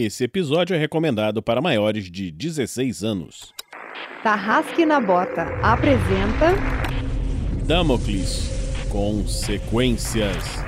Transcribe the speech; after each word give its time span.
Esse 0.00 0.22
episódio 0.22 0.76
é 0.76 0.78
recomendado 0.78 1.42
para 1.42 1.60
maiores 1.60 2.08
de 2.08 2.30
16 2.30 3.02
anos. 3.02 3.52
Tarrasque 4.22 4.86
na 4.86 5.00
Bota 5.00 5.42
apresenta 5.60 6.54
Damocles 7.64 8.48
Consequências. 8.88 10.64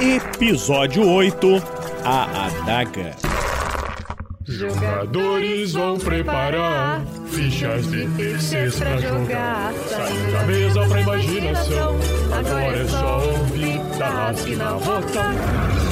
Episódio 0.00 1.06
8 1.06 1.62
A 2.02 2.46
Adaga. 2.46 3.14
Jogadores 4.46 5.74
vão 5.74 5.98
preparar 5.98 7.04
fichas 7.28 7.90
de 7.90 8.08
terceiros 8.16 8.78
pra 8.78 8.96
jogar. 8.96 9.74
Saindo 9.74 10.32
da 10.32 10.42
mesa 10.44 10.88
pra 10.88 11.00
imaginação. 11.02 11.94
Agora 12.32 12.78
é 12.78 12.88
só 12.88 13.18
ouvir 13.18 13.98
Tarrasque 13.98 14.56
na 14.56 14.72
Bota. 14.72 15.91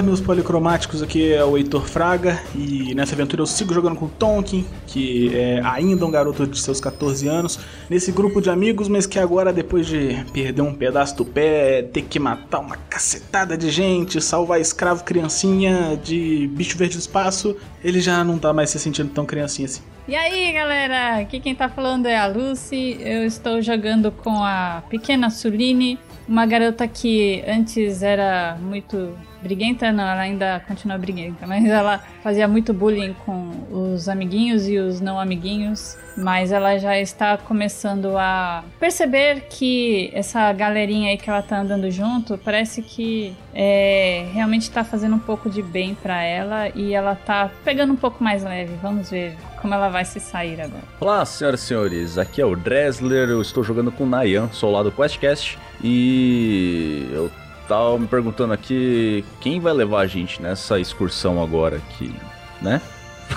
Fala, 0.00 0.08
meus 0.08 0.20
policromáticos, 0.22 1.02
aqui 1.02 1.30
é 1.30 1.44
o 1.44 1.58
Heitor 1.58 1.86
Fraga 1.86 2.40
e 2.54 2.94
nessa 2.94 3.14
aventura 3.14 3.42
eu 3.42 3.46
sigo 3.46 3.74
jogando 3.74 3.96
com 3.96 4.08
Tonkin, 4.08 4.64
que 4.86 5.30
é 5.36 5.60
ainda 5.62 6.06
um 6.06 6.10
garoto 6.10 6.46
de 6.46 6.58
seus 6.58 6.80
14 6.80 7.28
anos, 7.28 7.60
nesse 7.90 8.10
grupo 8.10 8.40
de 8.40 8.48
amigos, 8.48 8.88
mas 8.88 9.04
que 9.04 9.18
agora, 9.18 9.52
depois 9.52 9.86
de 9.86 10.24
perder 10.32 10.62
um 10.62 10.72
pedaço 10.72 11.18
do 11.18 11.24
pé, 11.26 11.82
ter 11.82 12.00
que 12.00 12.18
matar 12.18 12.60
uma 12.60 12.76
cacetada 12.76 13.58
de 13.58 13.68
gente, 13.68 14.22
salvar 14.22 14.58
escravo 14.58 15.04
criancinha 15.04 16.00
de 16.02 16.48
bicho 16.54 16.78
verde 16.78 16.96
do 16.96 17.00
espaço, 17.00 17.54
ele 17.84 18.00
já 18.00 18.24
não 18.24 18.38
tá 18.38 18.54
mais 18.54 18.70
se 18.70 18.78
sentindo 18.78 19.10
tão 19.10 19.26
criancinha 19.26 19.66
assim. 19.66 19.82
E 20.08 20.16
aí, 20.16 20.50
galera? 20.50 21.18
Aqui 21.18 21.38
quem 21.40 21.54
tá 21.54 21.68
falando 21.68 22.06
é 22.06 22.16
a 22.16 22.26
Lucy. 22.26 22.96
Eu 23.00 23.26
estou 23.26 23.60
jogando 23.60 24.10
com 24.10 24.42
a 24.42 24.82
pequena 24.88 25.28
Suline, 25.28 25.98
uma 26.26 26.46
garota 26.46 26.88
que 26.88 27.44
antes 27.46 28.02
era 28.02 28.56
muito 28.62 29.14
briguenta, 29.42 29.90
não, 29.92 30.04
ela 30.04 30.20
ainda 30.20 30.62
continua 30.66 30.98
briguenta, 30.98 31.46
mas 31.46 31.64
ela 31.64 32.02
fazia 32.22 32.46
muito 32.46 32.72
bullying 32.72 33.14
com 33.24 33.50
os 33.70 34.08
amiguinhos 34.08 34.68
e 34.68 34.78
os 34.78 35.00
não 35.00 35.18
amiguinhos, 35.18 35.96
mas 36.16 36.52
ela 36.52 36.78
já 36.78 36.98
está 36.98 37.36
começando 37.36 38.16
a 38.16 38.62
perceber 38.78 39.42
que 39.48 40.10
essa 40.12 40.52
galerinha 40.52 41.10
aí 41.10 41.16
que 41.16 41.28
ela 41.28 41.42
tá 41.42 41.60
andando 41.60 41.90
junto, 41.90 42.38
parece 42.38 42.82
que 42.82 43.34
é, 43.54 44.26
realmente 44.32 44.62
está 44.62 44.84
fazendo 44.84 45.16
um 45.16 45.20
pouco 45.20 45.48
de 45.48 45.62
bem 45.62 45.94
para 45.94 46.22
ela 46.22 46.68
e 46.74 46.94
ela 46.94 47.14
tá 47.14 47.50
pegando 47.64 47.92
um 47.92 47.96
pouco 47.96 48.22
mais 48.22 48.44
leve. 48.44 48.74
Vamos 48.82 49.10
ver 49.10 49.36
como 49.60 49.74
ela 49.74 49.88
vai 49.88 50.04
se 50.04 50.20
sair 50.20 50.60
agora. 50.60 50.82
Olá, 51.00 51.24
senhoras 51.24 51.62
e 51.62 51.66
senhores, 51.66 52.18
aqui 52.18 52.40
é 52.40 52.46
o 52.46 52.56
Dresler, 52.56 53.28
eu 53.28 53.42
estou 53.42 53.62
jogando 53.62 53.92
com 53.92 54.04
o 54.04 54.06
Nayan, 54.06 54.48
sou 54.52 54.70
lá 54.70 54.82
do 54.82 54.90
QuestCast, 54.90 55.58
e 55.82 57.08
eu 57.12 57.30
tava 57.70 57.96
me 57.96 58.08
perguntando 58.08 58.52
aqui 58.52 59.24
quem 59.40 59.60
vai 59.60 59.72
levar 59.72 60.00
a 60.00 60.06
gente 60.08 60.42
nessa 60.42 60.80
excursão 60.80 61.40
agora 61.40 61.76
aqui, 61.76 62.12
né? 62.60 62.82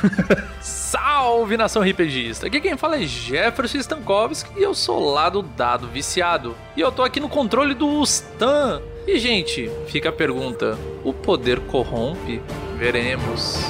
Salve 0.59 1.55
nação 1.55 1.83
RPGista! 1.83 2.47
Aqui 2.47 2.59
quem 2.59 2.75
fala 2.75 2.97
é 2.97 3.05
Jefferson 3.05 3.77
Stankovski 3.77 4.59
e 4.59 4.63
eu 4.63 4.73
sou 4.73 5.13
lá 5.13 5.29
do 5.29 5.43
Dado 5.43 5.87
Viciado. 5.87 6.55
E 6.75 6.81
eu 6.81 6.91
tô 6.91 7.03
aqui 7.03 7.19
no 7.19 7.29
controle 7.29 7.75
do 7.75 8.01
Stan. 8.01 8.81
E 9.05 9.19
gente, 9.19 9.69
fica 9.85 10.09
a 10.09 10.11
pergunta: 10.11 10.79
o 11.03 11.13
poder 11.13 11.59
corrompe? 11.67 12.41
Veremos. 12.75 13.63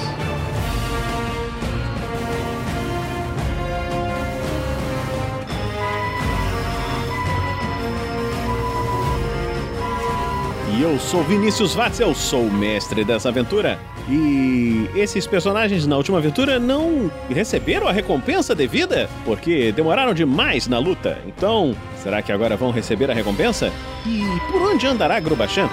E 10.75 10.81
eu 10.81 10.97
sou 10.97 11.23
Vinícius 11.23 11.75
Watzel, 11.75 12.16
sou 12.16 12.41
o 12.41 12.51
mestre 12.51 13.03
dessa 13.06 13.29
aventura. 13.29 13.79
E 14.09 14.89
esses 14.95 15.28
personagens 15.28 15.85
na 15.85 15.95
última 15.95 16.17
aventura 16.17 16.57
não 16.57 17.11
receberam 17.29 17.88
a 17.88 17.91
recompensa 17.91 18.56
devida, 18.56 19.07
porque 19.23 19.72
demoraram 19.72 20.16
demais 20.16 20.67
na 20.67 20.79
luta. 20.79 21.19
Então, 21.28 21.75
será 22.01 22.23
que 22.23 22.31
agora 22.31 22.57
vão 22.57 22.72
receber 22.72 23.11
a 23.11 23.13
recompensa? 23.13 23.72
E 24.03 24.23
por 24.51 24.63
onde 24.63 24.88
andará 24.88 25.19
Grubachan? 25.19 25.69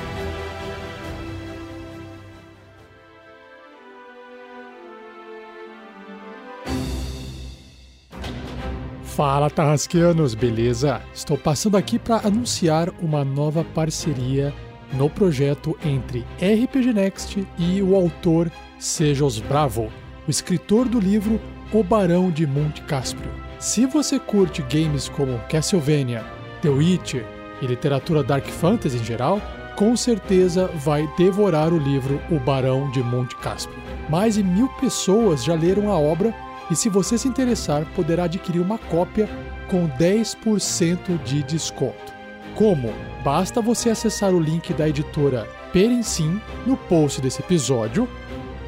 Fala, 9.16 9.50
Tarrasqueanos, 9.50 10.34
beleza? 10.34 11.02
Estou 11.14 11.38
passando 11.38 11.76
aqui 11.76 12.00
para 12.00 12.26
anunciar 12.26 12.90
uma 13.02 13.26
nova 13.26 13.62
parceria 13.62 14.54
no 14.94 15.10
projeto 15.10 15.78
entre 15.84 16.26
RPG 16.38 16.94
Next 16.94 17.46
e 17.58 17.82
o 17.82 17.94
autor 17.94 18.50
Sejos 18.80 19.42
Bravo, 19.42 19.92
o 20.26 20.32
escritor 20.32 20.88
do 20.88 20.98
livro 20.98 21.42
O 21.74 21.84
Barão 21.84 22.32
de 22.32 22.48
Monte 22.48 22.82
Cáspio. 22.84 23.30
Se 23.60 23.86
você 23.86 24.18
curte 24.18 24.62
games 24.62 25.10
como 25.10 25.40
Castlevania, 25.50 26.24
The 26.62 26.70
Witcher 26.70 27.26
e 27.62 27.68
literatura 27.68 28.24
Dark 28.24 28.48
Fantasy 28.48 28.98
em 28.98 29.04
geral, 29.04 29.42
com 29.76 29.94
certeza 29.98 30.68
vai 30.68 31.06
devorar 31.18 31.74
o 31.74 31.78
livro 31.78 32.22
O 32.32 32.40
Barão 32.40 32.90
de 32.92 33.04
Monte 33.04 33.36
Cáspio. 33.36 33.76
Mais 34.10 34.36
de 34.36 34.44
mil 34.44 34.70
pessoas 34.80 35.44
já 35.44 35.54
leram 35.54 35.92
a 35.92 36.00
obra 36.00 36.34
e, 36.72 36.76
se 36.76 36.88
você 36.88 37.18
se 37.18 37.28
interessar, 37.28 37.86
poderá 37.94 38.24
adquirir 38.24 38.62
uma 38.62 38.78
cópia 38.78 39.30
com 39.70 39.90
10% 39.90 41.22
de 41.24 41.44
desconto. 41.44 42.14
Como? 42.56 42.94
Basta 43.24 43.62
você 43.62 43.90
acessar 43.90 44.34
o 44.34 44.40
link 44.40 44.74
da 44.74 44.88
editora 44.88 45.48
Perencim 45.74 46.42
no 46.66 46.78
post 46.78 47.22
desse 47.22 47.42
episódio 47.42 48.08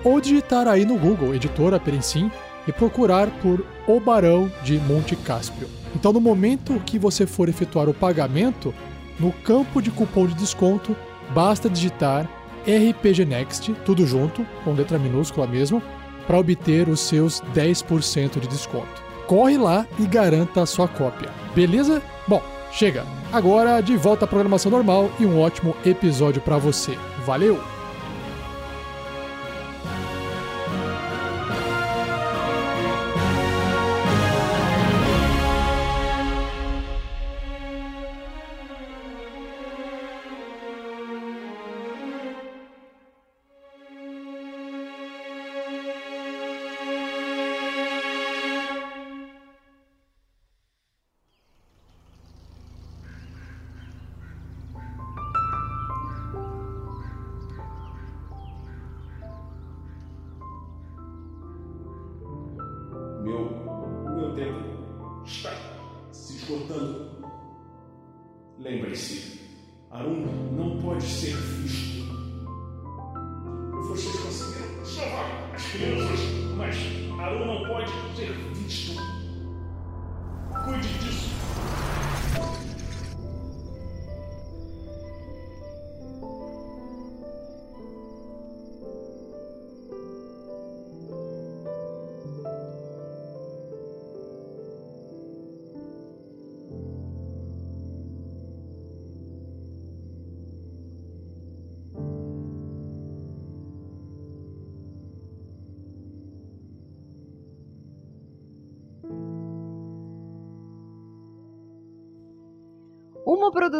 ou 0.04 0.20
digitar 0.20 0.68
aí 0.68 0.86
no 0.86 0.98
Google 0.98 1.34
Editora 1.34 1.80
Perencim 1.80 2.30
e 2.68 2.72
procurar 2.72 3.30
por 3.42 3.66
O 3.88 4.00
Barão 4.00 4.52
de 4.64 4.78
Monte 4.80 5.16
Cáspio. 5.16 5.68
Então, 5.96 6.12
no 6.12 6.20
momento 6.20 6.82
que 6.86 7.00
você 7.00 7.26
for 7.26 7.48
efetuar 7.48 7.88
o 7.88 7.94
pagamento, 7.94 8.74
no 9.20 9.32
campo 9.32 9.82
de 9.82 9.92
cupom 9.92 10.28
de 10.28 10.34
desconto, 10.34 10.96
basta 11.34 11.70
digitar 11.70 12.30
RPG 12.64 13.26
Next, 13.26 13.74
tudo 13.86 14.06
junto, 14.06 14.46
com 14.64 14.74
letra 14.74 14.98
minúscula 14.98 15.46
mesmo, 15.46 15.82
para 16.26 16.38
obter 16.38 16.88
os 16.90 17.00
seus 17.00 17.42
10% 17.56 18.40
de 18.40 18.48
desconto. 18.48 19.04
Corre 19.28 19.58
lá 19.58 19.88
e 19.98 20.06
garanta 20.06 20.62
a 20.62 20.66
sua 20.66 20.88
cópia. 20.88 21.30
Beleza? 21.56 22.02
Bom, 22.28 22.42
chega. 22.72 23.06
Agora 23.32 23.82
de 23.82 23.96
volta 23.96 24.26
à 24.26 24.28
programação 24.28 24.72
normal 24.72 25.12
e 25.20 25.26
um 25.26 25.40
ótimo 25.40 25.76
episódio 25.86 26.42
para 26.42 26.58
você. 26.58 26.98
Valeu! 27.26 27.73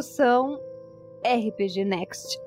Produção 0.04 0.60
RPG 1.26 1.86
Next. 1.86 2.38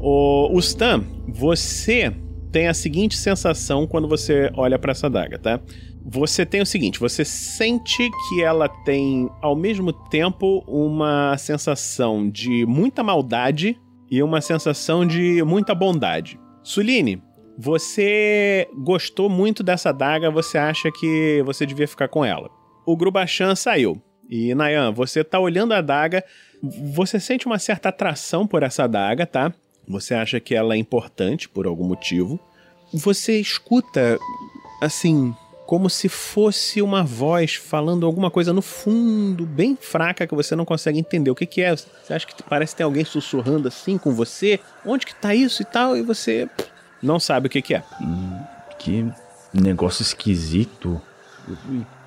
O, 0.00 0.58
Stan, 0.58 1.02
você 1.28 2.12
tem 2.54 2.68
a 2.68 2.72
seguinte 2.74 3.16
sensação 3.16 3.84
quando 3.84 4.06
você 4.06 4.48
olha 4.54 4.78
para 4.78 4.92
essa 4.92 5.10
daga, 5.10 5.36
tá? 5.36 5.60
Você 6.06 6.46
tem 6.46 6.62
o 6.62 6.66
seguinte, 6.66 7.00
você 7.00 7.24
sente 7.24 8.08
que 8.28 8.44
ela 8.44 8.68
tem 8.68 9.28
ao 9.42 9.56
mesmo 9.56 9.92
tempo 9.92 10.62
uma 10.68 11.36
sensação 11.36 12.30
de 12.30 12.64
muita 12.64 13.02
maldade 13.02 13.76
e 14.08 14.22
uma 14.22 14.40
sensação 14.40 15.04
de 15.04 15.42
muita 15.42 15.74
bondade. 15.74 16.38
Suline, 16.62 17.20
você 17.58 18.68
gostou 18.84 19.28
muito 19.28 19.64
dessa 19.64 19.90
daga, 19.90 20.30
você 20.30 20.56
acha 20.56 20.92
que 20.92 21.42
você 21.44 21.66
devia 21.66 21.88
ficar 21.88 22.06
com 22.06 22.24
ela. 22.24 22.48
O 22.86 22.96
Grubachan 22.96 23.56
saiu. 23.56 24.00
E 24.30 24.54
Nayan, 24.54 24.92
você 24.92 25.24
tá 25.24 25.40
olhando 25.40 25.74
a 25.74 25.80
daga, 25.80 26.22
você 26.94 27.18
sente 27.18 27.46
uma 27.46 27.58
certa 27.58 27.88
atração 27.88 28.46
por 28.46 28.62
essa 28.62 28.86
daga, 28.86 29.26
tá? 29.26 29.52
Você 29.86 30.14
acha 30.14 30.40
que 30.40 30.54
ela 30.54 30.74
é 30.74 30.76
importante 30.76 31.48
por 31.48 31.66
algum 31.66 31.84
motivo. 31.84 32.38
Você 32.92 33.38
escuta, 33.38 34.18
assim, 34.80 35.34
como 35.66 35.88
se 35.88 36.08
fosse 36.08 36.82
uma 36.82 37.02
voz 37.02 37.54
falando 37.54 38.06
alguma 38.06 38.30
coisa 38.30 38.52
no 38.52 38.62
fundo, 38.62 39.46
bem 39.46 39.76
fraca, 39.80 40.26
que 40.26 40.34
você 40.34 40.54
não 40.54 40.64
consegue 40.64 40.98
entender 40.98 41.30
o 41.30 41.34
que, 41.34 41.46
que 41.46 41.62
é. 41.62 41.74
Você 41.74 42.12
acha 42.12 42.26
que 42.26 42.42
parece 42.42 42.74
que 42.74 42.78
tem 42.78 42.84
alguém 42.84 43.04
sussurrando 43.04 43.68
assim 43.68 43.98
com 43.98 44.12
você? 44.12 44.60
Onde 44.84 45.06
que 45.06 45.14
tá 45.14 45.34
isso 45.34 45.62
e 45.62 45.64
tal? 45.64 45.96
E 45.96 46.02
você 46.02 46.48
não 47.02 47.18
sabe 47.18 47.46
o 47.46 47.50
que, 47.50 47.62
que 47.62 47.74
é. 47.74 47.82
Que 48.78 49.06
negócio 49.52 50.02
esquisito. 50.02 51.00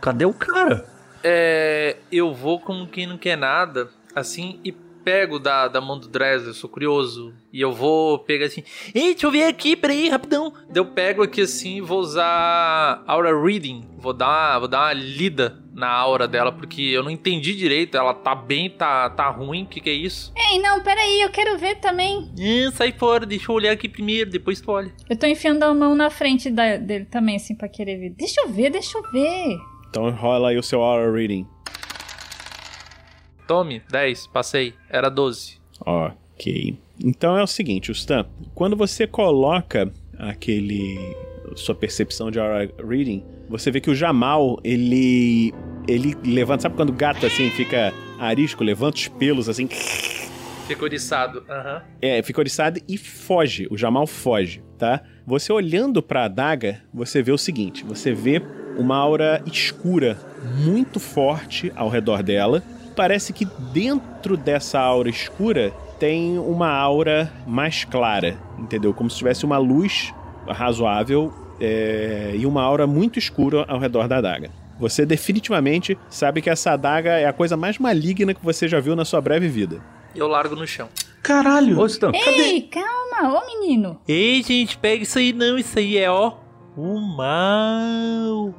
Cadê 0.01 0.25
o 0.25 0.33
cara? 0.33 0.85
É, 1.23 1.97
eu 2.11 2.33
vou 2.33 2.59
como 2.59 2.87
quem 2.87 3.07
não 3.07 3.17
quer 3.17 3.37
nada, 3.37 3.89
assim, 4.15 4.59
e 4.63 4.71
pego 5.07 5.39
da, 5.39 5.69
da 5.69 5.79
mão 5.79 5.97
do 5.97 6.09
Dresler, 6.09 6.53
sou 6.53 6.69
curioso. 6.69 7.33
E 7.53 7.61
eu 7.61 7.71
vou 7.71 8.19
pegar 8.19 8.47
assim, 8.47 8.61
ei, 8.93 9.11
deixa 9.13 9.25
eu 9.25 9.31
ver 9.31 9.45
aqui, 9.45 9.73
peraí, 9.73 10.09
rapidão. 10.09 10.51
Daí 10.69 10.81
eu 10.81 10.85
pego 10.85 11.23
aqui 11.23 11.39
assim 11.39 11.77
e 11.77 11.81
vou 11.81 11.99
usar 11.99 13.01
Aura 13.07 13.31
Reading. 13.41 13.87
Vou 13.97 14.11
dar, 14.11 14.59
vou 14.59 14.67
dar 14.67 14.79
uma 14.87 14.93
lida 14.93 15.63
na 15.73 15.89
aura 15.89 16.27
dela, 16.27 16.51
porque 16.51 16.81
eu 16.81 17.01
não 17.03 17.09
entendi 17.09 17.55
direito. 17.55 17.95
Ela 17.95 18.13
tá 18.13 18.35
bem, 18.35 18.69
tá, 18.69 19.09
tá 19.09 19.29
ruim, 19.29 19.63
o 19.63 19.67
que, 19.67 19.79
que 19.79 19.89
é 19.89 19.93
isso? 19.93 20.33
Ei, 20.35 20.59
não, 20.59 20.81
peraí, 20.83 21.21
eu 21.21 21.29
quero 21.29 21.57
ver 21.57 21.75
também. 21.75 22.29
Ah, 22.67 22.71
sai 22.73 22.91
fora, 22.91 23.25
deixa 23.25 23.49
eu 23.49 23.55
olhar 23.55 23.71
aqui 23.71 23.87
primeiro, 23.87 24.29
depois 24.29 24.59
tu 24.59 24.69
olha. 24.71 24.91
Eu 25.09 25.17
tô 25.17 25.25
enfiando 25.25 25.63
a 25.63 25.73
mão 25.73 25.95
na 25.95 26.09
frente 26.09 26.49
da- 26.49 26.75
dele 26.75 27.05
também, 27.05 27.37
assim, 27.37 27.55
pra 27.55 27.69
querer 27.69 27.97
ver. 27.97 28.09
Deixa 28.09 28.41
eu 28.41 28.49
ver, 28.49 28.71
deixa 28.71 28.97
eu 28.97 29.03
ver. 29.09 29.55
Então 29.89 30.09
rola 30.11 30.49
aí 30.49 30.57
o 30.57 30.63
seu 30.63 30.81
Aura 30.81 31.09
Reading. 31.09 31.47
Tome, 33.47 33.81
10, 33.89 34.27
passei. 34.27 34.73
Era 34.89 35.09
12. 35.09 35.57
Ok. 35.85 36.77
Então 37.03 37.37
é 37.37 37.43
o 37.43 37.47
seguinte, 37.47 37.91
Stan, 37.91 38.25
quando 38.53 38.75
você 38.75 39.07
coloca 39.07 39.91
aquele 40.17 41.15
sua 41.55 41.73
percepção 41.73 42.29
de 42.29 42.39
aura 42.39 42.69
reading, 42.85 43.23
você 43.49 43.71
vê 43.71 43.79
que 43.79 43.89
o 43.89 43.95
Jamal, 43.95 44.59
ele 44.63 45.53
ele 45.87 46.15
levanta, 46.25 46.63
sabe 46.63 46.75
quando 46.75 46.89
o 46.89 46.93
gato 46.93 47.25
assim 47.25 47.49
fica 47.51 47.93
arisco, 48.19 48.63
levanta 48.63 48.97
os 48.97 49.07
pelos 49.07 49.47
assim, 49.47 49.69
Ficou 50.67 50.83
oriçado. 50.83 51.45
Aham. 51.49 51.81
é, 52.01 52.21
fica 52.21 52.41
oriçado 52.41 52.81
e 52.89 52.97
foge. 52.97 53.67
O 53.71 53.77
Jamal 53.77 54.05
foge, 54.05 54.61
tá? 54.77 55.01
Você 55.25 55.53
olhando 55.53 56.03
pra 56.03 56.25
adaga, 56.25 56.81
você 56.93 57.21
vê 57.21 57.31
o 57.31 57.37
seguinte: 57.37 57.85
você 57.85 58.11
vê 58.13 58.41
uma 58.77 58.97
aura 58.97 59.41
escura 59.45 60.19
muito 60.57 60.99
forte 60.99 61.71
ao 61.73 61.87
redor 61.87 62.21
dela. 62.21 62.61
Parece 62.97 63.31
que 63.31 63.45
dentro 63.45 64.35
dessa 64.35 64.79
aura 64.79 65.07
escura 65.07 65.71
tem 65.99 66.39
uma 66.39 66.69
aura 66.71 67.31
mais 67.45 67.85
clara, 67.85 68.39
entendeu? 68.57 68.91
Como 68.91 69.07
se 69.07 69.17
tivesse 69.17 69.45
uma 69.45 69.59
luz 69.59 70.11
razoável 70.47 71.31
é, 71.61 72.33
e 72.35 72.43
uma 72.43 72.63
aura 72.63 72.87
muito 72.87 73.19
escura 73.19 73.63
ao 73.67 73.77
redor 73.77 74.07
da 74.07 74.17
adaga. 74.17 74.49
Você 74.79 75.05
definitivamente 75.05 75.95
sabe 76.09 76.41
que 76.41 76.49
essa 76.49 76.71
adaga 76.71 77.11
é 77.11 77.27
a 77.27 77.33
coisa 77.33 77.55
mais 77.55 77.77
maligna 77.77 78.33
que 78.33 78.43
você 78.43 78.67
já 78.67 78.79
viu 78.79 78.95
na 78.95 79.05
sua 79.05 79.21
breve 79.21 79.47
vida. 79.47 79.79
Eu 80.15 80.27
largo 80.27 80.55
no 80.55 80.65
chão. 80.65 80.89
Caralho! 81.21 81.79
Ô, 81.79 81.85
Stan, 81.85 82.11
Ei, 82.13 82.61
calma, 82.63 83.39
ô 83.39 83.45
menino. 83.45 83.99
Ei, 84.07 84.41
gente, 84.41 84.75
pega 84.75 85.03
isso 85.03 85.19
aí 85.19 85.33
não. 85.33 85.55
Isso 85.55 85.77
aí 85.77 85.99
é, 85.99 86.09
ó, 86.09 86.33
o 86.75 86.99
mal. 86.99 88.55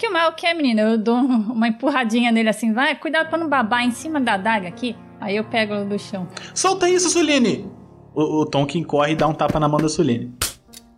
Aqui 0.00 0.08
o 0.08 0.12
mal 0.14 0.32
quer, 0.32 0.54
menino. 0.54 0.80
Eu 0.80 0.96
dou 0.96 1.14
uma 1.14 1.68
empurradinha 1.68 2.32
nele 2.32 2.48
assim, 2.48 2.72
vai, 2.72 2.94
cuidado 2.94 3.28
pra 3.28 3.36
não 3.36 3.50
babar 3.50 3.84
em 3.84 3.90
cima 3.90 4.18
da 4.18 4.32
adaga 4.32 4.66
aqui. 4.66 4.96
Aí 5.20 5.36
eu 5.36 5.44
pego 5.44 5.74
ela 5.74 5.84
do 5.84 5.98
chão. 5.98 6.26
Solta 6.54 6.88
isso, 6.88 7.10
Suline! 7.10 7.70
O, 8.14 8.40
o 8.40 8.46
Tonkin 8.46 8.82
corre 8.82 9.12
e 9.12 9.14
dá 9.14 9.28
um 9.28 9.34
tapa 9.34 9.60
na 9.60 9.68
mão 9.68 9.78
da 9.78 9.90
Suline. 9.90 10.32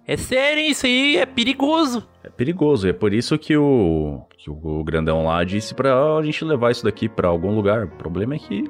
É 0.06 0.16
sério, 0.16 0.62
isso 0.62 0.86
aí 0.86 1.16
é 1.16 1.26
perigoso. 1.26 2.06
é 2.22 2.28
perigoso. 2.30 2.86
E 2.86 2.90
é 2.90 2.92
por 2.92 3.12
isso 3.12 3.36
que 3.36 3.56
o, 3.56 4.20
que 4.38 4.48
o 4.48 4.84
grandão 4.84 5.24
lá 5.24 5.42
disse 5.42 5.74
pra 5.74 6.22
gente 6.22 6.44
levar 6.44 6.70
isso 6.70 6.84
daqui 6.84 7.08
pra 7.08 7.26
algum 7.26 7.56
lugar. 7.56 7.86
O 7.86 7.96
problema 7.96 8.36
é 8.36 8.38
que. 8.38 8.62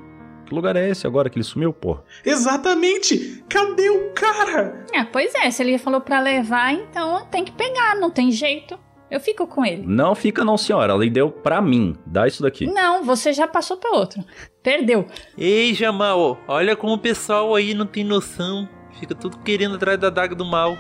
Que 0.47 0.55
lugar 0.55 0.77
é 0.77 0.89
esse 0.89 1.07
agora 1.07 1.29
que 1.29 1.37
ele 1.37 1.45
sumiu, 1.45 1.75
pô? 1.75 1.99
Exatamente! 2.25 3.45
Cadê 3.51 3.91
o 3.91 4.13
cara? 4.15 4.87
Ah, 4.95 5.07
pois 5.13 5.35
é, 5.35 5.51
se 5.51 5.63
ele 5.63 5.77
falou 5.77 6.01
pra 6.01 6.21
levar, 6.21 6.73
então 6.73 7.27
tem 7.31 7.45
que 7.45 7.53
pegar, 7.53 7.97
não 7.97 8.11
tem 8.11 8.31
jeito. 8.31 8.79
Eu 9.13 9.21
fico 9.21 9.47
com 9.47 9.63
ele. 9.63 9.85
Não 9.87 10.15
fica, 10.15 10.43
não, 10.43 10.57
senhora. 10.57 10.95
Ela 10.95 11.07
deu 11.07 11.31
pra 11.31 11.61
mim. 11.61 11.95
Dá 12.07 12.27
isso 12.27 12.43
daqui. 12.43 12.65
Não, 12.65 13.05
você 13.05 13.31
já 13.35 13.47
passou 13.47 13.77
pra 13.77 13.91
outro. 13.91 14.25
Perdeu. 14.63 15.07
Ei, 15.37 15.75
Jamal, 15.75 16.39
olha 16.49 16.75
como 16.75 16.95
o 16.95 16.99
pessoal 16.99 17.55
aí 17.55 17.75
não 17.75 17.85
tem 17.85 18.05
noção. 18.05 18.67
Fica 18.99 19.15
tudo 19.15 19.37
querendo 19.41 19.75
atrás 19.75 20.01
da 20.01 20.09
daga 20.09 20.35
do 20.35 20.47
mal. 20.47 20.79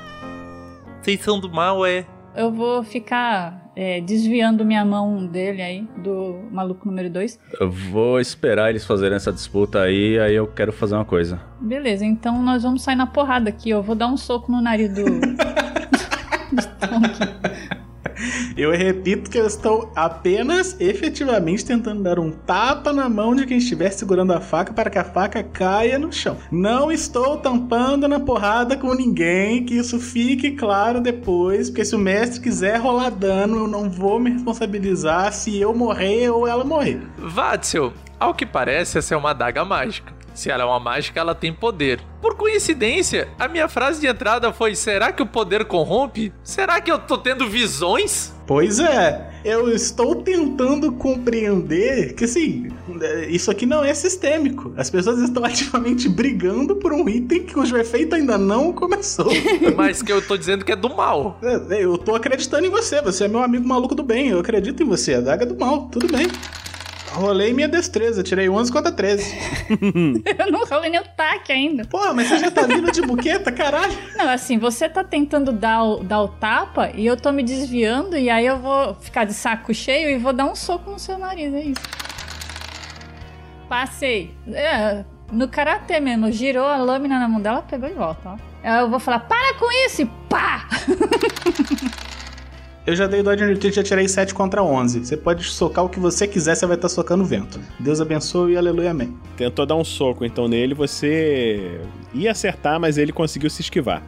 Vocês 1.02 1.20
são 1.20 1.38
do 1.38 1.50
mal, 1.50 1.84
é? 1.84 2.06
Eu 2.34 2.50
vou 2.50 2.82
ficar 2.82 3.70
é, 3.76 4.00
desviando 4.00 4.64
minha 4.64 4.82
mão 4.82 5.26
dele 5.26 5.60
aí, 5.60 5.86
do 5.98 6.40
maluco 6.50 6.88
número 6.88 7.10
2. 7.10 7.38
Eu 7.60 7.70
vou 7.70 8.18
esperar 8.18 8.70
eles 8.70 8.86
fazerem 8.86 9.16
essa 9.16 9.30
disputa 9.30 9.82
aí, 9.82 10.18
aí 10.18 10.34
eu 10.34 10.46
quero 10.46 10.72
fazer 10.72 10.94
uma 10.94 11.04
coisa. 11.04 11.38
Beleza, 11.60 12.06
então 12.06 12.40
nós 12.42 12.62
vamos 12.62 12.82
sair 12.82 12.96
na 12.96 13.06
porrada 13.06 13.50
aqui. 13.50 13.68
Eu 13.68 13.82
vou 13.82 13.94
dar 13.94 14.06
um 14.06 14.16
soco 14.16 14.50
no 14.50 14.62
nariz 14.62 14.88
do. 14.94 15.04
do 16.50 16.62
Tonkin. 16.80 17.51
Eu 18.56 18.70
repito 18.70 19.30
que 19.30 19.38
eu 19.38 19.46
estou 19.46 19.90
apenas 19.94 20.76
efetivamente 20.80 21.64
tentando 21.64 22.02
dar 22.02 22.18
um 22.18 22.30
tapa 22.30 22.92
na 22.92 23.08
mão 23.08 23.34
de 23.34 23.46
quem 23.46 23.58
estiver 23.58 23.90
segurando 23.90 24.32
a 24.32 24.40
faca 24.40 24.72
para 24.72 24.90
que 24.90 24.98
a 24.98 25.04
faca 25.04 25.42
caia 25.42 25.98
no 25.98 26.12
chão. 26.12 26.36
Não 26.50 26.90
estou 26.90 27.38
tampando 27.38 28.06
na 28.06 28.20
porrada 28.20 28.76
com 28.76 28.94
ninguém, 28.94 29.64
que 29.64 29.74
isso 29.74 29.98
fique 29.98 30.52
claro 30.52 31.00
depois, 31.00 31.70
porque 31.70 31.84
se 31.84 31.94
o 31.94 31.98
mestre 31.98 32.40
quiser 32.40 32.78
rolar 32.78 33.10
dano, 33.10 33.58
eu 33.58 33.68
não 33.68 33.88
vou 33.88 34.20
me 34.20 34.30
responsabilizar 34.30 35.32
se 35.32 35.58
eu 35.58 35.74
morrer 35.74 36.30
ou 36.30 36.46
ela 36.46 36.64
morrer. 36.64 37.00
Vatsil, 37.18 37.92
ao 38.18 38.34
que 38.34 38.46
parece, 38.46 38.98
essa 38.98 39.14
é 39.14 39.16
uma 39.16 39.30
adaga 39.30 39.64
mágica. 39.64 40.12
Se 40.34 40.50
ela 40.50 40.62
é 40.62 40.66
uma 40.66 40.80
mágica, 40.80 41.20
ela 41.20 41.34
tem 41.34 41.52
poder. 41.52 42.00
Por 42.20 42.36
coincidência, 42.36 43.28
a 43.38 43.48
minha 43.48 43.68
frase 43.68 44.00
de 44.00 44.06
entrada 44.06 44.52
foi: 44.52 44.74
será 44.74 45.12
que 45.12 45.22
o 45.22 45.26
poder 45.26 45.64
corrompe? 45.64 46.32
Será 46.42 46.80
que 46.80 46.90
eu 46.90 46.98
tô 46.98 47.18
tendo 47.18 47.48
visões? 47.48 48.34
Pois 48.52 48.78
é, 48.78 49.30
eu 49.46 49.74
estou 49.74 50.14
tentando 50.16 50.92
compreender 50.92 52.12
que 52.12 52.24
assim, 52.24 52.70
isso 53.30 53.50
aqui 53.50 53.64
não 53.64 53.82
é 53.82 53.94
sistêmico. 53.94 54.74
As 54.76 54.90
pessoas 54.90 55.20
estão 55.20 55.42
ativamente 55.42 56.06
brigando 56.06 56.76
por 56.76 56.92
um 56.92 57.08
item 57.08 57.46
cujo 57.46 57.74
efeito 57.78 58.14
ainda 58.14 58.36
não 58.36 58.70
começou. 58.70 59.30
Mas 59.74 60.02
que 60.02 60.12
eu 60.12 60.20
tô 60.20 60.36
dizendo 60.36 60.66
que 60.66 60.72
é 60.72 60.76
do 60.76 60.94
mal. 60.94 61.38
É, 61.42 61.82
Eu 61.82 61.96
tô 61.96 62.14
acreditando 62.14 62.66
em 62.66 62.70
você, 62.70 63.00
você 63.00 63.24
é 63.24 63.28
meu 63.28 63.42
amigo 63.42 63.66
maluco 63.66 63.94
do 63.94 64.02
bem, 64.02 64.28
eu 64.28 64.40
acredito 64.40 64.82
em 64.82 64.86
você, 64.86 65.14
a 65.14 65.22
daga 65.22 65.46
do 65.46 65.58
mal, 65.58 65.88
tudo 65.90 66.06
bem. 66.14 66.26
Rolei 67.14 67.52
minha 67.52 67.68
destreza, 67.68 68.22
tirei 68.22 68.48
11 68.48 68.72
contra 68.72 68.90
13. 68.90 69.36
Eu 70.38 70.50
não 70.50 70.64
rolei 70.64 70.90
nem 70.90 71.00
o 71.00 71.04
taque 71.04 71.52
ainda. 71.52 71.84
Pô, 71.84 72.12
mas 72.14 72.28
você 72.28 72.38
já 72.38 72.50
tá 72.50 72.62
vindo 72.62 72.90
de 72.90 73.02
buqueta, 73.02 73.52
caralho. 73.52 73.92
Não, 74.16 74.28
assim, 74.30 74.58
você 74.58 74.88
tá 74.88 75.04
tentando 75.04 75.52
dar 75.52 75.82
o, 75.82 76.02
dar 76.02 76.22
o 76.22 76.28
tapa 76.28 76.90
e 76.94 77.06
eu 77.06 77.16
tô 77.16 77.30
me 77.30 77.42
desviando 77.42 78.16
e 78.16 78.30
aí 78.30 78.46
eu 78.46 78.58
vou 78.58 78.94
ficar 78.94 79.24
de 79.24 79.34
saco 79.34 79.74
cheio 79.74 80.10
e 80.10 80.18
vou 80.18 80.32
dar 80.32 80.46
um 80.46 80.54
soco 80.54 80.90
no 80.90 80.98
seu 80.98 81.18
nariz, 81.18 81.52
é 81.52 81.62
isso. 81.62 81.82
Passei. 83.68 84.34
É, 84.52 85.04
no 85.30 85.48
karatê 85.48 86.00
mesmo, 86.00 86.30
girou 86.32 86.66
a 86.66 86.76
lâmina 86.76 87.18
na 87.18 87.28
mão 87.28 87.40
dela, 87.40 87.62
pegou 87.62 87.88
e 87.88 87.92
volta, 87.92 88.30
ó. 88.30 88.36
Aí 88.62 88.80
Eu 88.80 88.88
vou 88.88 89.00
falar, 89.00 89.20
para 89.20 89.54
com 89.54 89.70
isso 89.86 90.02
e 90.02 90.06
pá! 90.28 90.68
Eu 92.84 92.96
já 92.96 93.06
dei 93.06 93.20
o 93.20 93.22
Dodge 93.22 93.44
Retreat, 93.44 93.76
já 93.76 93.82
tirei 93.82 94.08
7 94.08 94.34
contra 94.34 94.60
11. 94.60 95.04
Você 95.04 95.16
pode 95.16 95.44
socar 95.44 95.84
o 95.84 95.88
que 95.88 96.00
você 96.00 96.26
quiser, 96.26 96.56
você 96.56 96.66
vai 96.66 96.74
estar 96.74 96.88
socando 96.88 97.24
vento. 97.24 97.60
Deus 97.78 98.00
abençoe 98.00 98.54
e 98.54 98.56
aleluia, 98.56 98.90
amém. 98.90 99.16
Tentou 99.36 99.64
dar 99.64 99.76
um 99.76 99.84
soco 99.84 100.24
então 100.24 100.48
nele, 100.48 100.74
você 100.74 101.80
ia 102.12 102.32
acertar, 102.32 102.80
mas 102.80 102.98
ele 102.98 103.12
conseguiu 103.12 103.48
se 103.48 103.62
esquivar. 103.62 104.02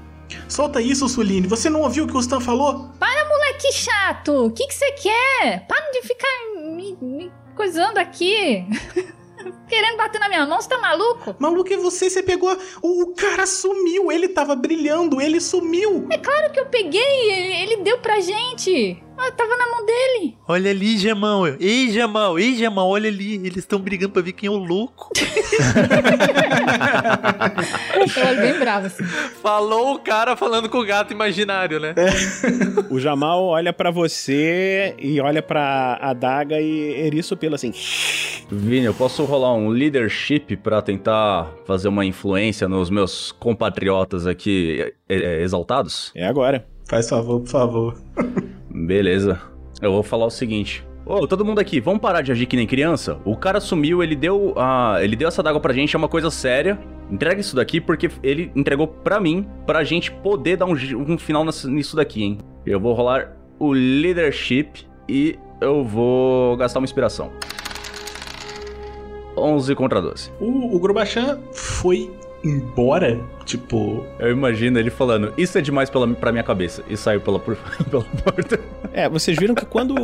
Solta 0.48 0.80
isso, 0.80 1.08
Suline. 1.08 1.46
Você 1.46 1.70
não 1.70 1.82
ouviu 1.82 2.04
o 2.04 2.08
que 2.08 2.16
o 2.16 2.20
Stan 2.20 2.40
falou? 2.40 2.90
Para, 2.98 3.28
moleque 3.28 3.72
chato! 3.72 4.46
O 4.46 4.50
que 4.50 4.66
que 4.66 4.74
você 4.74 4.90
quer? 4.92 5.66
Para 5.68 5.90
de 5.92 6.02
ficar 6.02 6.28
me, 6.74 6.98
me 7.00 7.32
coisando 7.54 7.98
aqui. 7.98 8.66
Querendo 9.68 9.96
bater 9.96 10.20
na 10.20 10.28
minha 10.28 10.46
mão, 10.46 10.60
você 10.60 10.68
tá 10.68 10.78
maluco? 10.78 11.34
Maluco, 11.38 11.72
é 11.72 11.76
você? 11.76 12.10
Você 12.10 12.22
pegou. 12.22 12.56
O, 12.82 13.02
o 13.02 13.14
cara 13.14 13.46
sumiu, 13.46 14.10
ele 14.10 14.28
tava 14.28 14.54
brilhando, 14.54 15.20
ele 15.20 15.40
sumiu. 15.40 16.06
É 16.10 16.18
claro 16.18 16.52
que 16.52 16.60
eu 16.60 16.66
peguei, 16.66 17.30
ele, 17.30 17.62
ele 17.62 17.76
deu 17.82 17.98
pra 17.98 18.20
gente. 18.20 18.98
Ah, 19.16 19.30
tava 19.30 19.56
na 19.56 19.68
mão 19.68 19.86
dele. 19.86 20.36
Olha 20.48 20.72
ali, 20.72 20.98
Jamal. 20.98 21.46
Ei, 21.60 21.88
Jamal. 21.92 22.36
Ei, 22.36 22.56
Jamal, 22.56 22.88
olha 22.88 23.08
ali. 23.08 23.34
Eles 23.36 23.58
estão 23.58 23.78
brigando 23.78 24.12
pra 24.12 24.22
ver 24.22 24.32
quem 24.32 24.48
é 24.48 24.50
o 24.50 24.56
louco. 24.56 25.10
Eu 27.94 28.26
olho 28.26 28.40
bem 28.40 28.58
bravo, 28.58 28.86
assim. 28.86 29.04
Falou 29.40 29.94
o 29.94 29.98
cara 30.00 30.34
falando 30.36 30.68
com 30.68 30.78
o 30.78 30.84
gato 30.84 31.12
imaginário, 31.12 31.78
né? 31.78 31.94
O 32.90 32.98
Jamal 32.98 33.44
olha 33.44 33.72
pra 33.72 33.92
você 33.92 34.96
e 34.98 35.20
olha 35.20 35.40
pra 35.42 35.96
adaga 36.02 36.60
e 36.60 37.06
eriça 37.06 37.34
o 37.34 37.36
pelo 37.36 37.54
assim. 37.54 37.72
Vini, 38.50 38.86
eu 38.86 38.94
posso 38.94 39.24
rolar 39.24 39.54
um 39.54 39.68
leadership 39.68 40.56
pra 40.56 40.82
tentar 40.82 41.50
fazer 41.66 41.88
uma 41.88 42.04
influência 42.04 42.68
nos 42.68 42.90
meus 42.90 43.32
compatriotas 43.32 44.26
aqui 44.26 44.92
exaltados? 45.08 46.12
É 46.14 46.26
agora. 46.26 46.66
Faz 46.88 47.08
favor, 47.08 47.40
por 47.40 47.48
favor. 47.48 47.94
Beleza. 48.70 49.40
Eu 49.80 49.92
vou 49.92 50.02
falar 50.02 50.26
o 50.26 50.30
seguinte. 50.30 50.86
Ô, 51.06 51.26
todo 51.26 51.44
mundo 51.44 51.58
aqui, 51.58 51.80
vamos 51.80 52.00
parar 52.00 52.22
de 52.22 52.32
agir 52.32 52.46
que 52.46 52.56
nem 52.56 52.66
criança? 52.66 53.18
O 53.24 53.36
cara 53.36 53.60
sumiu, 53.60 54.02
ele 54.02 54.16
deu 54.16 54.54
a. 54.56 54.96
ele 55.00 55.16
deu 55.16 55.28
essa 55.28 55.42
dágua 55.42 55.60
pra 55.60 55.72
gente, 55.72 55.94
é 55.94 55.98
uma 55.98 56.08
coisa 56.08 56.30
séria. 56.30 56.78
Entrega 57.10 57.40
isso 57.40 57.54
daqui 57.54 57.80
porque 57.80 58.10
ele 58.22 58.50
entregou 58.56 58.88
pra 58.88 59.20
mim, 59.20 59.46
pra 59.66 59.84
gente 59.84 60.10
poder 60.10 60.56
dar 60.56 60.64
um, 60.64 60.72
um 60.72 61.18
final 61.18 61.44
nisso 61.44 61.94
daqui, 61.94 62.22
hein? 62.22 62.38
Eu 62.64 62.80
vou 62.80 62.94
rolar 62.94 63.36
o 63.58 63.72
leadership 63.72 64.86
e 65.06 65.38
eu 65.60 65.84
vou 65.84 66.56
gastar 66.56 66.78
uma 66.78 66.84
inspiração. 66.84 67.30
11 69.36 69.74
contra 69.74 70.00
12. 70.00 70.30
O, 70.40 70.74
o 70.76 70.78
Grubachan 70.78 71.38
foi 71.52 72.10
embora, 72.44 73.18
tipo. 73.44 74.04
Eu 74.18 74.30
imagino 74.30 74.78
ele 74.78 74.90
falando, 74.90 75.32
isso 75.36 75.56
é 75.58 75.60
demais 75.60 75.88
pela, 75.90 76.06
pra 76.08 76.30
minha 76.32 76.44
cabeça. 76.44 76.82
E 76.88 76.96
saiu 76.96 77.20
pela, 77.20 77.38
por- 77.38 77.56
pela 77.90 78.04
porta. 78.04 78.60
É, 78.92 79.08
vocês 79.08 79.36
viram 79.38 79.54
que 79.54 79.64
quando, 79.66 79.94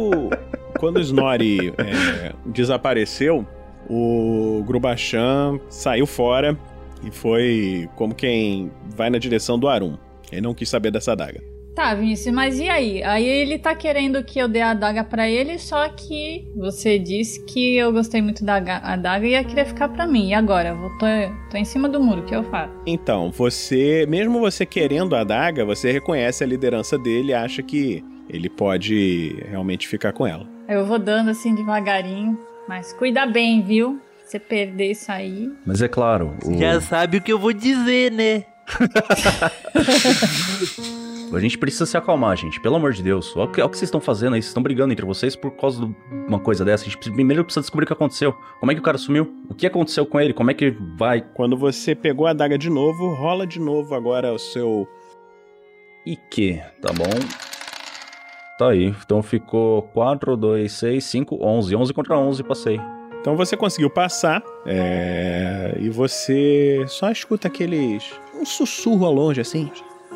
quando 0.78 0.96
o 0.96 1.00
Snorri 1.00 1.72
é, 1.78 2.32
desapareceu, 2.46 3.46
o 3.88 4.64
Grubachan 4.66 5.60
saiu 5.68 6.06
fora 6.06 6.56
e 7.04 7.10
foi 7.10 7.88
como 7.96 8.14
quem 8.14 8.70
vai 8.96 9.10
na 9.10 9.18
direção 9.18 9.58
do 9.58 9.68
Arum. 9.68 9.96
Ele 10.32 10.40
não 10.40 10.54
quis 10.54 10.68
saber 10.68 10.90
dessa 10.90 11.12
adaga. 11.12 11.40
Tá, 11.80 11.94
Vinícius, 11.94 12.34
mas 12.34 12.60
e 12.60 12.68
aí? 12.68 13.02
Aí 13.02 13.26
ele 13.26 13.58
tá 13.58 13.74
querendo 13.74 14.22
que 14.22 14.38
eu 14.38 14.46
dê 14.46 14.60
a 14.60 14.72
adaga 14.72 15.02
pra 15.02 15.26
ele, 15.26 15.58
só 15.58 15.88
que 15.88 16.46
você 16.54 16.98
disse 16.98 17.42
que 17.46 17.74
eu 17.74 17.90
gostei 17.90 18.20
muito 18.20 18.44
da 18.44 18.56
aga- 18.56 18.82
adaga 18.84 19.26
e 19.26 19.30
ia 19.30 19.42
querer 19.42 19.64
ficar 19.64 19.88
pra 19.88 20.06
mim. 20.06 20.28
E 20.28 20.34
agora? 20.34 20.68
Eu 20.68 20.76
vou, 20.76 20.90
tô, 20.98 21.06
tô 21.50 21.56
em 21.56 21.64
cima 21.64 21.88
do 21.88 21.98
muro, 21.98 22.20
o 22.20 22.26
que 22.26 22.36
eu 22.36 22.44
faço? 22.44 22.70
Então, 22.84 23.30
você, 23.30 24.04
mesmo 24.06 24.40
você 24.40 24.66
querendo 24.66 25.16
a 25.16 25.22
adaga, 25.22 25.64
você 25.64 25.90
reconhece 25.90 26.44
a 26.44 26.46
liderança 26.46 26.98
dele 26.98 27.30
e 27.30 27.34
acha 27.34 27.62
que 27.62 28.04
ele 28.28 28.50
pode 28.50 29.42
realmente 29.48 29.88
ficar 29.88 30.12
com 30.12 30.26
ela. 30.26 30.46
Eu 30.68 30.84
vou 30.84 30.98
dando 30.98 31.30
assim 31.30 31.54
devagarinho, 31.54 32.38
mas 32.68 32.92
cuida 32.92 33.24
bem, 33.24 33.62
viu? 33.62 33.98
Se 34.26 34.32
você 34.32 34.38
perder 34.38 34.90
isso 34.90 35.10
aí. 35.10 35.50
Mas 35.64 35.80
é 35.80 35.88
claro, 35.88 36.36
o... 36.44 36.58
Já 36.58 36.78
sabe 36.78 37.16
o 37.16 37.22
que 37.22 37.32
eu 37.32 37.38
vou 37.38 37.54
dizer, 37.54 38.12
né? 38.12 38.44
A 41.32 41.38
gente 41.38 41.56
precisa 41.56 41.86
se 41.86 41.96
acalmar, 41.96 42.36
gente. 42.36 42.60
Pelo 42.60 42.76
amor 42.76 42.92
de 42.92 43.02
Deus. 43.02 43.36
Olha 43.36 43.44
o 43.48 43.52
que, 43.52 43.60
olha 43.60 43.66
o 43.66 43.70
que 43.70 43.76
vocês 43.78 43.86
estão 43.88 44.00
fazendo 44.00 44.34
aí. 44.34 44.42
Vocês 44.42 44.48
estão 44.50 44.62
brigando 44.62 44.92
entre 44.92 45.04
vocês 45.06 45.36
por 45.36 45.52
causa 45.52 45.86
de 45.86 45.94
uma 46.26 46.40
coisa 46.40 46.64
dessa. 46.64 46.82
A 46.82 46.86
gente 46.86 46.96
precisa- 46.96 47.14
primeiro 47.14 47.44
precisa 47.44 47.60
descobrir 47.60 47.84
o 47.84 47.86
que 47.86 47.92
aconteceu. 47.92 48.34
Como 48.58 48.72
é 48.72 48.74
que 48.74 48.80
o 48.80 48.84
cara 48.84 48.98
sumiu? 48.98 49.32
O 49.48 49.54
que 49.54 49.66
aconteceu 49.66 50.04
com 50.04 50.20
ele? 50.20 50.32
Como 50.34 50.50
é 50.50 50.54
que 50.54 50.70
vai? 50.98 51.20
Quando 51.20 51.56
você 51.56 51.94
pegou 51.94 52.26
a 52.26 52.30
adaga 52.30 52.58
de 52.58 52.68
novo, 52.68 53.14
rola 53.14 53.46
de 53.46 53.60
novo 53.60 53.94
agora 53.94 54.32
o 54.32 54.38
seu. 54.38 54.88
E 56.04 56.16
que? 56.16 56.60
Tá 56.82 56.92
bom. 56.92 57.04
Tá 58.58 58.70
aí. 58.70 58.86
Então 59.04 59.22
ficou 59.22 59.82
4, 59.94 60.36
2, 60.36 60.72
6, 60.72 61.04
5, 61.04 61.38
11. 61.40 61.76
11 61.76 61.94
contra 61.94 62.18
11, 62.18 62.42
passei. 62.42 62.80
Então 63.20 63.36
você 63.36 63.56
conseguiu 63.56 63.90
passar, 63.90 64.42
é, 64.66 65.76
e 65.78 65.90
você 65.90 66.82
só 66.88 67.10
escuta 67.10 67.48
aqueles. 67.48 68.10
um 68.34 68.46
sussurro 68.46 69.04
ao 69.04 69.12
longe 69.12 69.40
assim. 69.42 69.70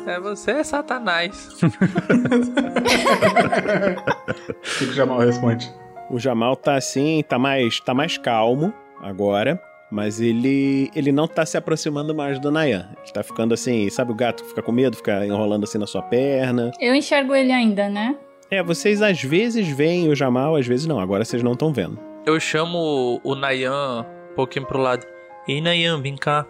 É 0.05 0.19
você, 0.19 0.51
é 0.51 0.63
Satanás. 0.63 1.49
O 1.63 1.69
que 4.77 4.85
o 4.85 4.93
Jamal 4.93 5.19
responde? 5.19 5.73
O 6.09 6.19
Jamal 6.19 6.55
tá 6.55 6.75
assim, 6.75 7.23
tá 7.27 7.39
mais, 7.39 7.79
tá 7.79 7.93
mais 7.93 8.17
calmo 8.17 8.73
agora, 9.01 9.61
mas 9.91 10.21
ele 10.21 10.89
ele 10.95 11.11
não 11.11 11.27
tá 11.27 11.45
se 11.45 11.57
aproximando 11.57 12.13
mais 12.13 12.39
do 12.39 12.51
Nayan. 12.51 12.89
Ele 13.03 13.11
tá 13.11 13.23
ficando 13.23 13.55
assim, 13.55 13.89
sabe 13.89 14.11
o 14.11 14.15
gato 14.15 14.43
que 14.43 14.49
fica 14.49 14.61
com 14.61 14.71
medo, 14.71 14.95
fica 14.95 15.25
enrolando 15.25 15.63
assim 15.63 15.79
na 15.79 15.87
sua 15.87 16.03
perna. 16.03 16.71
Eu 16.79 16.93
enxergo 16.93 17.33
ele 17.33 17.51
ainda, 17.51 17.89
né? 17.89 18.15
É, 18.51 18.61
vocês 18.61 19.01
às 19.01 19.19
vezes 19.23 19.67
veem 19.67 20.07
o 20.09 20.15
Jamal, 20.15 20.55
às 20.55 20.67
vezes 20.67 20.85
não. 20.85 20.99
Agora 20.99 21.25
vocês 21.25 21.41
não 21.41 21.53
estão 21.53 21.73
vendo. 21.73 21.97
Eu 22.25 22.39
chamo 22.39 23.19
o 23.23 23.35
Nayan 23.35 24.05
um 24.31 24.35
pouquinho 24.35 24.67
pro 24.67 24.79
lado. 24.79 25.03
Ei, 25.47 25.59
Nayan, 25.61 25.99
vem 25.99 26.15
cá. 26.15 26.45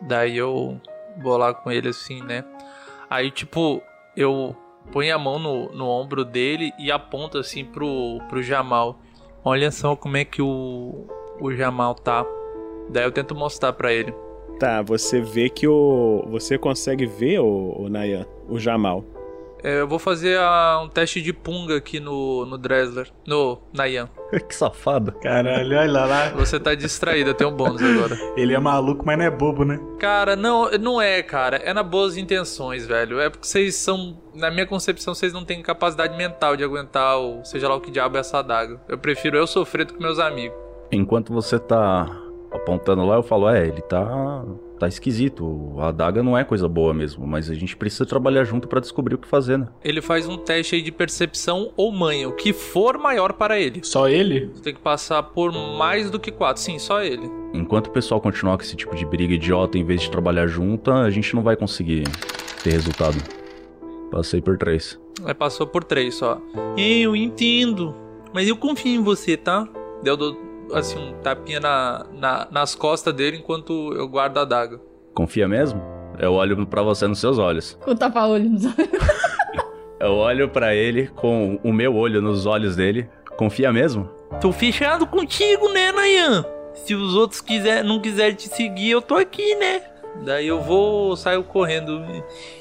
Daí 0.00 0.38
eu 0.38 0.80
vou 1.18 1.36
lá 1.36 1.52
com 1.52 1.70
ele 1.70 1.88
assim, 1.88 2.22
né? 2.22 2.42
Aí, 3.08 3.30
tipo, 3.30 3.82
eu 4.16 4.54
ponho 4.92 5.14
a 5.14 5.18
mão 5.18 5.38
no, 5.38 5.72
no 5.72 5.88
ombro 5.88 6.24
dele 6.24 6.72
e 6.78 6.90
aponto 6.90 7.38
assim 7.38 7.64
pro, 7.64 8.20
pro 8.28 8.42
Jamal. 8.42 8.98
Olha 9.44 9.70
só 9.70 9.94
como 9.94 10.16
é 10.16 10.24
que 10.24 10.42
o, 10.42 11.06
o 11.40 11.52
Jamal 11.52 11.94
tá. 11.94 12.24
Daí 12.88 13.04
eu 13.04 13.12
tento 13.12 13.34
mostrar 13.34 13.72
pra 13.72 13.92
ele. 13.92 14.12
Tá, 14.58 14.80
você 14.82 15.20
vê 15.20 15.48
que 15.48 15.68
o. 15.68 16.24
Você 16.30 16.56
consegue 16.56 17.06
ver 17.06 17.40
o, 17.40 17.76
o 17.78 17.88
Nayan, 17.88 18.26
o 18.48 18.58
Jamal. 18.58 19.04
É, 19.62 19.80
eu 19.80 19.88
vou 19.88 19.98
fazer 19.98 20.38
a- 20.38 20.80
um 20.84 20.88
teste 20.88 21.20
de 21.22 21.32
punga 21.32 21.76
aqui 21.76 21.98
no, 21.98 22.44
no 22.46 22.56
Dresler. 22.58 23.08
No 23.26 23.58
Nayan. 23.72 24.08
que 24.48 24.54
safado. 24.54 25.12
Caralho, 25.12 25.76
olha 25.76 26.04
lá. 26.04 26.28
Você 26.30 26.60
tá 26.60 26.74
distraído, 26.74 27.30
eu 27.30 27.34
tenho 27.34 27.50
um 27.50 27.54
bônus 27.56 27.82
agora. 27.82 28.16
Ele 28.36 28.54
é 28.54 28.58
maluco, 28.58 29.04
mas 29.04 29.16
não 29.18 29.24
é 29.24 29.30
bobo, 29.30 29.64
né? 29.64 29.80
Cara, 29.98 30.36
não, 30.36 30.70
não 30.72 31.00
é, 31.00 31.22
cara. 31.22 31.56
É 31.56 31.72
na 31.72 31.82
boas 31.82 32.16
intenções, 32.16 32.86
velho. 32.86 33.18
É 33.20 33.30
porque 33.30 33.46
vocês 33.46 33.74
são. 33.76 34.16
Na 34.34 34.50
minha 34.50 34.66
concepção, 34.66 35.14
vocês 35.14 35.32
não 35.32 35.44
têm 35.44 35.62
capacidade 35.62 36.16
mental 36.16 36.56
de 36.56 36.62
aguentar 36.62 37.18
o. 37.18 37.44
Seja 37.44 37.68
lá 37.68 37.74
o 37.76 37.80
que 37.80 37.90
diabo 37.90 38.16
é 38.18 38.20
essa 38.20 38.38
adaga. 38.38 38.80
Eu 38.88 38.98
prefiro 38.98 39.36
eu 39.36 39.46
sofrer 39.46 39.86
do 39.86 39.94
que 39.94 40.00
meus 40.02 40.18
amigos. 40.18 40.56
Enquanto 40.92 41.32
você 41.32 41.58
tá 41.58 42.06
apontando 42.52 43.04
lá, 43.06 43.16
eu 43.16 43.22
falo, 43.22 43.48
é, 43.48 43.66
ele 43.66 43.80
tá. 43.82 44.44
Tá 44.78 44.88
esquisito. 44.88 45.74
A 45.78 45.88
adaga 45.88 46.22
não 46.22 46.36
é 46.36 46.44
coisa 46.44 46.68
boa 46.68 46.92
mesmo, 46.94 47.26
mas 47.26 47.50
a 47.50 47.54
gente 47.54 47.76
precisa 47.76 48.06
trabalhar 48.06 48.44
junto 48.44 48.68
pra 48.68 48.80
descobrir 48.80 49.14
o 49.14 49.18
que 49.18 49.26
fazer, 49.26 49.58
né? 49.58 49.68
Ele 49.82 50.00
faz 50.00 50.28
um 50.28 50.36
teste 50.36 50.74
aí 50.76 50.82
de 50.82 50.92
percepção 50.92 51.72
ou 51.76 51.90
manha, 51.92 52.28
o 52.28 52.32
que 52.32 52.52
for 52.52 52.98
maior 52.98 53.32
para 53.32 53.58
ele. 53.58 53.80
Só 53.82 54.08
ele? 54.08 54.50
Você 54.54 54.62
tem 54.62 54.74
que 54.74 54.80
passar 54.80 55.22
por 55.22 55.52
mais 55.52 56.10
do 56.10 56.18
que 56.18 56.30
quatro. 56.30 56.62
Sim, 56.62 56.78
só 56.78 57.02
ele. 57.02 57.30
Enquanto 57.52 57.88
o 57.88 57.90
pessoal 57.90 58.20
continuar 58.20 58.56
com 58.56 58.62
esse 58.62 58.76
tipo 58.76 58.94
de 58.94 59.04
briga 59.06 59.34
idiota 59.34 59.78
em 59.78 59.84
vez 59.84 60.02
de 60.02 60.10
trabalhar 60.10 60.46
junto, 60.46 60.90
a 60.90 61.10
gente 61.10 61.34
não 61.34 61.42
vai 61.42 61.56
conseguir 61.56 62.04
ter 62.62 62.70
resultado. 62.70 63.16
Passei 64.10 64.40
por 64.40 64.56
três. 64.56 64.98
Aí 65.24 65.34
passou 65.34 65.66
por 65.66 65.82
três 65.82 66.14
só. 66.14 66.40
Eu 66.76 67.16
entendo. 67.16 67.94
Mas 68.32 68.48
eu 68.48 68.56
confio 68.56 69.00
em 69.00 69.02
você, 69.02 69.36
tá? 69.36 69.66
Daí 70.02 70.12
Eu 70.12 70.16
dou 70.16 70.45
assim 70.74 70.98
um 70.98 71.12
tapinha 71.22 71.60
na, 71.60 72.06
na- 72.12 72.48
nas 72.50 72.74
costas 72.74 73.12
dele 73.14 73.38
enquanto 73.38 73.92
eu 73.94 74.08
guardo 74.08 74.38
a 74.38 74.42
adaga. 74.42 74.80
Confia 75.14 75.46
mesmo? 75.48 75.80
Eu 76.18 76.32
olho 76.34 76.66
pra 76.66 76.82
você 76.82 77.06
nos 77.06 77.18
seus 77.20 77.38
olhos. 77.38 77.78
Com 77.82 77.90
o 77.90 77.94
tapa-olho 77.96 78.48
nos 78.50 78.64
olhos. 78.64 78.76
Eu 79.98 80.12
olho 80.16 80.46
pra 80.50 80.74
ele 80.74 81.06
com 81.08 81.58
o 81.64 81.72
meu 81.72 81.96
olho 81.96 82.20
nos 82.20 82.44
olhos 82.44 82.76
dele. 82.76 83.08
Confia 83.38 83.72
mesmo? 83.72 84.08
Tô 84.42 84.52
fechado 84.52 85.06
contigo, 85.06 85.70
né, 85.72 85.90
Nayan? 85.90 86.44
Se 86.74 86.94
os 86.94 87.14
outros 87.14 87.40
quiser, 87.40 87.82
não 87.82 87.98
quiserem 87.98 88.34
te 88.34 88.46
seguir, 88.46 88.90
eu 88.90 89.00
tô 89.00 89.14
aqui, 89.14 89.54
né? 89.54 89.80
Daí 90.22 90.46
eu 90.48 90.60
vou, 90.60 91.16
saio 91.16 91.42
correndo. 91.44 92.02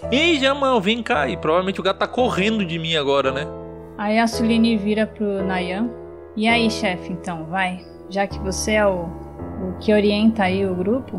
Ei, 0.10 0.40
Jamal, 0.40 0.80
vem 0.80 1.04
cá. 1.04 1.28
E 1.28 1.36
provavelmente 1.36 1.80
o 1.80 1.84
gato 1.84 1.98
tá 1.98 2.08
correndo 2.08 2.64
de 2.64 2.80
mim 2.80 2.96
agora, 2.96 3.34
né? 3.34 3.46
Aí 3.98 4.18
a 4.18 4.28
Suline 4.28 4.78
vira 4.78 5.06
pro 5.06 5.44
Nayan. 5.44 5.90
E 6.38 6.48
aí, 6.48 6.72
chefe, 6.72 7.12
então, 7.12 7.46
vai. 7.46 7.82
Já 8.10 8.28
que 8.28 8.40
você 8.40 8.74
é 8.74 8.86
o, 8.86 9.06
o 9.06 9.74
que 9.80 9.94
orienta 9.94 10.44
aí 10.44 10.66
o 10.66 10.76
grupo, 10.76 11.18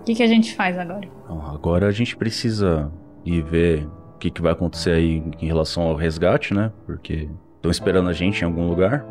o 0.00 0.02
que, 0.04 0.14
que 0.14 0.22
a 0.22 0.26
gente 0.26 0.54
faz 0.54 0.78
agora? 0.78 1.08
Agora 1.52 1.86
a 1.86 1.92
gente 1.92 2.16
precisa 2.16 2.90
ir 3.24 3.42
ver 3.42 3.86
o 4.14 4.18
que, 4.18 4.30
que 4.30 4.40
vai 4.42 4.52
acontecer 4.52 4.90
aí 4.92 5.22
em 5.40 5.46
relação 5.46 5.82
ao 5.84 5.94
resgate, 5.96 6.54
né? 6.54 6.70
Porque 6.84 7.28
estão 7.56 7.70
esperando 7.70 8.08
a 8.08 8.12
gente 8.12 8.42
em 8.42 8.44
algum 8.44 8.68
lugar. 8.68 9.04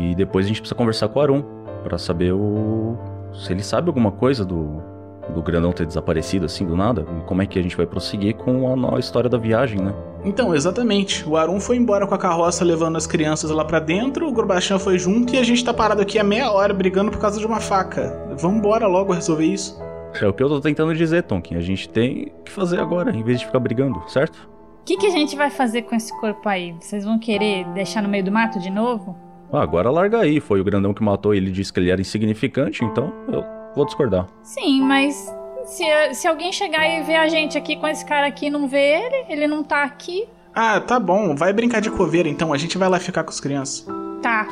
E 0.00 0.14
depois 0.14 0.44
a 0.46 0.48
gente 0.48 0.60
precisa 0.60 0.74
conversar 0.76 1.08
com 1.08 1.18
o 1.18 1.22
Arum 1.22 1.42
pra 1.82 1.96
saber 1.98 2.32
o 2.32 2.96
se 3.32 3.52
ele 3.52 3.62
sabe 3.62 3.88
alguma 3.88 4.10
coisa 4.12 4.44
do 4.44 4.82
do 5.34 5.42
grandão 5.42 5.72
ter 5.72 5.84
desaparecido 5.86 6.46
assim 6.46 6.64
do 6.64 6.74
nada 6.74 7.04
e 7.18 7.20
como 7.26 7.42
é 7.42 7.46
que 7.46 7.58
a 7.58 7.62
gente 7.62 7.76
vai 7.76 7.84
prosseguir 7.86 8.34
com 8.36 8.72
a, 8.72 8.74
no- 8.74 8.96
a 8.96 8.98
história 8.98 9.28
da 9.28 9.36
viagem, 9.36 9.78
né? 9.78 9.92
Então, 10.24 10.54
exatamente. 10.54 11.26
O 11.28 11.36
Arum 11.36 11.60
foi 11.60 11.76
embora 11.76 12.06
com 12.06 12.14
a 12.14 12.18
carroça 12.18 12.64
levando 12.64 12.96
as 12.96 13.06
crianças 13.06 13.50
lá 13.50 13.64
pra 13.64 13.78
dentro, 13.78 14.28
o 14.28 14.32
Gorbachan 14.32 14.78
foi 14.78 14.98
junto 14.98 15.34
e 15.34 15.38
a 15.38 15.42
gente 15.42 15.64
tá 15.64 15.72
parado 15.72 16.02
aqui 16.02 16.18
há 16.18 16.24
meia 16.24 16.50
hora 16.50 16.74
brigando 16.74 17.10
por 17.10 17.20
causa 17.20 17.38
de 17.38 17.46
uma 17.46 17.60
faca. 17.60 18.28
Vamos 18.38 18.58
embora 18.58 18.86
logo 18.86 19.12
resolver 19.12 19.46
isso. 19.46 19.80
É 20.20 20.26
o 20.26 20.32
que 20.32 20.42
eu 20.42 20.48
tô 20.48 20.60
tentando 20.60 20.94
dizer, 20.94 21.22
Tonkin. 21.22 21.56
A 21.56 21.60
gente 21.60 21.88
tem 21.88 22.32
que 22.44 22.50
fazer 22.50 22.80
agora, 22.80 23.14
em 23.14 23.22
vez 23.22 23.40
de 23.40 23.46
ficar 23.46 23.60
brigando, 23.60 24.02
certo? 24.08 24.48
O 24.80 24.84
que, 24.84 24.96
que 24.96 25.06
a 25.06 25.10
gente 25.10 25.36
vai 25.36 25.50
fazer 25.50 25.82
com 25.82 25.94
esse 25.94 26.18
corpo 26.18 26.48
aí? 26.48 26.74
Vocês 26.80 27.04
vão 27.04 27.18
querer 27.18 27.64
deixar 27.74 28.02
no 28.02 28.08
meio 28.08 28.24
do 28.24 28.32
mato 28.32 28.58
de 28.58 28.70
novo? 28.70 29.16
Ah, 29.52 29.62
agora 29.62 29.90
larga 29.90 30.20
aí. 30.20 30.40
Foi 30.40 30.60
o 30.60 30.64
grandão 30.64 30.94
que 30.94 31.02
matou 31.02 31.34
ele 31.34 31.50
disse 31.50 31.72
que 31.72 31.78
ele 31.78 31.90
era 31.90 32.00
insignificante, 32.00 32.84
então 32.84 33.12
eu 33.30 33.44
vou 33.74 33.84
discordar. 33.84 34.26
Sim, 34.42 34.80
mas 34.80 35.30
se, 35.68 36.14
se 36.14 36.26
alguém 36.26 36.52
chegar 36.52 36.86
e 36.88 37.02
ver 37.02 37.16
a 37.16 37.28
gente 37.28 37.56
aqui 37.56 37.76
com 37.76 37.86
esse 37.86 38.04
cara 38.04 38.26
aqui 38.26 38.46
e 38.46 38.50
não 38.50 38.66
ver 38.68 39.00
ele, 39.06 39.26
ele 39.28 39.46
não 39.46 39.62
tá 39.62 39.82
aqui, 39.84 40.28
Ah, 40.54 40.80
tá 40.80 40.98
bom. 40.98 41.36
Vai 41.36 41.52
brincar 41.52 41.80
de 41.80 41.90
coveira 41.90 42.28
então. 42.28 42.52
A 42.52 42.58
gente 42.58 42.76
vai 42.76 42.88
lá 42.88 42.98
ficar 42.98 43.22
com 43.22 43.30
as 43.30 43.38
crianças. 43.40 43.86
tá. 44.22 44.46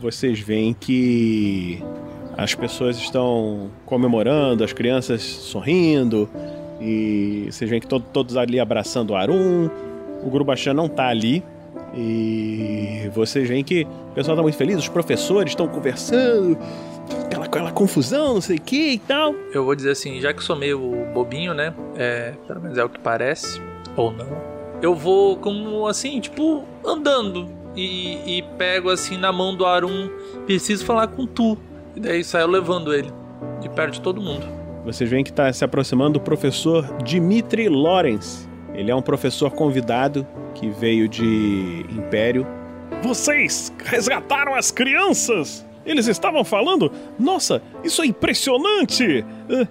Vocês 0.00 0.38
veem 0.40 0.72
que 0.78 1.82
as 2.36 2.54
pessoas 2.54 2.96
estão 2.96 3.70
comemorando, 3.84 4.64
as 4.64 4.72
crianças 4.72 5.20
sorrindo, 5.22 6.28
e 6.80 7.46
vocês 7.50 7.68
veem 7.68 7.80
que 7.80 7.86
to- 7.86 8.00
todos 8.00 8.36
ali 8.36 8.58
abraçando 8.58 9.10
o 9.10 9.16
Arum. 9.16 9.68
O 10.22 10.30
Grubachan 10.30 10.72
não 10.74 10.88
tá 10.88 11.08
ali. 11.08 11.42
E 11.94 13.10
vocês 13.12 13.48
veem 13.48 13.64
que 13.64 13.82
o 14.10 14.14
pessoal 14.14 14.36
tá 14.36 14.42
muito 14.42 14.56
feliz, 14.56 14.76
os 14.78 14.88
professores 14.88 15.50
estão 15.52 15.66
conversando, 15.66 16.56
aquela, 17.24 17.46
aquela 17.46 17.72
confusão, 17.72 18.34
não 18.34 18.40
sei 18.40 18.56
o 18.56 18.60
que 18.60 18.92
e 18.92 18.98
tal. 18.98 19.34
Eu 19.52 19.64
vou 19.64 19.74
dizer 19.74 19.90
assim, 19.90 20.20
já 20.20 20.32
que 20.32 20.42
sou 20.42 20.54
meio 20.54 20.78
bobinho, 21.12 21.52
né? 21.52 21.74
É, 21.96 22.34
pelo 22.46 22.60
menos 22.60 22.78
é 22.78 22.84
o 22.84 22.88
que 22.88 23.00
parece. 23.00 23.60
Ou 23.96 24.12
não. 24.12 24.26
Eu 24.80 24.94
vou 24.94 25.36
como 25.36 25.86
assim, 25.88 26.20
tipo, 26.20 26.64
andando. 26.86 27.48
E, 27.76 28.38
e 28.38 28.42
pego 28.58 28.90
assim 28.90 29.16
na 29.16 29.32
mão 29.32 29.54
do 29.54 29.64
Arum. 29.64 30.10
Preciso 30.46 30.84
falar 30.84 31.08
com 31.08 31.26
tu. 31.26 31.56
E 31.94 32.00
daí 32.00 32.24
saio 32.24 32.46
levando 32.46 32.92
ele. 32.92 33.10
De 33.60 33.68
perto 33.68 33.94
de 33.94 34.00
todo 34.00 34.20
mundo. 34.20 34.46
Vocês 34.84 35.08
veem 35.08 35.22
que 35.22 35.30
está 35.30 35.52
se 35.52 35.64
aproximando 35.64 36.18
o 36.18 36.22
professor 36.22 36.84
Dimitri 37.02 37.68
Lawrence. 37.68 38.48
Ele 38.74 38.90
é 38.90 38.94
um 38.94 39.02
professor 39.02 39.50
convidado 39.50 40.26
que 40.54 40.68
veio 40.68 41.08
de 41.08 41.84
Império. 41.90 42.46
Vocês 43.02 43.72
resgataram 43.84 44.54
as 44.54 44.70
crianças! 44.70 45.66
Eles 45.84 46.06
estavam 46.06 46.44
falando, 46.44 46.92
nossa, 47.18 47.62
isso 47.82 48.02
é 48.02 48.06
impressionante! 48.06 49.24
Ah, 49.48 49.66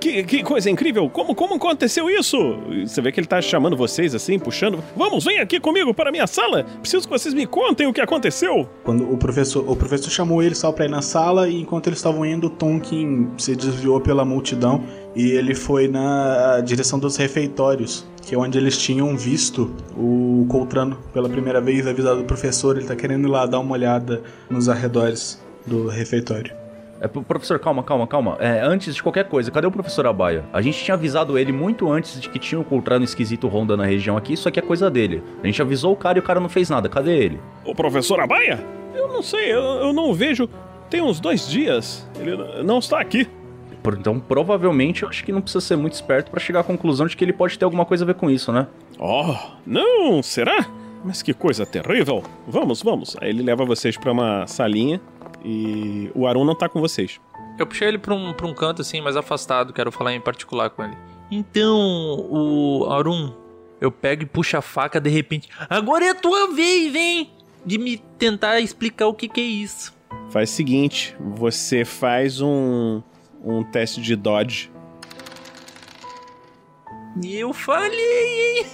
Que, 0.00 0.24
que 0.24 0.42
coisa 0.42 0.68
incrível! 0.68 1.08
Como, 1.08 1.34
como 1.34 1.54
aconteceu 1.54 2.10
isso? 2.10 2.36
Você 2.84 3.00
vê 3.00 3.12
que 3.12 3.20
ele 3.20 3.26
tá 3.26 3.40
chamando 3.40 3.76
vocês 3.76 4.14
assim, 4.14 4.38
puxando. 4.38 4.82
Vamos, 4.96 5.24
vem 5.24 5.38
aqui 5.38 5.60
comigo 5.60 5.94
para 5.94 6.08
a 6.08 6.12
minha 6.12 6.26
sala! 6.26 6.64
Preciso 6.80 7.06
que 7.06 7.10
vocês 7.10 7.32
me 7.32 7.46
contem 7.46 7.86
o 7.86 7.92
que 7.92 8.00
aconteceu! 8.00 8.68
Quando 8.82 9.10
o 9.10 9.16
professor, 9.16 9.64
o 9.68 9.76
professor 9.76 10.10
chamou 10.10 10.42
ele 10.42 10.54
só 10.54 10.72
pra 10.72 10.86
ir 10.86 10.90
na 10.90 11.02
sala 11.02 11.48
e 11.48 11.60
enquanto 11.60 11.86
eles 11.86 12.00
estavam 12.00 12.26
indo, 12.26 12.50
Tonkin 12.50 13.28
se 13.38 13.54
desviou 13.54 14.00
pela 14.00 14.24
multidão 14.24 14.82
e 15.14 15.30
ele 15.30 15.54
foi 15.54 15.86
na 15.86 16.60
direção 16.60 16.98
dos 16.98 17.16
refeitórios, 17.16 18.04
que 18.22 18.34
é 18.34 18.38
onde 18.38 18.58
eles 18.58 18.76
tinham 18.76 19.16
visto 19.16 19.70
o 19.96 20.46
Coltrano 20.48 20.98
pela 21.12 21.28
primeira 21.28 21.60
vez, 21.60 21.86
avisado 21.86 22.18
do 22.18 22.24
professor, 22.24 22.76
ele 22.76 22.86
tá 22.86 22.96
querendo 22.96 23.28
ir 23.28 23.30
lá 23.30 23.46
dar 23.46 23.60
uma 23.60 23.72
olhada 23.72 24.22
nos 24.50 24.68
arredores 24.68 25.40
do 25.64 25.86
refeitório. 25.88 26.65
É, 27.00 27.06
pro- 27.08 27.22
professor, 27.22 27.58
calma, 27.58 27.82
calma, 27.82 28.06
calma. 28.06 28.36
É, 28.40 28.60
antes 28.62 28.94
de 28.94 29.02
qualquer 29.02 29.24
coisa, 29.28 29.50
cadê 29.50 29.66
o 29.66 29.70
professor 29.70 30.06
Abaia? 30.06 30.44
A 30.52 30.62
gente 30.62 30.82
tinha 30.82 30.94
avisado 30.94 31.38
ele 31.38 31.52
muito 31.52 31.90
antes 31.90 32.20
de 32.20 32.28
que 32.28 32.38
tinha 32.38 32.58
um 32.60 32.64
Coltrano 32.64 33.04
esquisito 33.04 33.46
rondando 33.48 33.82
a 33.82 33.86
região 33.86 34.16
aqui, 34.16 34.32
isso 34.32 34.48
aqui 34.48 34.58
é 34.58 34.62
coisa 34.62 34.90
dele. 34.90 35.22
A 35.42 35.46
gente 35.46 35.60
avisou 35.60 35.92
o 35.92 35.96
cara 35.96 36.18
e 36.18 36.20
o 36.20 36.24
cara 36.24 36.40
não 36.40 36.48
fez 36.48 36.70
nada. 36.70 36.88
Cadê 36.88 37.16
ele? 37.16 37.40
O 37.64 37.74
professor 37.74 38.18
Abaia? 38.20 38.64
Eu 38.94 39.08
não 39.08 39.22
sei, 39.22 39.52
eu, 39.52 39.60
eu 39.62 39.92
não 39.92 40.10
o 40.10 40.14
vejo. 40.14 40.48
Tem 40.88 41.02
uns 41.02 41.20
dois 41.20 41.48
dias. 41.48 42.08
Ele 42.18 42.36
não 42.64 42.78
está 42.78 43.00
aqui. 43.00 43.28
Então, 43.98 44.18
provavelmente, 44.18 45.04
eu 45.04 45.08
acho 45.08 45.22
que 45.24 45.30
não 45.30 45.40
precisa 45.40 45.60
ser 45.64 45.76
muito 45.76 45.92
esperto 45.92 46.28
pra 46.30 46.40
chegar 46.40 46.60
à 46.60 46.64
conclusão 46.64 47.06
de 47.06 47.16
que 47.16 47.24
ele 47.24 47.32
pode 47.32 47.56
ter 47.58 47.64
alguma 47.64 47.84
coisa 47.84 48.04
a 48.04 48.06
ver 48.06 48.14
com 48.14 48.28
isso, 48.28 48.50
né? 48.50 48.66
Oh, 48.98 49.34
não, 49.64 50.20
será? 50.24 50.66
Mas 51.04 51.22
que 51.22 51.32
coisa 51.32 51.64
terrível. 51.64 52.24
Vamos, 52.48 52.82
vamos. 52.82 53.16
Aí 53.20 53.28
ele 53.30 53.44
leva 53.44 53.64
vocês 53.64 53.96
pra 53.96 54.10
uma 54.10 54.44
salinha 54.48 55.00
e 55.44 56.10
o 56.14 56.26
Arun 56.26 56.44
não 56.44 56.54
tá 56.54 56.68
com 56.68 56.80
vocês. 56.80 57.20
Eu 57.58 57.66
puxei 57.66 57.88
ele 57.88 57.98
pra 57.98 58.14
um, 58.14 58.32
pra 58.32 58.46
um 58.46 58.54
canto 58.54 58.82
assim, 58.82 59.00
mais 59.00 59.16
afastado, 59.16 59.72
quero 59.72 59.90
falar 59.90 60.12
em 60.12 60.20
particular 60.20 60.70
com 60.70 60.84
ele. 60.84 60.96
Então, 61.30 61.76
o 62.30 62.86
Arun, 62.90 63.32
eu 63.80 63.90
pego 63.90 64.22
e 64.22 64.26
puxo 64.26 64.56
a 64.56 64.62
faca 64.62 65.00
de 65.00 65.10
repente. 65.10 65.48
Agora 65.68 66.04
é 66.04 66.10
a 66.10 66.14
tua 66.14 66.52
vez, 66.54 66.92
vem! 66.92 67.30
De 67.64 67.78
me 67.78 67.98
tentar 67.98 68.60
explicar 68.60 69.08
o 69.08 69.14
que, 69.14 69.28
que 69.28 69.40
é 69.40 69.44
isso. 69.44 69.94
Faz 70.30 70.50
o 70.50 70.52
seguinte, 70.52 71.16
você 71.18 71.84
faz 71.84 72.40
um 72.40 73.02
um 73.46 73.62
teste 73.62 74.00
de 74.00 74.16
dodge. 74.16 74.70
E 77.22 77.36
eu 77.36 77.52
falei, 77.52 78.58
hein? 78.58 78.66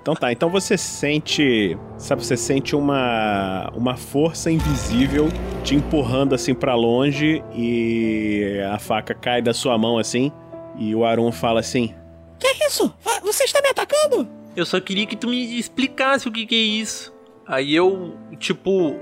Então 0.00 0.14
tá, 0.14 0.32
então 0.32 0.50
você 0.50 0.76
sente, 0.76 1.78
sabe, 1.96 2.24
você 2.24 2.36
sente 2.36 2.74
uma 2.74 3.70
uma 3.74 3.96
força 3.96 4.50
invisível 4.50 5.28
te 5.62 5.76
empurrando 5.76 6.34
assim 6.34 6.54
pra 6.54 6.74
longe 6.74 7.42
e 7.54 8.60
a 8.72 8.78
faca 8.78 9.14
cai 9.14 9.40
da 9.40 9.54
sua 9.54 9.78
mão 9.78 9.98
assim 9.98 10.32
e 10.76 10.94
o 10.94 11.04
Arun 11.04 11.30
fala 11.30 11.60
assim: 11.60 11.94
Que 12.38 12.46
é 12.46 12.66
isso? 12.66 12.92
Você 13.22 13.44
está 13.44 13.60
me 13.62 13.68
atacando? 13.68 14.28
Eu 14.56 14.66
só 14.66 14.80
queria 14.80 15.06
que 15.06 15.16
tu 15.16 15.28
me 15.28 15.58
explicasse 15.58 16.28
o 16.28 16.32
que, 16.32 16.44
que 16.46 16.54
é 16.54 16.58
isso. 16.58 17.14
Aí 17.46 17.74
eu, 17.74 18.16
tipo, 18.38 18.96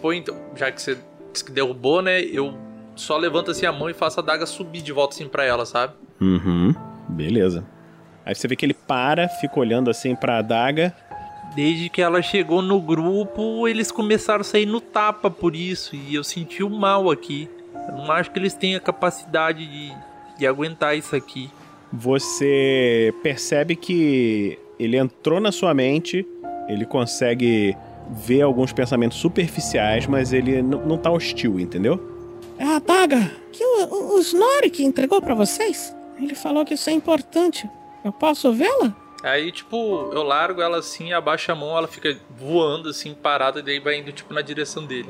pô, 0.00 0.12
então, 0.12 0.36
já 0.54 0.72
que 0.72 0.80
você 0.80 0.98
disse 1.32 1.44
que 1.44 1.52
derrubou, 1.52 2.02
né? 2.02 2.20
Eu 2.22 2.56
só 2.94 3.16
levanto 3.16 3.50
assim 3.50 3.66
a 3.66 3.72
mão 3.72 3.88
e 3.88 3.94
faço 3.94 4.20
a 4.20 4.22
daga 4.22 4.46
subir 4.46 4.82
de 4.82 4.92
volta 4.92 5.14
assim 5.14 5.28
pra 5.28 5.44
ela, 5.44 5.64
sabe? 5.64 5.94
Uhum. 6.20 6.74
Beleza. 7.08 7.64
Aí 8.26 8.34
você 8.34 8.48
vê 8.48 8.56
que 8.56 8.66
ele 8.66 8.74
para, 8.74 9.28
fica 9.28 9.60
olhando 9.60 9.88
assim 9.88 10.16
pra 10.16 10.38
adaga. 10.38 10.92
Desde 11.54 11.88
que 11.88 12.02
ela 12.02 12.20
chegou 12.20 12.60
no 12.60 12.80
grupo, 12.80 13.68
eles 13.68 13.92
começaram 13.92 14.40
a 14.40 14.44
sair 14.44 14.66
no 14.66 14.80
tapa 14.80 15.30
por 15.30 15.54
isso. 15.54 15.94
E 15.94 16.16
eu 16.16 16.24
senti 16.24 16.64
o 16.64 16.68
mal 16.68 17.08
aqui. 17.08 17.48
Eu 17.88 17.94
não 17.94 18.10
acho 18.10 18.32
que 18.32 18.38
eles 18.40 18.52
tenham 18.52 18.78
a 18.78 18.80
capacidade 18.80 19.64
de, 19.64 19.92
de 20.38 20.46
aguentar 20.46 20.98
isso 20.98 21.14
aqui. 21.14 21.48
Você 21.92 23.14
percebe 23.22 23.76
que 23.76 24.58
ele 24.76 24.96
entrou 24.96 25.40
na 25.40 25.52
sua 25.52 25.72
mente, 25.72 26.26
ele 26.68 26.84
consegue 26.84 27.76
ver 28.10 28.42
alguns 28.42 28.72
pensamentos 28.72 29.18
superficiais, 29.18 30.06
mas 30.06 30.32
ele 30.32 30.60
não 30.62 30.98
tá 30.98 31.12
hostil, 31.12 31.60
entendeu? 31.60 32.16
É 32.58 32.64
a 32.64 32.76
adaga 32.76 33.30
que 33.52 33.64
o, 33.64 33.84
o, 33.84 34.16
o 34.16 34.18
Snorri 34.18 34.72
entregou 34.80 35.22
pra 35.22 35.34
vocês. 35.34 35.94
Ele 36.20 36.34
falou 36.34 36.64
que 36.64 36.74
isso 36.74 36.90
é 36.90 36.92
importante. 36.92 37.68
Eu 38.06 38.12
posso 38.12 38.52
vê-la? 38.52 38.94
Aí, 39.20 39.50
tipo, 39.50 40.10
eu 40.12 40.22
largo 40.22 40.62
ela 40.62 40.78
assim, 40.78 41.12
abaixo 41.12 41.50
a 41.50 41.56
mão, 41.56 41.76
ela 41.76 41.88
fica 41.88 42.16
voando 42.38 42.88
assim, 42.88 43.12
parada, 43.12 43.58
e 43.58 43.62
daí 43.64 43.80
vai 43.80 43.98
indo, 43.98 44.12
tipo, 44.12 44.32
na 44.32 44.40
direção 44.40 44.86
dele. 44.86 45.08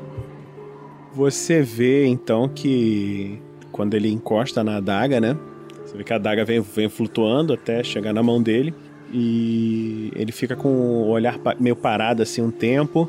Você 1.13 1.61
vê 1.61 2.07
então 2.07 2.49
que 2.49 3.39
quando 3.71 3.93
ele 3.93 4.09
encosta 4.09 4.63
na 4.63 4.77
adaga, 4.77 5.19
né? 5.19 5.37
Você 5.85 5.95
vê 5.95 6.03
que 6.03 6.11
a 6.11 6.15
adaga 6.15 6.43
vem, 6.43 6.59
vem 6.59 6.89
flutuando 6.89 7.53
até 7.53 7.83
chegar 7.83 8.13
na 8.13 8.23
mão 8.23 8.41
dele. 8.41 8.73
E 9.13 10.11
ele 10.15 10.31
fica 10.31 10.55
com 10.55 10.69
o 10.69 11.09
olhar 11.09 11.39
meio 11.59 11.75
parado 11.75 12.23
assim 12.23 12.41
um 12.41 12.49
tempo. 12.49 13.07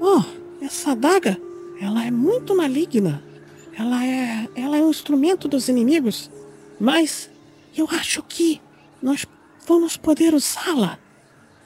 Oh, 0.00 0.22
essa 0.60 0.90
adaga, 0.90 1.40
ela 1.80 2.04
é 2.04 2.10
muito 2.10 2.56
maligna. 2.56 3.22
Ela 3.78 4.04
é, 4.04 4.48
ela 4.56 4.76
é 4.76 4.82
um 4.82 4.90
instrumento 4.90 5.46
dos 5.46 5.68
inimigos. 5.68 6.28
Mas 6.80 7.30
eu 7.76 7.86
acho 7.88 8.22
que 8.24 8.60
nós 9.02 9.26
vamos 9.66 9.96
poder 9.96 10.34
usá-la. 10.34 10.98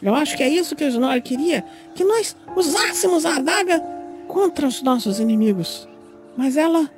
Eu 0.03 0.15
acho 0.15 0.37
que 0.37 0.43
é 0.43 0.49
isso 0.49 0.77
que 0.77 0.85
o 0.85 0.89
Snorri 0.89 1.21
queria, 1.21 1.65
que 1.95 2.05
nós 2.05 2.37
usássemos 2.55 3.25
a 3.25 3.37
adaga 3.37 3.81
contra 4.29 4.67
os 4.67 4.83
nossos 4.83 5.19
inimigos. 5.19 5.89
Mas 6.37 6.57
ela, 6.57 6.91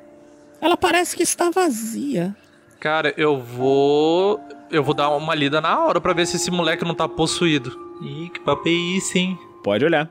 ela 0.59 0.75
parece 0.75 1.15
que 1.15 1.23
está 1.23 1.49
vazia. 1.49 2.35
Cara, 2.79 3.13
eu 3.17 3.39
vou. 3.39 4.39
Eu 4.71 4.83
vou 4.83 4.93
dar 4.93 5.09
uma 5.09 5.33
lida 5.33 5.59
na 5.59 5.83
hora 5.83 5.99
pra 5.99 6.13
ver 6.13 6.27
se 6.27 6.35
esse 6.35 6.51
moleque 6.51 6.85
não 6.85 6.93
tá 6.93 7.07
possuído. 7.07 7.75
Ih, 8.01 8.29
que 8.29 8.39
papo 8.39 8.67
é 8.67 8.71
isso, 8.71 9.17
hein? 9.17 9.37
Pode 9.63 9.83
olhar. 9.83 10.09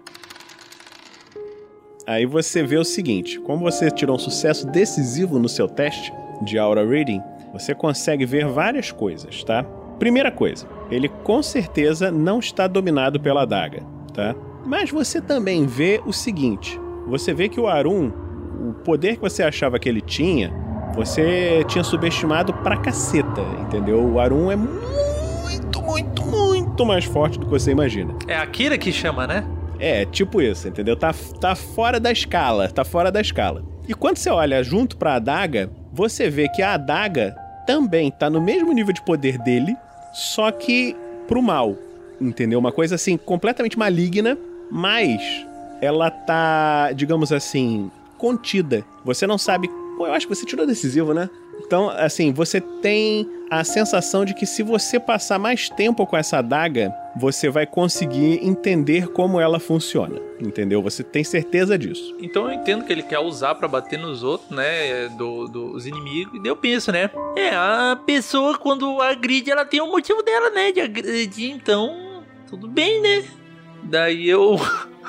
Aí 2.06 2.26
você 2.26 2.62
vê 2.62 2.76
o 2.76 2.84
seguinte: 2.84 3.38
como 3.40 3.62
você 3.70 3.90
tirou 3.90 4.16
um 4.16 4.18
sucesso 4.18 4.66
decisivo 4.66 5.38
no 5.38 5.48
seu 5.48 5.68
teste 5.68 6.12
de 6.42 6.58
Aura 6.58 6.86
Reading, 6.86 7.22
você 7.52 7.74
consegue 7.74 8.24
ver 8.24 8.46
várias 8.46 8.90
coisas, 8.90 9.44
tá? 9.44 9.64
Primeira 9.98 10.30
coisa, 10.30 10.66
ele 10.90 11.08
com 11.08 11.42
certeza 11.42 12.10
não 12.10 12.38
está 12.38 12.66
dominado 12.66 13.18
pela 13.18 13.42
adaga, 13.42 13.82
tá? 14.14 14.34
Mas 14.64 14.90
você 14.90 15.20
também 15.20 15.66
vê 15.66 16.00
o 16.06 16.12
seguinte: 16.12 16.80
você 17.06 17.34
vê 17.34 17.48
que 17.48 17.60
o 17.60 17.66
Arun, 17.66 18.10
o 18.68 18.74
poder 18.84 19.16
que 19.16 19.22
você 19.22 19.42
achava 19.42 19.78
que 19.78 19.88
ele 19.88 20.00
tinha, 20.00 20.52
você 20.94 21.64
tinha 21.68 21.82
subestimado 21.82 22.52
pra 22.52 22.76
caceta, 22.76 23.40
entendeu? 23.60 24.04
O 24.04 24.20
Arun 24.20 24.50
é 24.50 24.56
muito, 24.56 25.82
muito, 25.82 26.22
muito 26.24 26.86
mais 26.86 27.04
forte 27.04 27.38
do 27.38 27.46
que 27.46 27.50
você 27.50 27.70
imagina. 27.70 28.14
É 28.26 28.36
a 28.36 28.46
Kira 28.46 28.78
que 28.78 28.92
chama, 28.92 29.26
né? 29.26 29.44
É, 29.80 30.04
tipo 30.04 30.42
isso, 30.42 30.68
entendeu? 30.68 30.96
Tá, 30.96 31.14
tá 31.40 31.54
fora 31.54 32.00
da 32.00 32.10
escala, 32.10 32.68
tá 32.68 32.84
fora 32.84 33.12
da 33.12 33.20
escala. 33.20 33.64
E 33.88 33.94
quando 33.94 34.16
você 34.16 34.28
olha 34.28 34.62
junto 34.62 34.96
pra 34.96 35.14
adaga, 35.14 35.70
você 35.92 36.28
vê 36.28 36.48
que 36.48 36.62
a 36.62 36.74
adaga 36.74 37.34
também 37.66 38.10
tá 38.10 38.28
no 38.28 38.40
mesmo 38.40 38.72
nível 38.72 38.92
de 38.92 39.02
poder 39.02 39.38
dele, 39.38 39.76
só 40.18 40.50
que 40.50 40.96
pro 41.28 41.40
mal, 41.40 41.76
entendeu? 42.20 42.58
Uma 42.58 42.72
coisa 42.72 42.96
assim, 42.96 43.16
completamente 43.16 43.78
maligna, 43.78 44.36
mas 44.70 45.20
ela 45.80 46.10
tá, 46.10 46.90
digamos 46.92 47.32
assim, 47.32 47.88
contida. 48.16 48.84
Você 49.04 49.26
não 49.26 49.38
sabe. 49.38 49.68
Pô, 49.96 50.06
eu 50.06 50.12
acho 50.12 50.26
que 50.26 50.34
você 50.34 50.44
tirou 50.44 50.66
decisivo, 50.66 51.14
né? 51.14 51.30
Então, 51.64 51.88
assim, 51.90 52.32
você 52.32 52.60
tem 52.60 53.28
a 53.48 53.62
sensação 53.62 54.24
de 54.24 54.34
que 54.34 54.44
se 54.44 54.62
você 54.62 54.98
passar 54.98 55.38
mais 55.38 55.68
tempo 55.68 56.04
com 56.04 56.16
essa 56.16 56.38
adaga, 56.38 56.92
você 57.18 57.50
vai 57.50 57.66
conseguir 57.66 58.40
entender 58.42 59.08
como 59.08 59.40
ela 59.40 59.58
funciona. 59.58 60.20
Entendeu? 60.40 60.80
Você 60.82 61.02
tem 61.02 61.24
certeza 61.24 61.76
disso. 61.76 62.16
Então 62.20 62.46
eu 62.46 62.52
entendo 62.52 62.84
que 62.84 62.92
ele 62.92 63.02
quer 63.02 63.18
usar 63.18 63.54
pra 63.56 63.66
bater 63.66 63.98
nos 63.98 64.22
outros, 64.22 64.50
né? 64.50 65.08
Do, 65.08 65.48
dos 65.48 65.86
inimigos. 65.86 66.34
E 66.34 66.38
daí 66.38 66.50
eu 66.50 66.56
penso, 66.56 66.92
né? 66.92 67.10
É, 67.36 67.50
a 67.50 67.98
pessoa 68.06 68.56
quando 68.56 69.00
agride, 69.02 69.50
ela 69.50 69.64
tem 69.64 69.80
um 69.80 69.90
motivo 69.90 70.22
dela, 70.22 70.50
né? 70.50 70.70
De 70.70 70.80
agredir, 70.80 71.50
então. 71.50 72.22
Tudo 72.46 72.68
bem, 72.68 73.00
né? 73.00 73.24
Daí 73.82 74.28
eu. 74.28 74.56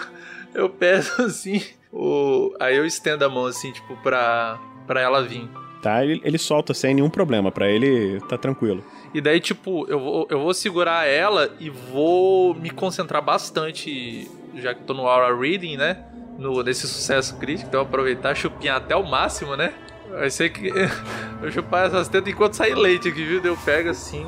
eu 0.54 0.70
peço 0.70 1.22
assim. 1.22 1.62
O, 1.92 2.54
aí 2.60 2.76
eu 2.76 2.86
estendo 2.86 3.26
a 3.26 3.30
mão 3.30 3.46
assim, 3.46 3.72
tipo, 3.72 3.96
pra, 3.98 4.60
pra 4.86 5.02
ela 5.02 5.24
vir. 5.24 5.48
Tá? 5.82 6.04
Ele, 6.04 6.22
ele 6.24 6.38
solta 6.38 6.74
sem 6.74 6.94
nenhum 6.94 7.10
problema. 7.10 7.52
Pra 7.52 7.70
ele, 7.70 8.20
tá 8.22 8.38
tranquilo. 8.38 8.84
E 9.14 9.22
daí, 9.22 9.40
tipo, 9.40 9.86
eu 9.90 10.00
vou, 10.00 10.28
eu 10.30 10.40
vou 10.40 10.54
segurar 10.54 11.08
ela 11.08 11.52
e 11.60 11.70
vou 11.70 12.54
me 12.54 12.70
concentrar 12.70 13.22
bastante, 13.22 14.30
já 14.56 14.74
que 14.74 14.84
tô 14.84 14.94
no 14.94 15.08
Aura 15.08 15.36
Reading, 15.36 15.78
né? 15.78 16.06
No, 16.38 16.64
nesse 16.64 16.88
sucesso 16.88 17.38
crítico, 17.38 17.68
então 17.68 17.82
aproveitar 17.82 18.36
chupinhar 18.36 18.78
até 18.78 18.96
o 18.96 19.04
máximo, 19.04 19.56
né? 19.56 19.74
Vai 20.10 20.30
ser 20.30 20.50
que 20.50 20.72
eu 21.42 21.52
chupar 21.52 21.88
essas 21.88 22.08
tetas 22.08 22.32
enquanto 22.32 22.54
sair 22.54 22.76
leite 22.76 23.08
aqui, 23.10 23.24
viu? 23.24 23.44
Eu 23.44 23.58
pego 23.58 23.90
assim, 23.90 24.26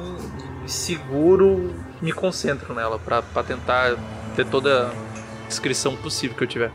me 0.62 0.70
seguro, 0.70 1.74
me 2.02 2.12
concentro 2.12 2.74
nela 2.74 3.00
pra 3.00 3.22
tentar 3.44 3.96
ter 4.36 4.46
toda 4.46 4.88
a 4.88 5.48
descrição 5.48 5.96
possível 5.96 6.36
que 6.36 6.44
eu 6.44 6.48
tiver. 6.48 6.72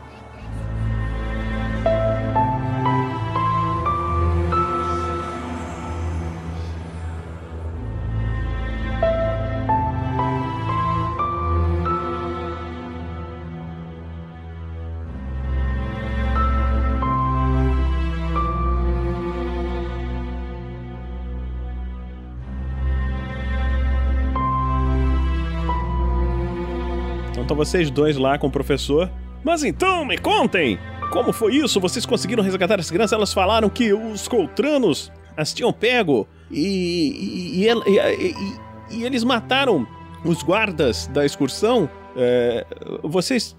Vocês 27.57 27.89
dois 27.89 28.15
lá 28.15 28.37
com 28.37 28.47
o 28.47 28.51
professor. 28.51 29.11
Mas 29.43 29.63
então, 29.63 30.05
me 30.05 30.17
contem! 30.17 30.79
Como 31.11 31.33
foi 31.33 31.55
isso? 31.55 31.79
Vocês 31.79 32.05
conseguiram 32.05 32.43
resgatar 32.43 32.79
as 32.79 32.91
crianças? 32.91 33.13
Elas 33.13 33.33
falaram 33.33 33.69
que 33.69 33.93
os 33.93 34.27
coltranos 34.27 35.11
as 35.35 35.53
tinham 35.53 35.71
pego 35.71 36.27
e, 36.51 37.63
e, 37.63 37.67
e, 37.67 38.97
e 38.97 39.03
eles 39.03 39.23
mataram 39.23 39.87
os 40.23 40.43
guardas 40.43 41.07
da 41.07 41.25
excursão. 41.25 41.89
É, 42.15 42.65
vocês. 43.03 43.55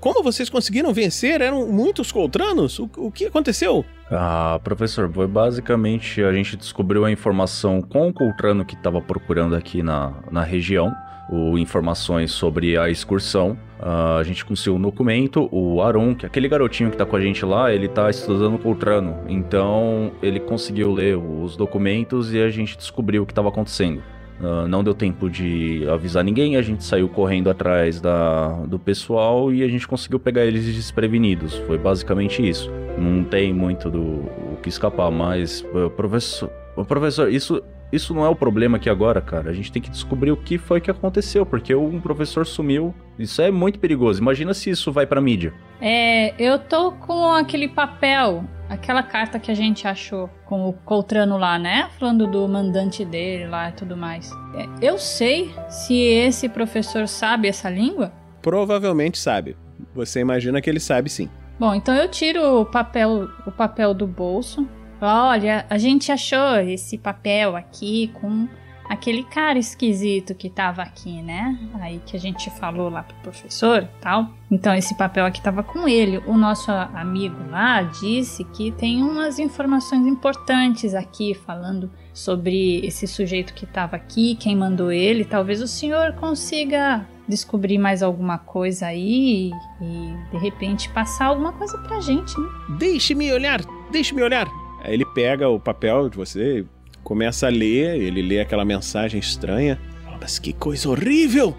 Como 0.00 0.22
vocês 0.22 0.50
conseguiram 0.50 0.92
vencer? 0.92 1.40
Eram 1.40 1.66
muitos 1.68 2.12
coltranos? 2.12 2.78
O, 2.78 2.90
o 2.98 3.10
que 3.10 3.26
aconteceu? 3.26 3.84
Ah, 4.10 4.60
professor, 4.62 5.10
foi 5.10 5.26
basicamente 5.26 6.22
a 6.22 6.32
gente 6.32 6.56
descobriu 6.56 7.04
a 7.04 7.10
informação 7.10 7.80
com 7.80 8.08
o 8.08 8.12
coltrano 8.12 8.64
que 8.64 8.74
estava 8.74 9.00
procurando 9.00 9.54
aqui 9.54 9.82
na, 9.82 10.12
na 10.30 10.42
região 10.42 10.92
o, 11.30 11.56
informações 11.56 12.32
sobre 12.32 12.76
a 12.76 12.90
excursão. 12.90 13.56
Uh, 13.78 14.18
a 14.18 14.22
gente 14.24 14.44
conseguiu 14.44 14.74
um 14.74 14.80
documento, 14.80 15.48
o 15.52 15.80
Aron, 15.80 16.14
que 16.14 16.26
é 16.26 16.28
aquele 16.28 16.48
garotinho 16.48 16.90
que 16.90 16.96
tá 16.96 17.06
com 17.06 17.16
a 17.16 17.20
gente 17.20 17.44
lá, 17.44 17.72
ele 17.72 17.88
tá 17.88 18.10
estudando 18.10 18.58
Coltrano. 18.58 19.16
Então 19.28 20.12
ele 20.20 20.40
conseguiu 20.40 20.92
ler 20.92 21.16
os 21.16 21.56
documentos 21.56 22.34
e 22.34 22.42
a 22.42 22.50
gente 22.50 22.76
descobriu 22.76 23.22
o 23.22 23.26
que 23.26 23.32
estava 23.32 23.48
acontecendo. 23.48 24.02
Uh, 24.40 24.66
não 24.66 24.82
deu 24.82 24.94
tempo 24.94 25.28
de 25.28 25.86
avisar 25.88 26.24
ninguém, 26.24 26.56
a 26.56 26.62
gente 26.62 26.82
saiu 26.82 27.08
correndo 27.10 27.50
atrás 27.50 28.00
da, 28.00 28.48
do 28.66 28.78
pessoal 28.78 29.52
e 29.52 29.62
a 29.62 29.68
gente 29.68 29.86
conseguiu 29.86 30.18
pegar 30.18 30.44
eles 30.44 30.64
desprevenidos. 30.64 31.54
Foi 31.66 31.78
basicamente 31.78 32.46
isso. 32.46 32.70
Não 32.98 33.22
tem 33.22 33.52
muito 33.52 33.90
do 33.90 34.00
o 34.00 34.58
que 34.62 34.68
escapar, 34.68 35.10
mas, 35.10 35.64
uh, 35.74 35.90
professor, 35.90 36.50
professor, 36.86 37.30
isso 37.30 37.62
isso 37.92 38.14
não 38.14 38.24
é 38.24 38.28
o 38.28 38.36
problema 38.36 38.76
aqui 38.76 38.88
agora, 38.88 39.20
cara. 39.20 39.50
A 39.50 39.52
gente 39.52 39.72
tem 39.72 39.82
que 39.82 39.90
descobrir 39.90 40.30
o 40.30 40.36
que 40.36 40.58
foi 40.58 40.80
que 40.80 40.90
aconteceu, 40.90 41.44
porque 41.44 41.74
um 41.74 42.00
professor 42.00 42.46
sumiu. 42.46 42.94
Isso 43.18 43.42
é 43.42 43.50
muito 43.50 43.78
perigoso. 43.78 44.20
Imagina 44.20 44.54
se 44.54 44.70
isso 44.70 44.92
vai 44.92 45.06
pra 45.06 45.20
mídia. 45.20 45.52
É, 45.80 46.34
eu 46.38 46.58
tô 46.58 46.92
com 46.92 47.32
aquele 47.32 47.68
papel, 47.68 48.44
aquela 48.68 49.02
carta 49.02 49.38
que 49.38 49.50
a 49.50 49.54
gente 49.54 49.88
achou 49.88 50.30
com 50.46 50.68
o 50.68 50.72
Coltrano 50.72 51.36
lá, 51.36 51.58
né? 51.58 51.88
Falando 51.98 52.26
do 52.26 52.46
mandante 52.48 53.04
dele 53.04 53.46
lá 53.46 53.70
e 53.70 53.72
tudo 53.72 53.96
mais. 53.96 54.30
É, 54.54 54.66
eu 54.80 54.98
sei 54.98 55.52
se 55.68 55.94
esse 55.94 56.48
professor 56.48 57.08
sabe 57.08 57.48
essa 57.48 57.68
língua? 57.68 58.12
Provavelmente 58.40 59.18
sabe. 59.18 59.56
Você 59.94 60.20
imagina 60.20 60.60
que 60.60 60.70
ele 60.70 60.80
sabe 60.80 61.10
sim. 61.10 61.28
Bom, 61.58 61.74
então 61.74 61.94
eu 61.94 62.08
tiro 62.08 62.60
o 62.60 62.64
papel, 62.64 63.28
o 63.46 63.50
papel 63.50 63.92
do 63.92 64.06
bolso, 64.06 64.66
Olha, 65.00 65.64
a 65.70 65.78
gente 65.78 66.12
achou 66.12 66.56
esse 66.56 66.98
papel 66.98 67.56
aqui 67.56 68.10
com 68.20 68.46
aquele 68.90 69.22
cara 69.22 69.56
esquisito 69.56 70.34
que 70.34 70.50
tava 70.50 70.82
aqui, 70.82 71.22
né? 71.22 71.56
Aí 71.80 72.02
que 72.04 72.16
a 72.16 72.20
gente 72.20 72.50
falou 72.50 72.90
lá 72.90 73.04
pro 73.04 73.16
professor 73.18 73.88
tal. 74.00 74.28
Então 74.50 74.74
esse 74.74 74.96
papel 74.96 75.24
aqui 75.24 75.40
tava 75.40 75.62
com 75.62 75.86
ele. 75.86 76.18
O 76.26 76.36
nosso 76.36 76.72
amigo 76.72 77.36
lá 77.50 77.82
disse 77.82 78.42
que 78.42 78.72
tem 78.72 79.00
umas 79.00 79.38
informações 79.38 80.04
importantes 80.06 80.92
aqui 80.92 81.34
falando 81.34 81.88
sobre 82.12 82.84
esse 82.84 83.06
sujeito 83.06 83.54
que 83.54 83.64
tava 83.64 83.94
aqui, 83.94 84.34
quem 84.34 84.56
mandou 84.56 84.90
ele. 84.90 85.24
Talvez 85.24 85.62
o 85.62 85.68
senhor 85.68 86.14
consiga 86.14 87.06
descobrir 87.28 87.78
mais 87.78 88.02
alguma 88.02 88.38
coisa 88.38 88.86
aí 88.86 89.52
e 89.80 90.14
de 90.32 90.38
repente 90.38 90.88
passar 90.88 91.26
alguma 91.26 91.52
coisa 91.52 91.78
pra 91.78 92.00
gente, 92.00 92.36
né? 92.40 92.48
Deixe-me 92.76 93.32
olhar, 93.32 93.60
deixe-me 93.92 94.20
olhar. 94.20 94.48
Aí 94.82 94.94
ele 94.94 95.04
pega 95.04 95.48
o 95.48 95.60
papel 95.60 96.08
de 96.08 96.16
você, 96.16 96.64
começa 97.02 97.46
a 97.46 97.50
ler, 97.50 98.00
ele 98.00 98.22
lê 98.22 98.40
aquela 98.40 98.64
mensagem 98.64 99.20
estranha. 99.20 99.80
Mas 100.20 100.38
que 100.38 100.52
coisa 100.52 100.88
horrível! 100.88 101.56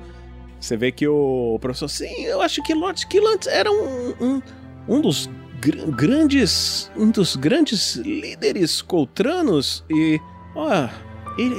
Você 0.59 0.77
vê 0.77 0.91
que 0.91 1.07
o 1.07 1.57
professor, 1.59 1.87
sim, 1.87 2.23
eu 2.23 2.39
acho 2.39 2.61
que 2.61 2.73
Lord 2.73 2.99
Skillant 2.99 3.47
era 3.47 3.71
um, 3.71 4.13
um, 4.21 4.41
um 4.87 5.01
dos 5.01 5.27
gr 5.59 5.91
grandes. 5.91 6.91
um 6.95 7.09
dos 7.09 7.35
grandes 7.35 7.95
líderes 7.95 8.81
coltranos 8.81 9.83
e. 9.89 10.19
Ó, 10.55 10.87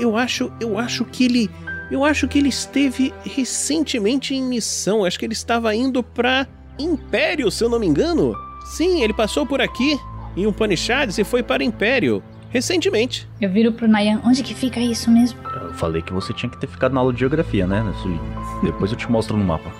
eu 0.01 0.16
acho. 0.16 0.53
Eu 0.61 0.79
acho 0.79 1.05
que 1.05 1.25
ele. 1.25 1.51
Eu 1.90 2.05
acho 2.05 2.29
que 2.29 2.38
ele 2.38 2.48
esteve 2.48 3.12
recentemente 3.25 4.35
em 4.35 4.42
missão. 4.42 5.05
Acho 5.05 5.18
que 5.18 5.27
ele 5.27 5.35
estava 5.35 5.75
indo 5.75 6.03
para 6.03 6.46
Império, 6.79 7.51
se 7.51 7.62
eu 7.64 7.68
não 7.68 7.79
me 7.79 7.87
engano. 7.87 8.35
Sim, 8.64 9.03
ele 9.03 9.12
passou 9.12 9.44
por 9.44 9.61
aqui 9.61 9.98
em 10.37 10.47
Upanishads 10.47 11.18
e 11.18 11.25
foi 11.25 11.42
para 11.42 11.61
o 11.62 11.64
Império, 11.64 12.23
recentemente. 12.51 13.29
Eu 13.40 13.51
viro 13.51 13.73
pro 13.73 13.88
Nayan, 13.88 14.21
onde 14.25 14.42
que 14.42 14.55
fica 14.55 14.81
isso 14.81 15.11
mesmo? 15.11 15.38
Eu 15.42 15.75
falei 15.75 16.03
que 16.03 16.12
você 16.12 16.33
tinha 16.33 16.51
que 16.51 16.59
ter 16.59 16.66
ficado 16.66 16.92
na 16.92 17.01
aula 17.01 17.12
de 17.12 17.21
geografia, 17.21 17.66
né, 17.66 17.83
Depois 18.62 18.90
eu 18.90 18.97
te 18.97 19.11
mostro 19.11 19.37
no 19.37 19.45
mapa. 19.45 19.71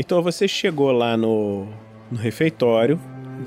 Então 0.00 0.22
você 0.22 0.48
chegou 0.48 0.90
lá 0.92 1.14
no, 1.14 1.66
no 2.10 2.18
refeitório, 2.18 2.98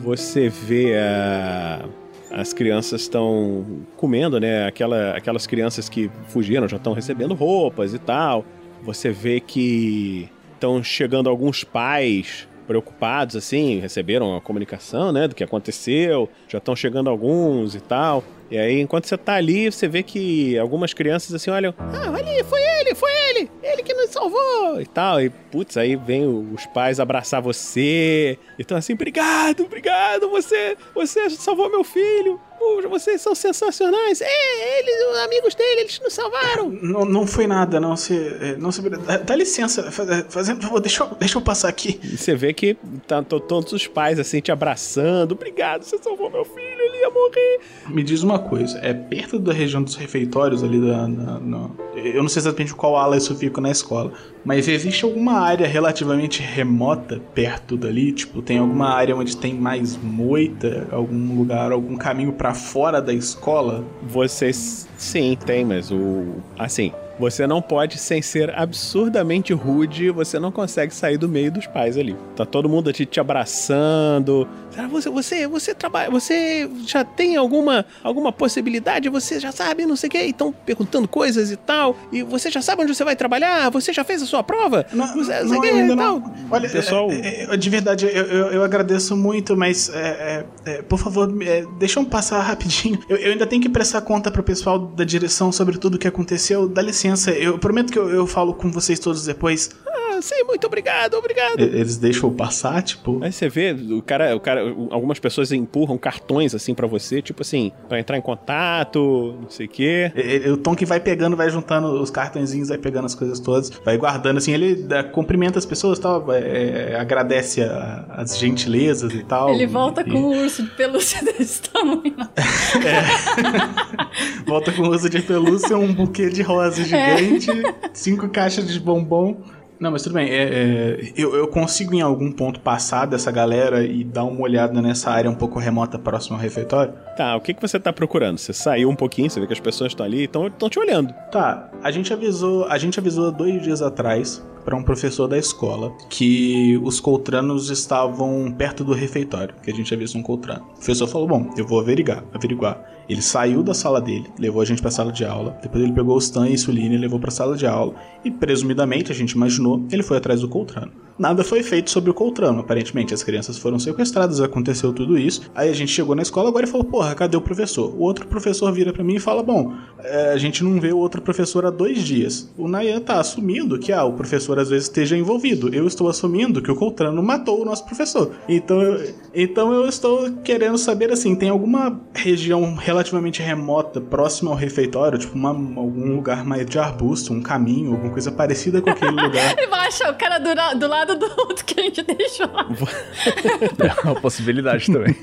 você 0.01 0.49
vê 0.49 0.95
a, 0.97 1.85
as 2.31 2.53
crianças 2.53 3.01
estão 3.01 3.85
comendo, 3.95 4.39
né? 4.39 4.67
Aquela, 4.67 5.11
aquelas 5.15 5.45
crianças 5.45 5.87
que 5.87 6.09
fugiram 6.27 6.67
já 6.67 6.77
estão 6.77 6.93
recebendo 6.93 7.33
roupas 7.33 7.93
e 7.93 7.99
tal. 7.99 8.43
Você 8.81 9.11
vê 9.11 9.39
que 9.39 10.29
estão 10.53 10.83
chegando 10.83 11.29
alguns 11.29 11.63
pais 11.63 12.47
preocupados, 12.65 13.35
assim, 13.35 13.79
receberam 13.79 14.35
a 14.37 14.41
comunicação, 14.41 15.11
né, 15.11 15.27
do 15.27 15.35
que 15.35 15.43
aconteceu, 15.43 16.29
já 16.47 16.57
estão 16.57 16.75
chegando 16.75 17.09
alguns 17.09 17.75
e 17.75 17.81
tal. 17.81 18.23
E 18.53 18.57
aí, 18.59 18.79
enquanto 18.79 19.07
você 19.07 19.17
tá 19.17 19.33
ali, 19.33 19.71
você 19.71 19.87
vê 19.87 20.03
que 20.03 20.55
algumas 20.59 20.93
crianças 20.93 21.33
assim 21.33 21.49
olham: 21.49 21.73
Ah, 21.79 22.15
ali, 22.15 22.43
foi 22.43 22.61
ele, 22.61 22.93
foi 22.93 23.09
ele, 23.29 23.49
ele 23.63 23.81
que 23.81 23.95
nos 23.95 24.11
salvou 24.11 24.79
e 24.79 24.85
tal. 24.85 25.19
E 25.19 25.31
putz, 25.31 25.75
aí 25.75 25.95
vem 25.95 26.27
os 26.27 26.63
pais 26.67 26.99
abraçar 26.99 27.41
você. 27.41 28.37
E 28.59 28.61
estão 28.61 28.77
assim: 28.77 28.93
Obrigado, 28.93 29.63
obrigado, 29.63 30.29
você, 30.29 30.77
você 30.93 31.31
salvou 31.31 31.67
meu 31.67 31.83
filho. 31.83 32.39
Puxa, 32.57 32.87
vocês 32.87 33.21
são 33.21 33.35
sensacionais. 33.35 34.21
É, 34.21 34.79
eles, 34.79 35.11
os 35.11 35.17
amigos 35.19 35.55
dele, 35.55 35.81
eles 35.81 35.99
nos 35.99 36.13
salvaram. 36.13 36.69
Não, 36.69 37.05
não 37.05 37.27
foi 37.27 37.47
nada, 37.47 37.79
não 37.79 37.95
se. 37.95 38.15
É, 38.15 38.55
não 38.57 38.71
se 38.71 38.81
dá, 38.89 39.17
dá 39.17 39.35
licença, 39.35 39.91
fazendo 40.29 40.61
favor, 40.61 40.79
deixa 40.79 41.03
eu, 41.03 41.09
deixa 41.19 41.37
eu 41.37 41.41
passar 41.41 41.69
aqui. 41.69 41.99
E 42.03 42.17
você 42.17 42.35
vê 42.35 42.53
que 42.53 42.75
tá, 43.07 43.21
todos 43.23 43.73
os 43.73 43.87
pais 43.87 44.19
assim 44.19 44.39
te 44.39 44.51
abraçando. 44.51 45.33
Obrigado, 45.33 45.83
você 45.83 45.97
salvou 45.97 46.29
meu 46.29 46.45
filho, 46.45 46.81
ele 46.81 46.99
ia 46.99 47.09
morrer. 47.09 47.59
Me 47.89 48.03
diz 48.03 48.23
uma 48.23 48.39
coisa, 48.39 48.79
é 48.79 48.93
perto 48.93 49.39
da 49.39 49.53
região 49.53 49.83
dos 49.83 49.95
refeitórios 49.95 50.63
ali 50.63 50.79
da. 50.79 51.07
Na, 51.07 51.39
na, 51.39 51.69
eu 51.95 52.21
não 52.21 52.29
sei 52.29 52.41
exatamente 52.41 52.73
qual 52.73 52.95
ala 52.95 53.17
isso 53.17 53.35
fica 53.35 53.59
na 53.61 53.71
escola, 53.71 54.13
mas 54.43 54.67
existe 54.67 55.05
alguma 55.05 55.39
área 55.39 55.67
relativamente 55.67 56.41
remota 56.41 57.21
perto 57.33 57.77
dali? 57.77 58.11
Tipo, 58.11 58.41
tem 58.41 58.57
alguma 58.57 58.89
área 58.89 59.15
onde 59.15 59.37
tem 59.37 59.53
mais 59.53 59.97
moita, 59.97 60.87
algum 60.91 61.37
lugar, 61.37 61.71
algum 61.71 61.95
caminho 61.95 62.33
para 62.33 62.53
fora 62.53 63.01
da 63.01 63.13
escola? 63.13 63.83
Vocês 64.03 64.87
sim, 64.97 65.37
tem, 65.45 65.63
mas 65.63 65.91
o 65.91 66.35
assim, 66.57 66.91
você 67.19 67.45
não 67.45 67.61
pode, 67.61 67.99
sem 67.99 68.21
ser 68.21 68.53
absurdamente 68.57 69.53
rude, 69.53 70.09
você 70.09 70.39
não 70.39 70.51
consegue 70.51 70.93
sair 70.93 71.17
do 71.17 71.29
meio 71.29 71.51
dos 71.51 71.67
pais 71.67 71.97
ali. 71.97 72.15
Tá 72.35 72.45
todo 72.45 72.67
mundo 72.67 72.89
aqui 72.89 73.05
te 73.05 73.19
abraçando. 73.19 74.47
Você, 74.89 75.09
você, 75.09 75.47
você 75.47 75.73
trabalha, 75.73 76.09
você 76.09 76.69
já 76.85 77.03
tem 77.03 77.35
alguma, 77.35 77.85
alguma 78.03 78.31
possibilidade? 78.31 79.09
Você 79.09 79.39
já 79.39 79.51
sabe, 79.51 79.85
não 79.85 79.95
sei 79.95 80.07
o 80.07 80.11
quê. 80.11 80.17
Estão 80.19 80.51
perguntando 80.51 81.07
coisas 81.07 81.51
e 81.51 81.55
tal. 81.55 81.95
E 82.11 82.23
você 82.23 82.49
já 82.49 82.61
sabe 82.61 82.83
onde 82.83 82.93
você 82.93 83.03
vai 83.03 83.15
trabalhar? 83.15 83.69
Você 83.69 83.93
já 83.93 84.03
fez 84.03 84.21
a 84.21 84.25
sua 84.25 84.43
prova? 84.43 84.85
Não, 84.93 85.13
você, 85.13 85.43
não, 85.43 85.61
ainda 85.61 85.95
não. 85.95 86.33
Olha, 86.49 86.69
pessoal, 86.69 87.09
é, 87.11 87.53
é, 87.53 87.57
de 87.57 87.69
verdade, 87.69 88.05
eu, 88.05 88.25
eu, 88.25 88.47
eu, 88.47 88.63
agradeço 88.63 89.15
muito, 89.15 89.55
mas 89.55 89.89
é, 89.89 90.45
é, 90.65 90.71
é 90.71 90.81
por 90.81 90.97
favor, 90.97 91.33
é, 91.43 91.65
deixa 91.77 91.99
eu 91.99 92.05
passar 92.05 92.39
rapidinho. 92.43 92.99
Eu, 93.07 93.17
eu, 93.17 93.31
ainda 93.31 93.45
tenho 93.45 93.61
que 93.61 93.69
prestar 93.69 94.01
conta 94.01 94.31
pro 94.31 94.43
pessoal 94.43 94.79
da 94.79 95.03
direção 95.03 95.51
sobre 95.51 95.77
tudo 95.77 95.95
o 95.95 95.97
que 95.97 96.07
aconteceu. 96.07 96.67
Dá 96.67 96.81
licença 96.81 97.03
licença, 97.13 97.31
eu 97.31 97.57
prometo 97.57 97.91
que 97.91 97.99
eu, 97.99 98.09
eu 98.09 98.27
falo 98.27 98.53
com 98.53 98.71
vocês 98.71 98.99
todos 98.99 99.25
depois. 99.25 99.69
Ah, 100.13 100.21
sim, 100.21 100.43
muito 100.43 100.67
obrigado, 100.67 101.15
obrigado. 101.15 101.59
Eles 101.59 101.97
deixam 101.97 102.31
passar, 102.31 102.81
tipo. 102.83 103.23
Aí 103.23 103.31
você 103.31 103.49
vê, 103.49 103.71
o 103.71 104.01
cara, 104.01 104.35
o 104.35 104.39
cara, 104.39 104.61
algumas 104.91 105.19
pessoas 105.19 105.51
empurram 105.51 105.97
cartões 105.97 106.53
assim 106.53 106.73
para 106.73 106.87
você, 106.87 107.21
tipo 107.21 107.41
assim, 107.41 107.71
para 107.87 107.99
entrar 107.99 108.17
em 108.17 108.21
contato, 108.21 109.37
não 109.41 109.49
sei 109.49 109.65
o 109.65 109.69
quê. 109.69 110.11
O 110.51 110.57
Tom 110.57 110.75
que 110.75 110.85
vai 110.85 110.99
pegando, 110.99 111.35
vai 111.35 111.49
juntando 111.49 112.01
os 112.01 112.09
cartõezinhos, 112.09 112.69
vai 112.69 112.77
pegando 112.77 113.05
as 113.05 113.15
coisas 113.15 113.39
todas, 113.39 113.69
vai 113.83 113.97
guardando 113.97 114.37
assim, 114.37 114.53
ele 114.53 114.75
dá, 114.75 115.03
cumprimenta 115.03 115.57
as 115.57 115.65
pessoas, 115.65 115.99
tal, 115.99 116.31
é, 116.31 116.95
agradece 116.95 117.61
a, 117.61 118.05
as 118.09 118.37
gentilezas 118.37 119.13
e 119.13 119.23
tal. 119.23 119.49
Ele 119.49 119.65
volta 119.65 120.01
e, 120.01 120.11
com 120.11 120.17
um 120.17 120.43
urso 120.43 120.63
de 120.63 120.69
pelúcia 120.71 121.21
desse 121.25 121.61
tamanho. 121.61 122.15
é. 122.85 124.43
volta 124.45 124.71
com 124.71 124.83
um 124.83 124.89
urso 124.89 125.09
de 125.09 125.21
pelúcia, 125.21 125.77
um 125.77 125.93
buquê 125.93 126.29
de 126.29 126.41
rosas 126.41 126.87
gigante, 126.87 127.51
é. 127.51 127.73
cinco 127.93 128.29
caixas 128.29 128.67
de 128.67 128.79
bombom. 128.79 129.41
Não, 129.83 129.91
mas 129.91 130.01
tudo 130.01 130.13
bem. 130.13 130.29
É, 130.29 130.43
é, 130.43 131.13
eu, 131.17 131.35
eu 131.35 131.45
consigo 131.45 131.93
em 131.93 131.99
algum 131.99 132.31
ponto 132.31 132.57
passar 132.61 133.05
dessa 133.05 133.29
galera 133.29 133.83
e 133.83 134.01
dar 134.01 134.23
uma 134.23 134.39
olhada 134.39 134.81
nessa 134.81 135.11
área 135.11 135.29
um 135.29 135.35
pouco 135.35 135.59
remota 135.59 135.99
próxima 135.99 136.37
ao 136.37 136.41
refeitório? 136.41 136.93
Tá, 137.17 137.35
o 137.35 137.41
que, 137.41 137.53
que 137.53 137.61
você 137.61 137.77
tá 137.77 137.91
procurando? 137.91 138.37
Você 138.37 138.53
saiu 138.53 138.89
um 138.89 138.95
pouquinho, 138.95 139.29
você 139.29 139.41
vê 139.41 139.45
que 139.45 139.51
as 139.51 139.59
pessoas 139.59 139.91
estão 139.91 140.05
ali 140.05 140.21
e 140.21 140.23
estão 140.23 140.69
te 140.69 140.79
olhando. 140.79 141.13
Tá, 141.29 141.69
a 141.83 141.91
gente 141.91 142.13
avisou, 142.13 142.63
a 142.69 142.77
gente 142.77 142.97
avisou 142.97 143.29
dois 143.29 143.61
dias 143.61 143.81
atrás 143.81 144.41
para 144.63 144.75
um 144.75 144.83
professor 144.83 145.27
da 145.27 145.37
escola 145.37 145.95
que 146.09 146.79
os 146.83 146.99
coltranos 146.99 147.69
estavam 147.69 148.53
perto 148.57 148.83
do 148.83 148.93
refeitório, 148.93 149.55
que 149.61 149.71
a 149.71 149.73
gente 149.73 149.93
havia 149.93 150.03
visto 150.05 150.17
um 150.17 150.23
coltrano. 150.23 150.65
O 150.71 150.75
professor 150.75 151.07
falou: 151.07 151.27
Bom, 151.27 151.53
eu 151.57 151.65
vou 151.65 151.79
averiguar. 151.79 152.23
averiguar. 152.33 152.83
Ele 153.07 153.21
saiu 153.21 153.61
da 153.61 153.73
sala 153.73 153.99
dele, 153.99 154.27
levou 154.39 154.61
a 154.61 154.65
gente 154.65 154.81
para 154.81 154.89
a 154.89 154.91
sala 154.91 155.11
de 155.11 155.25
aula. 155.25 155.57
Depois 155.61 155.83
ele 155.83 155.93
pegou 155.93 156.15
o 156.15 156.19
Stan 156.19 156.47
e 156.47 156.57
Suline 156.57 156.95
e 156.95 156.97
levou 156.97 157.19
para 157.19 157.29
a 157.29 157.31
sala 157.31 157.55
de 157.55 157.67
aula. 157.67 157.93
E 158.23 158.31
presumidamente, 158.31 159.11
a 159.11 159.15
gente 159.15 159.31
imaginou, 159.31 159.85
ele 159.91 160.03
foi 160.03 160.17
atrás 160.17 160.41
do 160.41 160.47
Coltrano. 160.47 160.91
Nada 161.17 161.43
foi 161.43 161.61
feito 161.61 161.89
sobre 161.91 162.09
o 162.09 162.13
Coltrano, 162.13 162.59
aparentemente. 162.59 163.13
As 163.13 163.23
crianças 163.23 163.57
foram 163.57 163.79
sequestradas, 163.79 164.41
aconteceu 164.41 164.91
tudo 164.91 165.17
isso. 165.17 165.41
Aí 165.53 165.69
a 165.69 165.73
gente 165.73 165.91
chegou 165.91 166.15
na 166.15 166.21
escola 166.21 166.49
agora 166.49 166.65
e 166.65 166.69
falou: 166.69 166.85
Porra, 166.85 167.13
cadê 167.15 167.37
o 167.37 167.41
professor? 167.41 167.93
O 167.95 168.01
outro 168.01 168.27
professor 168.27 168.71
vira 168.71 168.91
para 168.91 169.03
mim 169.03 169.15
e 169.15 169.19
fala: 169.19 169.43
Bom, 169.43 169.73
é, 169.99 170.31
a 170.31 170.37
gente 170.37 170.63
não 170.63 170.79
vê 170.79 170.91
o 170.91 170.97
outro 170.97 171.21
professor 171.21 171.65
há 171.65 171.69
dois 171.69 172.01
dias. 172.01 172.51
O 172.57 172.67
Nayan 172.67 172.99
tá 172.99 173.19
assumindo 173.19 173.77
que 173.77 173.91
ah, 173.91 174.03
o 174.03 174.13
professor 174.13 174.59
às 174.59 174.69
vezes 174.69 174.85
esteja 174.85 175.17
envolvido. 175.17 175.73
Eu 175.73 175.87
estou 175.87 176.09
assumindo 176.09 176.61
que 176.61 176.71
o 176.71 176.75
Coltrano 176.75 177.21
matou 177.21 177.61
o 177.61 177.65
nosso 177.65 177.85
professor. 177.85 178.31
Então, 178.47 178.81
eu, 178.81 179.13
então 179.33 179.73
eu 179.73 179.87
estou 179.87 180.31
querendo 180.43 180.77
saber 180.77 181.11
assim: 181.11 181.35
tem 181.35 181.49
alguma 181.49 182.01
região 182.13 182.75
relativamente 182.75 183.41
remota, 183.41 184.01
próxima 184.01 184.51
ao 184.51 184.57
refeitório, 184.57 185.19
tipo 185.19 185.35
uma, 185.35 185.49
algum 185.49 186.15
lugar 186.15 186.43
mais 186.43 186.65
de 186.65 186.79
arbusto, 186.79 187.33
um 187.33 187.41
caminho, 187.41 187.91
alguma 187.91 188.11
coisa 188.11 188.31
parecida 188.31 188.81
com 188.81 188.89
aquele 188.89 189.11
lugar? 189.21 189.55
Achar 189.83 190.11
o 190.11 190.15
cara 190.15 190.39
do, 190.39 190.79
do 190.79 190.87
lado 190.87 191.12
lado 191.13 191.19
do 191.19 191.41
outro 191.41 191.65
que 191.65 191.79
a 191.79 191.83
gente 191.83 192.03
deixou. 192.03 192.47
é 193.79 194.01
uma 194.03 194.19
possibilidade 194.19 194.91
também. 194.91 195.15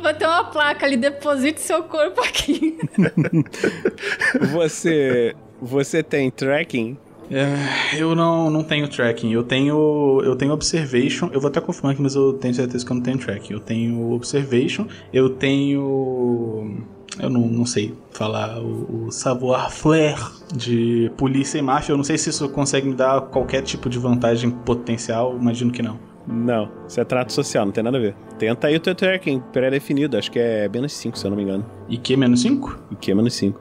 Vai 0.00 0.14
ter 0.14 0.26
uma 0.26 0.44
placa 0.44 0.86
ali, 0.86 0.96
deposite 0.96 1.60
seu 1.60 1.82
corpo 1.84 2.20
aqui. 2.20 2.78
você, 4.52 5.34
você 5.60 6.02
tem 6.02 6.30
tracking? 6.30 6.96
É, 7.30 8.00
eu 8.00 8.16
não, 8.16 8.50
não 8.50 8.64
tenho 8.64 8.88
tracking. 8.88 9.32
Eu 9.32 9.44
tenho 9.44 10.20
eu 10.24 10.34
tenho 10.34 10.52
observation. 10.52 11.30
Eu 11.32 11.40
vou 11.40 11.48
até 11.48 11.60
confirmar 11.60 11.92
aqui, 11.92 12.02
mas 12.02 12.16
eu 12.16 12.32
tenho 12.32 12.52
certeza 12.52 12.84
que 12.84 12.90
eu 12.90 12.96
não 12.96 13.02
tenho 13.02 13.18
tracking. 13.18 13.52
Eu 13.52 13.60
tenho 13.60 14.12
observation. 14.12 14.86
Eu 15.12 15.30
tenho 15.30 16.84
eu 17.22 17.30
não, 17.30 17.42
não 17.42 17.66
sei 17.66 17.94
falar 18.10 18.58
o, 18.60 19.06
o 19.06 19.12
savoir-faire 19.12 20.18
de 20.54 21.10
polícia 21.16 21.58
e 21.58 21.62
máfia. 21.62 21.92
Eu 21.92 21.96
não 21.96 22.04
sei 22.04 22.18
se 22.18 22.30
isso 22.30 22.48
consegue 22.48 22.88
me 22.88 22.94
dar 22.94 23.20
qualquer 23.22 23.62
tipo 23.62 23.88
de 23.88 23.98
vantagem 23.98 24.50
potencial, 24.50 25.36
imagino 25.36 25.70
que 25.70 25.82
não. 25.82 25.98
Não, 26.26 26.70
isso 26.86 27.00
é 27.00 27.04
trato 27.04 27.32
social, 27.32 27.64
não 27.64 27.72
tem 27.72 27.82
nada 27.82 27.96
a 27.96 28.00
ver. 28.00 28.14
Tenta 28.38 28.68
aí 28.68 28.76
o 28.76 28.80
teu 28.80 28.94
tracking 28.94 29.40
pré-definido, 29.52 30.16
acho 30.16 30.30
que 30.30 30.38
é 30.38 30.68
menos 30.68 30.92
5, 30.92 31.18
se 31.18 31.26
eu 31.26 31.30
não 31.30 31.36
me 31.36 31.42
engano. 31.42 31.64
E 31.88 31.96
que 31.96 32.16
menos 32.16 32.42
5? 32.42 32.78
E 32.92 32.96
que 32.96 33.14
menos 33.14 33.34
5. 33.34 33.60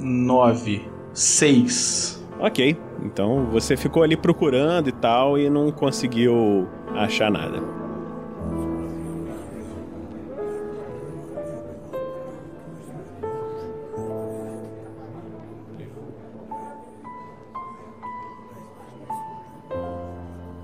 9. 0.00 0.82
6. 1.12 2.24
Ok, 2.40 2.76
então 3.04 3.46
você 3.52 3.76
ficou 3.76 4.02
ali 4.02 4.16
procurando 4.16 4.88
e 4.88 4.92
tal 4.92 5.38
e 5.38 5.48
não 5.48 5.70
conseguiu 5.70 6.66
achar 6.94 7.30
nada. 7.30 7.81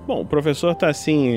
Bom, 0.09 0.21
o 0.21 0.25
professor 0.25 0.73
tá 0.73 0.89
assim, 0.89 1.35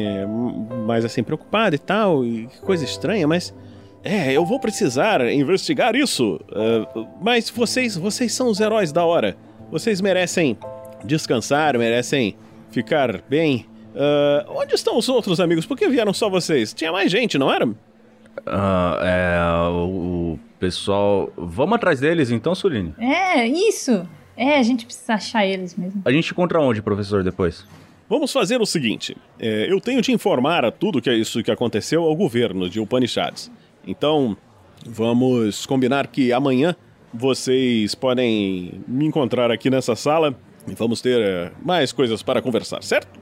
mais 0.86 1.04
assim, 1.04 1.22
preocupado 1.22 1.74
e 1.76 1.78
tal, 1.78 2.24
e 2.24 2.46
que 2.46 2.58
coisa 2.62 2.82
estranha, 2.82 3.28
mas. 3.28 3.54
É, 4.02 4.32
eu 4.32 4.46
vou 4.46 4.58
precisar 4.58 5.20
investigar 5.30 5.94
isso. 5.94 6.40
Uh, 6.48 7.06
mas 7.20 7.50
vocês, 7.50 7.98
vocês 7.98 8.32
são 8.32 8.48
os 8.48 8.60
heróis 8.60 8.90
da 8.90 9.04
hora. 9.04 9.36
Vocês 9.70 10.00
merecem 10.00 10.56
descansar, 11.04 11.76
merecem 11.76 12.34
ficar 12.70 13.20
bem. 13.28 13.66
Uh, 13.94 14.50
onde 14.56 14.74
estão 14.74 14.96
os 14.96 15.06
outros 15.06 15.38
amigos? 15.38 15.66
Por 15.66 15.76
que 15.76 15.86
vieram 15.90 16.14
só 16.14 16.30
vocês? 16.30 16.72
Tinha 16.72 16.90
mais 16.90 17.12
gente, 17.12 17.36
não 17.36 17.52
era? 17.52 17.66
Uh, 17.66 17.74
é. 19.02 19.68
O, 19.68 19.84
o 20.32 20.40
pessoal. 20.58 21.30
Vamos 21.36 21.74
atrás 21.74 22.00
deles 22.00 22.30
então, 22.30 22.54
Suline? 22.54 22.94
É, 22.98 23.46
isso. 23.46 24.08
É, 24.34 24.56
a 24.56 24.62
gente 24.62 24.86
precisa 24.86 25.12
achar 25.12 25.44
eles 25.46 25.76
mesmo. 25.76 26.00
A 26.06 26.10
gente 26.10 26.32
encontra 26.32 26.58
onde, 26.58 26.80
professor, 26.80 27.22
depois? 27.22 27.66
Vamos 28.12 28.30
fazer 28.30 28.60
o 28.60 28.66
seguinte: 28.66 29.16
é, 29.40 29.72
eu 29.72 29.80
tenho 29.80 30.02
de 30.02 30.12
informar 30.12 30.70
tudo 30.72 31.00
que 31.00 31.08
é 31.08 31.14
isso 31.14 31.42
que 31.42 31.50
aconteceu 31.50 32.02
ao 32.02 32.14
governo 32.14 32.68
de 32.68 32.78
Upanishads. 32.78 33.50
Então, 33.86 34.36
vamos 34.86 35.64
combinar 35.64 36.06
que 36.08 36.30
amanhã 36.30 36.76
vocês 37.10 37.94
podem 37.94 38.82
me 38.86 39.06
encontrar 39.06 39.50
aqui 39.50 39.70
nessa 39.70 39.96
sala 39.96 40.38
e 40.68 40.74
vamos 40.74 41.00
ter 41.00 41.18
é, 41.22 41.52
mais 41.64 41.90
coisas 41.90 42.22
para 42.22 42.42
conversar, 42.42 42.82
certo? 42.82 43.18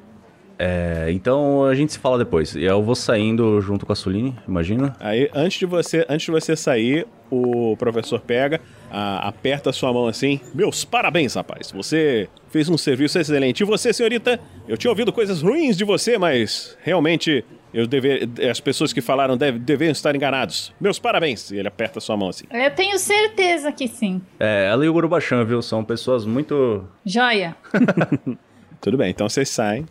É, 0.59 1.07
então 1.13 1.65
a 1.65 1.75
gente 1.77 1.93
se 1.93 1.99
fala 2.01 2.19
depois. 2.19 2.57
Eu 2.57 2.83
vou 2.83 2.97
saindo 2.97 3.61
junto 3.61 3.87
com 3.87 3.93
a 3.93 3.97
Suline, 3.97 4.37
imagina. 4.49 4.97
Aí, 4.99 5.31
antes 5.33 5.61
de 5.61 5.67
você, 5.67 6.05
antes 6.09 6.25
de 6.27 6.33
você 6.33 6.57
sair, 6.57 7.07
o 7.31 7.77
professor 7.77 8.19
pega, 8.19 8.61
a, 8.91 9.29
aperta 9.29 9.71
a 9.71 9.73
sua 9.73 9.93
mão 9.93 10.07
assim. 10.07 10.41
Meus 10.55 10.85
parabéns, 10.85 11.35
rapaz. 11.35 11.71
Você 11.73 12.29
fez 12.51 12.69
um 12.69 12.77
serviço 12.77 13.19
excelente. 13.19 13.61
E 13.61 13.65
você, 13.65 13.93
senhorita, 13.93 14.41
eu 14.67 14.77
tinha 14.77 14.91
ouvido 14.91 15.13
coisas 15.13 15.43
ruins 15.43 15.77
de 15.77 15.85
você, 15.85 16.19
mas 16.19 16.77
realmente 16.83 17.45
eu 17.73 17.87
deve, 17.87 18.29
as 18.51 18.59
pessoas 18.61 18.93
que 18.93 19.01
falaram 19.01 19.37
deve, 19.37 19.59
devem 19.59 19.91
estar 19.91 20.15
enganados. 20.15 20.73
Meus 20.81 20.99
parabéns. 20.99 21.51
E 21.51 21.59
ele 21.59 21.69
aperta 21.69 21.99
a 21.99 22.03
sua 22.03 22.17
mão 22.17 22.29
assim. 22.29 22.45
Eu 22.51 22.71
tenho 22.73 22.99
certeza 22.99 23.71
que 23.71 23.87
sim. 23.87 24.21
É, 24.39 24.69
ela 24.71 24.85
e 24.85 24.89
o 24.89 24.93
Gurubachan, 24.93 25.45
viu? 25.45 25.63
São 25.63 25.85
pessoas 25.85 26.27
muito. 26.27 26.85
Joia. 27.05 27.57
Tudo 28.81 28.97
bem, 28.97 29.11
então 29.11 29.29
vocês 29.29 29.49
saem 29.49 29.87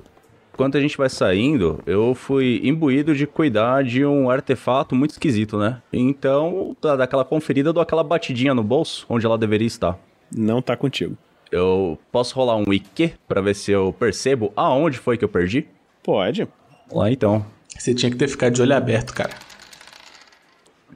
enquanto 0.60 0.78
a 0.78 0.82
gente 0.82 0.98
vai 0.98 1.08
saindo, 1.08 1.82
eu 1.86 2.14
fui 2.14 2.60
imbuído 2.66 3.16
de 3.16 3.26
cuidar 3.26 3.82
de 3.82 4.06
um 4.06 4.30
artefato 4.30 4.94
muito 4.94 5.12
esquisito, 5.12 5.58
né? 5.58 5.82
Então, 5.94 6.76
daquela 6.82 7.24
conferida, 7.24 7.70
eu 7.70 7.74
dou 7.74 7.82
aquela 7.82 8.04
batidinha 8.04 8.54
no 8.54 8.62
bolso, 8.62 9.06
onde 9.08 9.26
ela 9.26 9.38
deveria 9.38 9.66
estar. 9.66 9.98
Não 10.36 10.62
tá 10.62 10.76
contigo. 10.76 11.18
Eu 11.50 11.98
posso 12.12 12.36
rolar 12.36 12.58
um 12.58 12.74
IQ 12.74 13.14
para 13.26 13.40
ver 13.40 13.56
se 13.56 13.72
eu 13.72 13.96
percebo 13.98 14.52
aonde 14.54 14.98
foi 14.98 15.18
que 15.18 15.24
eu 15.24 15.30
perdi? 15.30 15.66
Pode. 16.04 16.46
Lá 16.92 17.10
então. 17.10 17.46
Você 17.78 17.94
tinha 17.94 18.12
que 18.12 18.18
ter 18.18 18.28
ficado 18.28 18.52
de 18.52 18.62
olho 18.62 18.76
aberto, 18.76 19.14
cara. 19.14 19.36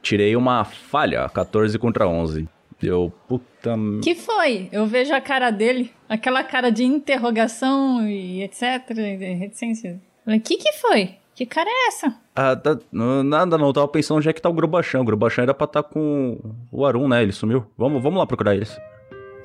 Tirei 0.02 0.36
uma 0.36 0.66
falha, 0.66 1.26
14 1.30 1.78
contra 1.78 2.06
11. 2.06 2.46
Deu 2.84 3.10
puta. 3.26 3.74
Que 4.02 4.14
foi? 4.14 4.68
Eu 4.70 4.84
vejo 4.84 5.14
a 5.14 5.20
cara 5.20 5.50
dele, 5.50 5.90
aquela 6.06 6.44
cara 6.44 6.68
de 6.68 6.84
interrogação 6.84 8.06
e 8.06 8.42
etc. 8.42 8.90
Reticência. 9.38 9.98
Falei, 10.22 10.38
que 10.38 10.58
que 10.58 10.70
foi? 10.74 11.14
Que 11.34 11.46
cara 11.46 11.70
é 11.70 11.88
essa? 11.88 12.14
Ah, 12.36 12.54
tá, 12.54 12.78
nada 12.92 13.56
não, 13.56 13.68
eu 13.68 13.72
tava 13.72 13.88
pensando 13.88 14.18
onde 14.18 14.28
é 14.28 14.34
que 14.34 14.42
tá 14.42 14.50
o 14.50 14.52
Grubachan. 14.52 15.00
O 15.00 15.04
Grubachan 15.04 15.44
era 15.44 15.54
pra 15.54 15.64
estar 15.64 15.82
tá 15.82 15.88
com 15.88 16.38
o 16.70 16.84
Arun, 16.84 17.08
né? 17.08 17.22
Ele 17.22 17.32
sumiu. 17.32 17.64
Vamos, 17.76 18.02
vamos 18.02 18.18
lá 18.18 18.26
procurar 18.26 18.54
eles. 18.54 18.78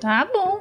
Tá 0.02 0.28
bom. 0.32 0.60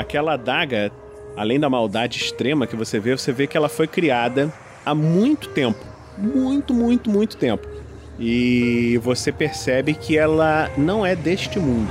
Aquela 0.00 0.32
adaga, 0.32 0.90
além 1.36 1.60
da 1.60 1.68
maldade 1.68 2.18
extrema 2.18 2.66
que 2.66 2.74
você 2.74 2.98
vê, 2.98 3.16
você 3.16 3.32
vê 3.32 3.46
que 3.46 3.56
ela 3.56 3.68
foi 3.68 3.86
criada 3.86 4.52
há 4.84 4.94
muito 4.94 5.48
tempo. 5.50 5.78
Muito, 6.16 6.74
muito, 6.74 7.10
muito 7.10 7.36
tempo. 7.36 7.66
E 8.18 8.98
você 9.02 9.30
percebe 9.30 9.94
que 9.94 10.16
ela 10.16 10.70
não 10.76 11.04
é 11.04 11.14
deste 11.14 11.58
mundo. 11.58 11.88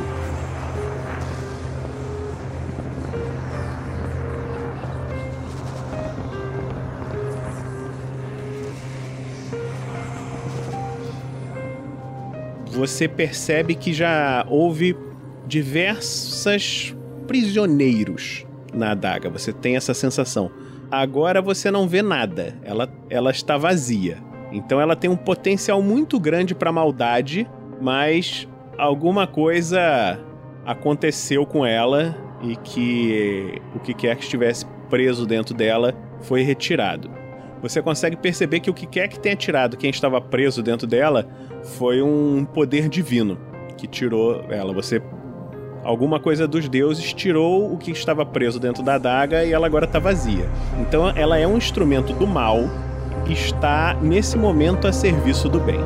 Você 12.72 13.08
percebe 13.08 13.76
que 13.76 13.92
já 13.92 14.46
houve 14.48 14.96
diversas 15.48 16.96
prisioneiros 17.30 18.44
na 18.74 18.92
adaga. 18.92 19.30
Você 19.30 19.54
tem 19.54 19.76
essa 19.76 19.94
sensação. 19.94 20.50
Agora 20.90 21.44
você 21.44 21.70
não 21.70 21.88
vê 21.88 22.02
nada. 22.02 22.58
Ela, 22.64 22.92
ela 23.08 23.30
está 23.30 23.56
vazia. 23.56 24.18
Então 24.52 24.82
ela 24.82 24.96
tem 24.96 25.12
um 25.12 25.16
potencial 25.16 25.80
muito 25.80 26.20
grande 26.20 26.56
para 26.56 26.72
maldade, 26.72 27.48
mas 27.80 28.48
alguma 28.80 29.28
coisa 29.28 30.20
aconteceu 30.66 31.46
com 31.46 31.64
ela 31.64 32.18
e 32.42 32.56
que 32.56 33.62
o 33.76 33.80
que 33.80 33.94
quer 33.94 34.16
que 34.16 34.24
estivesse 34.24 34.66
preso 34.90 35.28
dentro 35.28 35.54
dela 35.54 35.94
foi 36.22 36.42
retirado. 36.42 37.12
você 37.62 37.80
consegue 37.80 38.16
perceber 38.16 38.60
que 38.60 38.72
o 38.72 38.74
que 38.74 38.88
quer 38.88 39.08
que 39.08 39.20
tenha 39.20 39.36
tirado 39.36 39.78
quem 39.78 39.92
estava 39.92 40.20
preso 40.20 40.64
dentro 40.64 40.88
dela 40.88 41.28
foi 41.78 42.02
um 42.02 42.44
poder 42.44 42.90
divino 42.90 43.38
que 43.78 43.86
tirou 43.86 44.46
ela. 44.50 44.74
Você 44.74 45.00
alguma 45.84 46.20
coisa 46.20 46.48
dos 46.48 46.68
deuses 46.68 47.14
tirou 47.14 47.74
o 47.74 47.78
que 47.78 47.92
estava 47.92 48.26
preso 48.26 48.60
dentro 48.60 48.84
da 48.84 48.96
adaga 48.96 49.44
e 49.44 49.54
ela 49.54 49.68
agora 49.68 49.86
está 49.86 50.00
vazia. 50.00 50.50
Então 50.80 51.10
ela 51.16 51.38
é 51.38 51.48
um 51.48 51.58
instrumento 51.58 52.14
do 52.14 52.28
mal 52.28 52.60
e 53.28 53.34
está 53.34 53.96
nesse 54.02 54.38
momento 54.38 54.88
a 54.88 54.94
serviço 54.94 55.48
do 55.48 55.60
bem. 55.60 55.80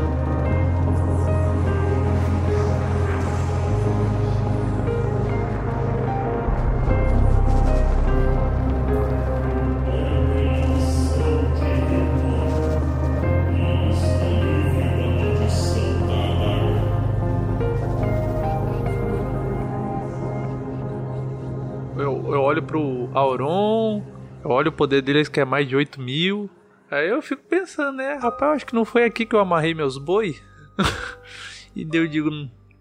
Eu 24.64 24.68
olho 24.68 24.70
o 24.70 24.74
poder 24.74 25.02
deles 25.02 25.28
que 25.28 25.40
é 25.40 25.46
mais 25.46 25.68
de 25.68 25.76
8 25.76 26.02
mil. 26.02 26.50
Aí 26.90 27.10
eu 27.10 27.22
fico 27.22 27.44
pensando, 27.44 27.98
né? 27.98 28.14
Rapaz, 28.14 28.58
acho 28.58 28.66
que 28.66 28.76
não 28.76 28.86
foi 28.86 29.04
aqui 29.04 29.26
que 29.26 29.36
eu 29.36 29.40
amarrei 29.40 29.74
meus 29.74 29.98
boi. 29.98 30.40
e 31.76 31.88
eu 31.92 32.08
digo, 32.08 32.30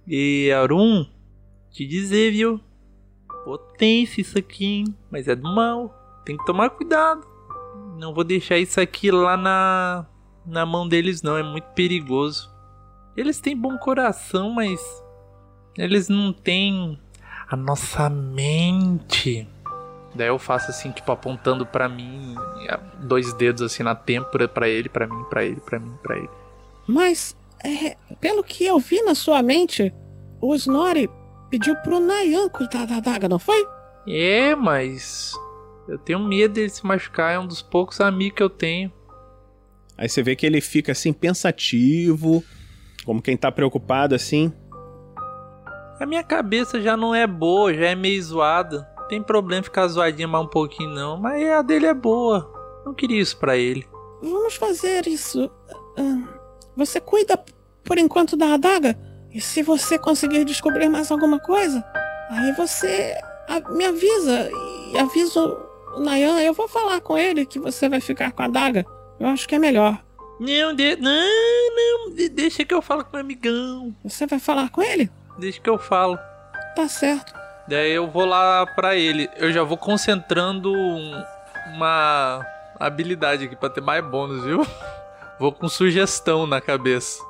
e 0.07 0.51
Auron, 0.53 1.07
te 1.71 1.87
dizer, 1.87 2.33
viu? 2.33 2.61
Potência 3.45 4.21
isso 4.21 4.39
aqui, 4.39 4.65
hein? 4.65 4.85
Mas 5.11 5.27
é 5.29 5.35
do 5.35 5.53
mal. 5.53 6.23
Tem 6.25 6.37
que 6.37 6.45
tomar 6.45 6.71
cuidado. 6.71 7.27
Não 7.99 8.15
vou 8.15 8.23
deixar 8.23 8.59
isso 8.59 8.81
aqui 8.81 9.11
lá 9.11 9.37
na, 9.37 10.07
na 10.47 10.65
mão 10.65 10.87
deles, 10.87 11.23
não. 11.23 11.37
É 11.37 11.43
muito 11.43 11.69
perigoso. 11.75 12.51
Eles 13.17 13.41
têm 13.41 13.57
bom 13.57 13.77
coração, 13.79 14.53
mas 14.53 14.81
eles 15.77 16.09
não 16.09 16.33
têm 16.33 16.99
a 17.49 17.57
nossa 17.57 18.09
mente. 18.09 19.49
Daí 20.15 20.29
eu 20.29 20.39
faço 20.39 20.71
assim, 20.71 20.91
tipo, 20.91 21.11
apontando 21.11 21.65
pra 21.65 21.89
mim, 21.89 22.35
dois 23.01 23.33
dedos 23.35 23.63
assim 23.63 23.83
na 23.83 23.95
têmpora 23.95 24.47
pra 24.47 24.69
ele, 24.69 24.89
pra 24.89 25.07
mim, 25.07 25.25
pra 25.31 25.45
ele, 25.45 25.61
pra 25.61 25.79
mim, 25.79 25.95
pra 26.03 26.17
ele. 26.17 26.29
Mas, 26.87 27.37
é, 27.65 27.97
pelo 28.21 28.45
que 28.45 28.67
eu 28.67 28.79
vi 28.79 29.01
na 29.03 29.15
sua 29.15 29.43
mente, 29.43 29.95
o 30.41 30.55
Snorri 30.55 31.09
pediu 31.49 31.75
pro 31.77 32.01
Nayan 32.01 32.49
cuidar 32.49 32.87
da 32.87 32.97
adaga, 32.97 33.29
não 33.29 33.39
foi? 33.39 33.67
É, 34.07 34.55
mas 34.55 35.33
eu 35.89 35.97
tenho 35.99 36.19
medo 36.19 36.55
dele 36.55 36.69
se 36.69 36.85
machucar, 36.85 37.33
é 37.33 37.39
um 37.39 37.47
dos 37.47 37.63
poucos 37.63 38.01
amigos 38.01 38.37
que 38.37 38.43
eu 38.43 38.51
tenho. 38.51 38.93
Aí 39.97 40.09
você 40.09 40.23
vê 40.23 40.35
que 40.35 40.45
ele 40.45 40.61
fica 40.61 40.93
assim 40.93 41.13
pensativo, 41.13 42.43
como 43.05 43.23
quem 43.23 43.37
tá 43.37 43.51
preocupado 43.51 44.15
assim. 44.15 44.53
A 46.01 46.07
minha 46.07 46.25
cabeça 46.25 46.81
já 46.81 46.97
não 46.97 47.15
é 47.15 47.27
boa, 47.27 47.73
já 47.73 47.87
é 47.87 47.95
meio 47.95 48.23
zoada. 48.23 48.92
Não 49.13 49.19
tem 49.19 49.23
problema 49.23 49.63
ficar 49.63 49.87
zoadinha 49.89 50.27
mais 50.27 50.43
um 50.43 50.49
pouquinho 50.49 50.89
não, 50.89 51.19
mas 51.19 51.47
a 51.51 51.61
dele 51.61 51.85
é 51.85 51.93
boa. 51.93 52.51
Não 52.83 52.95
queria 52.95 53.21
isso 53.21 53.37
pra 53.37 53.59
ele. 53.59 53.87
Vamos 54.23 54.55
fazer 54.57 55.07
isso. 55.07 55.51
Ah, 55.99 56.23
Você 56.75 56.99
cuida 56.99 57.39
por 57.85 57.99
enquanto 57.99 58.39
da 58.39 58.55
adaga? 58.55 58.99
E 59.31 59.39
se 59.39 59.63
você 59.63 59.99
conseguir 59.99 60.47
descobrir 60.47 60.89
mais 60.89 61.11
alguma 61.13 61.39
coisa, 61.39 61.85
aí 62.31 62.53
você 62.53 63.15
me 63.77 63.85
avisa 63.85 64.51
e 64.95 64.99
avisa 64.99 65.43
o 65.95 66.01
Nayan. 66.01 66.41
Eu 66.41 66.55
vou 66.55 66.67
falar 66.67 67.03
com 67.03 67.19
ele 67.19 67.45
que 67.45 67.59
você 67.59 67.91
vai 67.91 68.01
ficar 68.01 68.33
com 68.33 68.41
a 68.41 68.47
adaga. 68.47 68.87
Eu 69.21 69.27
acho 69.27 69.47
que 69.47 69.55
é 69.55 69.59
melhor. 69.59 70.03
Não, 70.41 70.75
de... 70.75 70.97
não, 70.97 71.11
não, 72.09 72.15
de- 72.15 72.31
deixa 72.31 72.65
que 72.65 72.73
eu 72.73 72.81
falo 72.81 73.05
com 73.05 73.19
o 73.19 73.21
amigão. 73.21 73.95
Você 74.05 74.27
vai 74.27 74.39
falar 74.39 74.71
com 74.71 74.81
ele? 74.81 75.11
Deixa 75.39 75.61
que 75.61 75.69
eu 75.69 75.77
falo. 75.77 76.19
Tá 76.75 76.89
certo. 76.89 77.42
Daí 77.73 77.93
eu 77.93 78.07
vou 78.07 78.27
lá 78.27 78.67
pra 78.67 78.95
ele. 78.97 79.31
Eu 79.37 79.51
já 79.51 79.63
vou 79.63 79.79
concentrando 79.79 80.71
um- 80.71 81.25
uma 81.75 82.45
habilidade 82.79 83.47
aqui 83.47 83.57
pra 83.57 83.71
ter 83.71 83.81
mais 83.81 84.05
bônus, 84.05 84.45
viu? 84.45 84.61
Vou 85.41 85.51
com 85.51 85.67
sugestão 85.71 86.47
na 86.47 86.61
cabeça. 86.61 87.21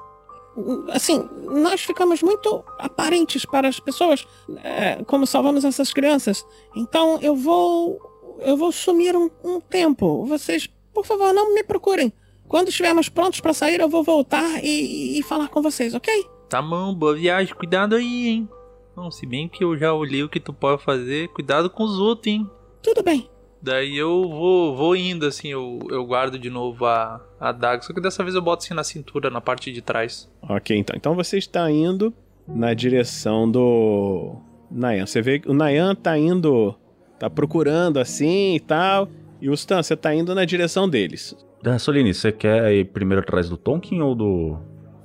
Assim, 0.91 1.27
nós 1.45 1.81
ficamos 1.81 2.21
muito 2.23 2.63
aparentes 2.79 3.47
para 3.47 3.69
as 3.69 3.79
pessoas 3.79 4.27
é, 4.65 5.03
como 5.07 5.27
salvamos 5.27 5.65
essas 5.65 5.93
crianças. 5.95 6.45
Então 6.75 7.19
eu 7.23 7.37
vou. 7.37 8.01
Eu 8.41 8.57
vou 8.57 8.73
sumir 8.73 9.17
um, 9.17 9.31
um 9.45 9.61
tempo. 9.61 10.27
Vocês, 10.27 10.69
por 10.93 11.07
favor, 11.07 11.33
não 11.33 11.55
me 11.55 11.63
procurem. 11.63 12.13
Quando 12.49 12.69
estivermos 12.69 13.09
prontos 13.09 13.39
para 13.41 13.55
sair, 13.55 13.81
eu 13.81 13.89
vou 13.89 14.03
voltar 14.03 14.63
e, 14.63 15.19
e 15.19 15.23
falar 15.23 15.49
com 15.49 15.63
vocês, 15.63 15.95
ok? 15.95 16.13
Tá 16.51 16.61
bom, 16.61 16.93
boa 16.93 17.15
viagem, 17.15 17.55
cuidado 17.55 17.95
aí, 17.95 18.27
hein? 18.29 18.49
Não, 18.97 19.11
se 19.11 19.27
bem 19.27 19.49
que 19.49 19.65
eu 19.65 19.77
já 19.77 19.93
olhei 19.93 20.23
o 20.23 20.29
que 20.29 20.41
tu 20.41 20.53
pode 20.53 20.83
fazer, 20.83 21.29
cuidado 21.29 21.71
com 21.71 21.83
os 21.83 21.99
outros, 21.99 22.27
hein? 22.27 22.49
Tudo 22.83 23.03
bem. 23.03 23.29
Daí 23.63 23.97
eu 23.97 24.29
vou, 24.29 24.77
vou 24.77 24.97
indo, 24.97 25.25
assim, 25.25 25.49
eu, 25.49 25.79
eu 25.89 26.05
guardo 26.05 26.37
de 26.37 26.51
novo 26.51 26.85
a, 26.85 27.25
a 27.39 27.53
daga, 27.53 27.83
só 27.83 27.95
que 27.95 28.01
dessa 28.01 28.23
vez 28.25 28.35
eu 28.35 28.43
boto 28.43 28.65
assim 28.65 28.75
na 28.75 28.83
cintura, 28.83 29.31
na 29.31 29.41
parte 29.41 29.73
de 29.73 29.81
trás. 29.81 30.29
Ok, 30.43 30.77
então. 30.77 30.97
Então 30.97 31.15
você 31.15 31.39
está 31.39 31.71
indo 31.71 32.13
na 32.47 32.75
direção 32.75 33.49
do 33.49 34.37
Nayan. 34.69 35.07
Você 35.07 35.23
vê 35.23 35.39
que 35.39 35.49
o 35.49 35.55
Nayan 35.55 35.95
tá 35.95 36.19
indo, 36.19 36.75
tá 37.21 37.31
procurando 37.31 38.01
assim 38.01 38.57
e 38.57 38.61
tal. 38.61 39.09
E 39.41 39.49
o 39.49 39.55
Stan, 39.55 39.83
você 39.83 39.97
tá 39.97 40.13
indo 40.13 40.35
na 40.35 40.45
direção 40.45 40.89
deles. 40.89 41.37
Da 41.63 41.79
Soline, 41.79 42.13
você 42.13 42.33
quer 42.33 42.73
ir 42.73 42.87
primeiro 42.87 43.23
atrás 43.23 43.49
do 43.49 43.57
Tonkin 43.57 44.01
ou 44.01 44.15
do. 44.15 44.59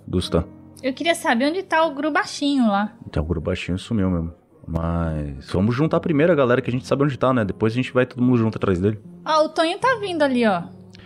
do 0.05 0.17
Stan? 0.17 0.43
Eu 0.83 0.93
queria 0.93 1.15
saber 1.15 1.45
onde 1.49 1.63
tá 1.63 1.83
o 1.85 1.93
Gru 1.93 2.11
baixinho 2.11 2.67
lá. 2.67 2.93
Então 3.07 3.23
o 3.23 3.25
grupo 3.25 3.45
baixinho 3.47 3.77
sumiu 3.79 4.09
mesmo. 4.09 4.33
Mas. 4.67 5.49
Vamos 5.51 5.73
juntar 5.75 5.99
primeiro 5.99 6.31
a 6.31 6.35
galera 6.35 6.61
que 6.61 6.69
a 6.69 6.73
gente 6.73 6.85
sabe 6.85 7.03
onde 7.03 7.17
tá, 7.17 7.33
né? 7.33 7.43
Depois 7.45 7.73
a 7.73 7.75
gente 7.75 7.91
vai 7.93 8.05
todo 8.05 8.21
mundo 8.21 8.37
junto 8.37 8.57
atrás 8.57 8.79
dele. 8.79 8.99
Ó, 9.25 9.45
o 9.45 9.49
Tonho 9.49 9.77
tá 9.79 9.97
vindo 9.99 10.21
ali, 10.21 10.45
ó. 10.45 10.63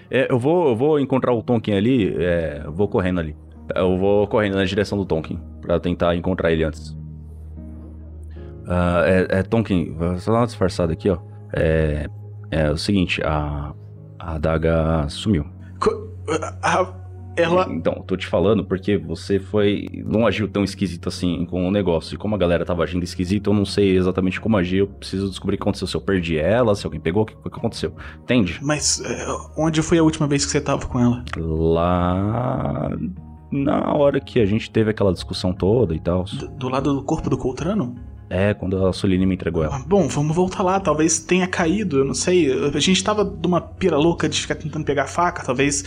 É, 0.09 0.32
eu 0.32 0.38
vou, 0.38 0.69
eu 0.69 0.76
vou 0.76 0.99
encontrar 0.99 1.32
o 1.34 1.41
Tonkin 1.41 1.72
ali, 1.74 2.13
é, 2.17 2.63
eu 2.65 2.72
vou 2.74 2.88
correndo 2.88 3.19
ali. 3.19 3.36
Eu 3.74 3.97
vou 3.97 4.28
correndo 4.28 4.55
na 4.55 4.65
direção 4.65 4.97
do 4.97 5.05
Tonkin, 5.05 5.39
pra 5.61 5.80
tentar 5.80 6.15
encontrar 6.15 6.51
ele 6.51 6.63
antes. 6.65 6.97
Ah, 8.67 9.03
é, 9.05 9.39
é, 9.39 9.43
Tonkin, 9.43 9.93
vou 9.93 10.17
só 10.17 10.32
dar 10.34 10.39
uma 10.39 10.45
disfarçada 10.45 10.91
aqui, 10.93 11.09
ó. 11.09 11.17
É, 11.53 12.07
é 12.49 12.69
o 12.69 12.78
seguinte, 12.78 13.22
a, 13.24 13.74
a 14.19 14.34
adaga 14.36 15.07
sumiu. 15.07 15.45
Co- 15.80 16.09
a- 16.61 16.93
ela. 17.36 17.67
Então, 17.69 18.03
tô 18.05 18.17
te 18.17 18.27
falando 18.27 18.63
porque 18.65 18.97
você 18.97 19.39
foi. 19.39 19.88
não 20.05 20.27
agiu 20.27 20.47
tão 20.47 20.63
esquisito 20.63 21.09
assim 21.09 21.45
com 21.45 21.67
o 21.67 21.71
negócio. 21.71 22.15
E 22.15 22.17
como 22.17 22.36
a 22.36 22.38
galera 22.38 22.65
tava 22.65 22.84
agindo 22.84 23.03
esquisito, 23.03 23.49
eu 23.49 23.53
não 23.53 23.65
sei 23.65 23.95
exatamente 23.95 24.39
como 24.39 24.57
agir. 24.57 24.77
Eu 24.77 24.88
preciso 24.88 25.29
descobrir 25.29 25.55
o 25.55 25.57
que 25.57 25.63
aconteceu. 25.63 25.88
Se 25.88 25.95
eu 25.95 26.01
perdi 26.01 26.38
ela, 26.38 26.75
se 26.75 26.86
alguém 26.86 26.99
pegou, 26.99 27.23
o 27.23 27.25
que, 27.25 27.34
o 27.34 27.49
que 27.49 27.59
aconteceu. 27.59 27.93
Entende? 28.23 28.59
Mas 28.61 29.01
é, 29.01 29.25
onde 29.57 29.82
foi 29.82 29.97
a 29.97 30.03
última 30.03 30.27
vez 30.27 30.45
que 30.45 30.51
você 30.51 30.61
tava 30.61 30.86
com 30.86 30.99
ela? 30.99 31.23
Lá. 31.38 32.89
Na 33.51 33.93
hora 33.93 34.19
que 34.19 34.39
a 34.39 34.45
gente 34.45 34.71
teve 34.71 34.91
aquela 34.91 35.11
discussão 35.11 35.53
toda 35.53 35.93
e 35.93 35.99
tal. 35.99 36.23
Do, 36.23 36.47
do 36.47 36.69
lado 36.69 36.93
do 36.93 37.03
corpo 37.03 37.29
do 37.29 37.38
Coltrano? 37.38 37.95
É, 38.29 38.53
quando 38.53 38.86
a 38.88 38.93
Soline 38.93 39.25
me 39.25 39.36
entregou 39.36 39.61
ela. 39.61 39.84
Bom, 39.86 40.07
vamos 40.07 40.34
voltar 40.34 40.63
lá. 40.63 40.79
Talvez 40.79 41.19
tenha 41.19 41.45
caído, 41.47 41.97
eu 41.99 42.05
não 42.05 42.13
sei. 42.13 42.49
A 42.73 42.79
gente 42.79 43.03
tava 43.03 43.25
numa 43.25 43.59
pira 43.59 43.97
louca 43.97 44.29
de 44.29 44.39
ficar 44.39 44.55
tentando 44.55 44.86
pegar 44.86 45.03
a 45.03 45.07
faca. 45.07 45.43
Talvez. 45.43 45.84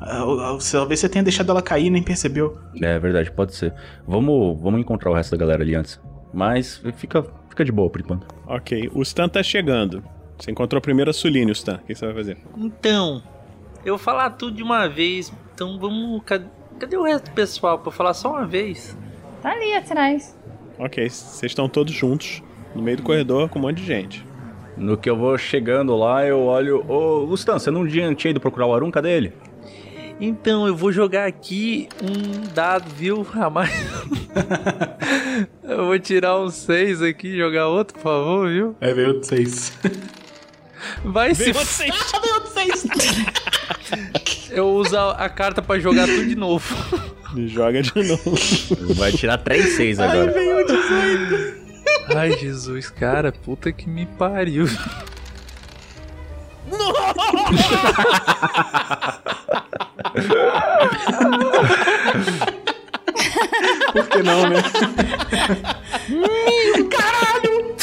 Ah, 0.00 0.24
talvez 0.70 1.00
você 1.00 1.08
tenha 1.08 1.22
deixado 1.22 1.50
ela 1.50 1.62
cair 1.62 1.86
e 1.86 1.90
nem 1.90 2.02
percebeu. 2.02 2.58
É 2.80 2.98
verdade, 2.98 3.30
pode 3.32 3.54
ser. 3.54 3.74
Vamos, 4.06 4.60
vamos 4.60 4.80
encontrar 4.80 5.10
o 5.10 5.14
resto 5.14 5.32
da 5.32 5.36
galera 5.36 5.62
ali 5.62 5.74
antes. 5.74 6.00
Mas 6.32 6.82
fica, 6.96 7.24
fica 7.48 7.64
de 7.64 7.72
boa 7.72 7.90
por 7.90 8.00
enquanto. 8.00 8.26
Ok, 8.46 8.90
o 8.94 9.02
Stan 9.02 9.28
tá 9.28 9.42
chegando. 9.42 10.02
Você 10.38 10.50
encontrou 10.50 10.80
primeiro 10.80 11.10
a 11.10 11.14
Suline, 11.14 11.50
o 11.50 11.52
Stan. 11.52 11.76
O 11.76 11.86
que 11.86 11.94
você 11.94 12.06
vai 12.06 12.14
fazer? 12.14 12.38
Então, 12.56 13.22
eu 13.84 13.96
vou 13.96 13.98
falar 13.98 14.30
tudo 14.30 14.56
de 14.56 14.62
uma 14.62 14.86
vez. 14.88 15.32
Então 15.54 15.78
vamos. 15.78 16.22
Cadê, 16.24 16.46
cadê 16.78 16.96
o 16.96 17.02
resto 17.02 17.30
do 17.30 17.34
pessoal 17.34 17.78
pra 17.78 17.88
eu 17.88 17.92
falar 17.92 18.14
só 18.14 18.30
uma 18.30 18.46
vez? 18.46 18.96
Tá 19.42 19.50
ali 19.50 19.74
atrás. 19.74 20.38
Ok, 20.78 21.08
vocês 21.08 21.50
estão 21.50 21.68
todos 21.68 21.92
juntos 21.92 22.40
no 22.72 22.80
meio 22.82 22.98
do 22.98 23.02
corredor 23.02 23.48
com 23.48 23.58
um 23.58 23.62
monte 23.62 23.78
de 23.78 23.84
gente. 23.84 24.24
No 24.76 24.96
que 24.96 25.10
eu 25.10 25.16
vou 25.16 25.36
chegando 25.36 25.96
lá, 25.96 26.24
eu 26.24 26.38
olho. 26.44 26.84
Ô, 26.88 27.26
Gustan, 27.26 27.58
você 27.58 27.68
não 27.68 27.86
tinha 27.86 28.14
tinha 28.14 28.30
ido 28.30 28.38
procurar 28.38 28.66
o 28.66 28.74
Arun? 28.74 28.92
Cadê 28.92 29.10
ele? 29.10 29.32
Então, 30.20 30.66
eu 30.66 30.74
vou 30.74 30.90
jogar 30.90 31.26
aqui 31.26 31.88
um 32.02 32.52
dado, 32.52 32.90
viu? 32.94 33.26
A 33.34 33.48
mais... 33.48 33.70
eu 35.62 35.86
vou 35.86 35.98
tirar 35.98 36.38
um 36.40 36.50
6 36.50 37.02
aqui 37.02 37.28
e 37.28 37.38
jogar 37.38 37.68
outro, 37.68 37.94
por 37.94 38.02
favor, 38.02 38.48
viu? 38.48 38.76
É, 38.80 38.92
veio 38.92 39.08
outro 39.08 39.24
seis. 39.24 39.72
Vai 41.04 41.34
se. 41.34 41.44
Veio 41.44 41.56
outro 41.56 41.72
seis. 41.72 41.94
Ah, 41.94 42.18
veio 42.22 42.34
outro 42.34 42.50
seis! 42.52 42.86
Eu 44.50 44.68
uso 44.70 44.96
a 44.96 45.28
carta 45.28 45.60
pra 45.62 45.78
jogar 45.78 46.06
tudo 46.06 46.26
de 46.26 46.34
novo. 46.34 46.74
Me 47.34 47.46
joga 47.46 47.82
de 47.82 47.92
novo. 47.94 48.94
Vai 48.94 49.12
tirar 49.12 49.38
3-6 49.38 50.02
agora. 50.02 50.32
veio 50.32 50.66
18. 50.66 51.68
Ai, 52.16 52.32
Jesus, 52.32 52.88
cara, 52.88 53.30
puta 53.30 53.70
que 53.70 53.88
me 53.88 54.06
pariu. 54.06 54.66
Por 63.92 64.08
que 64.08 64.22
não, 64.22 64.48
né? 64.48 64.62
Caralho! 66.90 67.76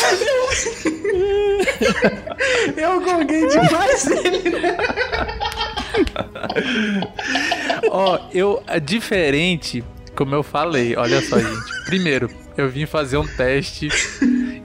Eu 2.78 3.02
gonguei 3.02 3.48
demais 3.48 4.08
ele, 4.08 4.50
né? 4.50 4.78
Ó, 7.90 8.20
eu. 8.34 8.64
é 8.68 8.80
Diferente, 8.80 9.84
como 10.16 10.36
eu 10.36 10.44
falei, 10.44 10.96
olha 10.96 11.22
só, 11.22 11.38
gente. 11.40 11.86
Primeiro, 11.86 12.30
eu 12.58 12.70
vim 12.70 12.86
fazer 12.86 13.18
um 13.18 13.28
teste 13.28 13.90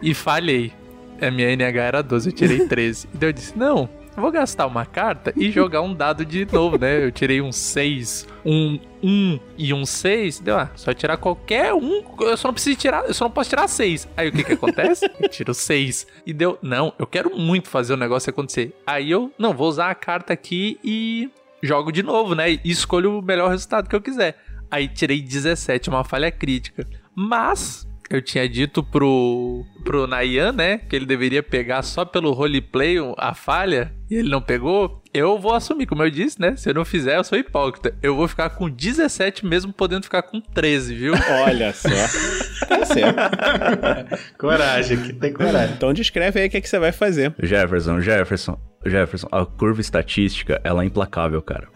e 0.03 0.15
falhei. 0.15 0.73
A 1.21 1.31
minha 1.31 1.51
NH 1.55 1.83
era 1.83 2.03
12, 2.03 2.31
eu 2.31 2.33
tirei 2.35 2.67
13. 2.67 3.09
E 3.13 3.17
daí 3.17 3.29
eu 3.29 3.33
disse: 3.33 3.59
não, 3.59 3.89
vou 4.17 4.31
gastar 4.31 4.67
uma 4.67 4.85
carta 4.85 5.33
e 5.37 5.51
jogar 5.51 5.83
um 5.83 5.95
dado 5.95 6.25
de 6.25 6.47
novo, 6.51 6.79
né? 6.79 7.05
Eu 7.05 7.13
tirei 7.13 7.41
um 7.41 7.53
6, 7.53 8.27
um 8.45 8.79
1 9.03 9.41
e 9.57 9.73
um 9.73 9.87
6. 9.87 10.41
Deu, 10.41 10.59
ah, 10.59 10.71
só 10.75 10.93
tirar 10.93 11.17
qualquer 11.17 11.73
um. 11.75 12.03
Eu 12.21 12.37
só 12.37 12.49
não 12.49 12.55
preciso 12.55 12.79
tirar, 12.79 13.05
eu 13.07 13.15
só 13.15 13.25
não 13.25 13.31
posso 13.31 13.51
tirar 13.51 13.69
6. 13.69 14.09
Aí 14.17 14.29
o 14.29 14.33
que 14.33 14.45
que 14.45 14.53
acontece? 14.53 15.11
Eu 15.21 15.29
tiro 15.29 15.55
6. 15.55 16.07
E 16.27 16.33
deu, 16.33 16.59
não, 16.63 16.93
eu 16.99 17.07
quero 17.07 17.37
muito 17.37 17.69
fazer 17.69 17.95
o 17.95 17.97
negócio 17.97 18.31
acontecer. 18.31 18.75
Aí 18.87 19.11
eu, 19.11 19.33
não, 19.39 19.55
vou 19.55 19.69
usar 19.69 19.91
a 19.91 19.95
carta 19.95 20.33
aqui 20.33 20.79
e 20.85 21.31
jogo 21.63 21.93
de 21.93 22.03
novo, 22.03 22.35
né? 22.35 22.53
E 22.53 22.61
escolho 22.65 23.19
o 23.19 23.23
melhor 23.23 23.51
resultado 23.51 23.89
que 23.89 23.97
eu 23.97 24.01
quiser. 24.01 24.37
Aí 24.71 24.87
tirei 24.87 25.21
17, 25.21 25.89
uma 25.89 26.05
falha 26.05 26.31
crítica. 26.31 26.87
Mas 27.15 27.89
eu 28.11 28.21
tinha 28.21 28.49
dito 28.49 28.83
pro, 28.83 29.65
pro 29.85 30.09
Nayan, 30.09 30.51
né, 30.51 30.79
que 30.79 30.97
ele 30.97 31.07
deveria 31.07 31.45
pegar 31.45 31.83
só 31.83 32.05
pelo 32.05 32.33
roleplay 32.33 32.97
a 33.17 33.33
falha, 33.35 33.93
e 34.11 34.17
ele 34.17 34.29
não 34.29 34.43
pegou. 34.43 35.01
Eu 35.15 35.39
vou 35.39 35.55
assumir, 35.55 35.87
como 35.87 36.03
eu 36.03 36.11
disse, 36.11 36.41
né? 36.41 36.57
Se 36.57 36.69
eu 36.69 36.75
não 36.75 36.85
fizer, 36.85 37.17
eu 37.17 37.25
sou 37.25 37.39
hipócrita. 37.39 37.95
Eu 38.01 38.15
vou 38.15 38.27
ficar 38.29 38.51
com 38.51 38.69
17 38.69 39.45
mesmo 39.47 39.73
podendo 39.73 40.05
ficar 40.05 40.23
com 40.23 40.41
13, 40.41 40.95
viu? 40.95 41.15
Olha 41.47 41.73
só. 41.73 41.89
Tá 42.67 42.85
certo. 42.85 43.19
Coragem, 44.39 45.03
que 45.03 45.13
tem 45.13 45.33
coragem. 45.33 45.75
Então 45.75 45.93
descreve 45.93 46.41
aí 46.41 46.47
o 46.47 46.51
que, 46.51 46.57
é 46.57 46.61
que 46.61 46.69
você 46.69 46.79
vai 46.79 46.93
fazer. 46.93 47.35
Jefferson, 47.41 48.01
Jefferson, 48.01 48.59
Jefferson, 48.85 49.29
a 49.31 49.45
curva 49.45 49.81
estatística, 49.81 50.61
ela 50.63 50.83
é 50.83 50.87
implacável, 50.87 51.43
cara. 51.43 51.69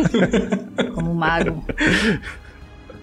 Como 0.94 1.14
mago. 1.14 1.64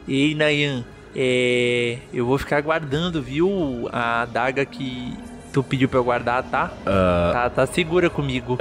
Ei, 0.08 0.36
Nayan, 0.36 0.84
é, 1.16 1.97
eu 2.14 2.26
vou 2.26 2.38
ficar 2.38 2.61
guardando, 2.61 3.22
viu? 3.22 3.88
A 3.91 4.22
adaga 4.24 4.66
que 4.66 5.14
tu 5.51 5.64
pediu 5.64 5.88
pra 5.88 5.99
eu 5.99 6.03
guardar, 6.03 6.43
tá? 6.43 6.74
Tá, 7.32 7.49
tá 7.49 7.66
segura 7.68 8.09
comigo. 8.09 8.57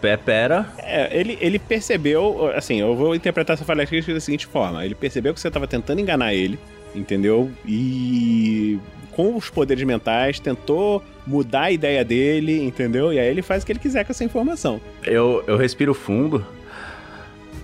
Pé, 0.00 0.16
pera. 0.16 0.66
É, 0.78 1.18
ele, 1.18 1.36
ele 1.40 1.58
percebeu, 1.58 2.50
assim, 2.54 2.80
eu 2.80 2.94
vou 2.94 3.14
interpretar 3.14 3.54
essa 3.54 3.64
falha 3.64 3.84
crítica 3.84 4.14
da 4.14 4.20
seguinte 4.20 4.46
forma: 4.46 4.84
ele 4.84 4.94
percebeu 4.94 5.34
que 5.34 5.40
você 5.40 5.50
tava 5.50 5.66
tentando 5.66 6.00
enganar 6.00 6.32
ele, 6.32 6.58
entendeu? 6.94 7.50
E 7.66 8.78
com 9.10 9.36
os 9.36 9.50
poderes 9.50 9.84
mentais 9.84 10.38
tentou 10.38 11.02
mudar 11.26 11.62
a 11.62 11.70
ideia 11.70 12.04
dele, 12.04 12.62
entendeu? 12.62 13.12
E 13.12 13.18
aí 13.18 13.28
ele 13.28 13.42
faz 13.42 13.62
o 13.62 13.66
que 13.66 13.72
ele 13.72 13.78
quiser 13.78 14.04
com 14.04 14.12
essa 14.12 14.24
informação. 14.24 14.80
Eu, 15.02 15.42
eu 15.46 15.56
respiro 15.56 15.94
fundo. 15.94 16.44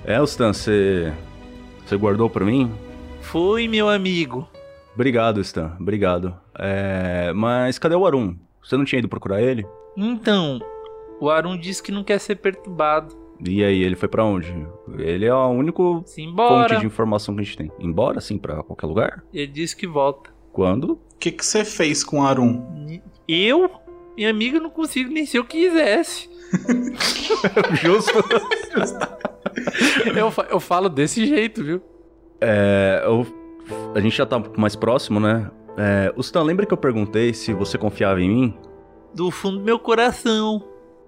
É, 0.04 0.22
Stan, 0.24 0.52
você. 0.52 1.12
Você 1.86 1.96
guardou 1.96 2.30
pra 2.30 2.44
mim? 2.44 2.72
Foi, 3.30 3.68
meu 3.68 3.88
amigo. 3.88 4.48
Obrigado, 4.94 5.40
Stan. 5.40 5.76
Obrigado. 5.80 6.36
É, 6.58 7.32
mas 7.34 7.78
cadê 7.78 7.94
o 7.94 8.04
Arum? 8.06 8.36
Você 8.62 8.76
não 8.76 8.84
tinha 8.84 8.98
ido 8.98 9.08
procurar 9.08 9.40
ele? 9.40 9.66
Então, 9.96 10.60
o 11.20 11.30
Arun 11.30 11.56
disse 11.58 11.82
que 11.82 11.92
não 11.92 12.02
quer 12.04 12.18
ser 12.18 12.36
perturbado. 12.36 13.18
E 13.46 13.64
aí, 13.64 13.82
ele 13.82 13.96
foi 13.96 14.08
pra 14.08 14.24
onde? 14.24 14.52
Ele 14.98 15.24
é 15.24 15.30
a 15.30 15.46
única 15.46 15.82
fonte 15.82 16.76
de 16.80 16.86
informação 16.86 17.34
que 17.34 17.40
a 17.40 17.44
gente 17.44 17.56
tem. 17.56 17.72
Embora, 17.78 18.18
assim, 18.18 18.36
pra 18.36 18.62
qualquer 18.62 18.86
lugar? 18.86 19.24
Ele 19.32 19.46
disse 19.46 19.74
que 19.74 19.86
volta. 19.86 20.30
Quando? 20.52 20.92
O 21.14 21.18
que 21.18 21.34
você 21.40 21.64
fez 21.64 22.04
com 22.04 22.20
o 22.20 22.26
Arum? 22.26 23.00
Eu? 23.26 23.70
Minha 24.16 24.28
amiga 24.30 24.58
não 24.60 24.68
consigo 24.70 25.10
nem 25.10 25.24
se 25.24 25.36
eu 25.38 25.44
quisesse. 25.44 26.28
Justo. 27.80 28.12
Eu, 30.14 30.30
fa- 30.30 30.46
eu 30.50 30.60
falo 30.60 30.88
desse 30.88 31.26
jeito, 31.26 31.62
viu? 31.64 31.82
É, 32.40 33.02
eu- 33.04 33.26
a 33.94 34.00
gente 34.00 34.16
já 34.16 34.26
tá 34.26 34.42
mais 34.56 34.74
próximo, 34.74 35.20
né? 35.20 35.50
É, 35.76 36.12
o 36.16 36.20
Stan, 36.20 36.42
lembra 36.42 36.66
que 36.66 36.72
eu 36.72 36.78
perguntei 36.78 37.32
se 37.32 37.52
você 37.52 37.78
confiava 37.78 38.20
em 38.20 38.28
mim? 38.28 38.54
Do 39.14 39.30
fundo 39.30 39.58
do 39.58 39.64
meu 39.64 39.78
coração. 39.78 40.62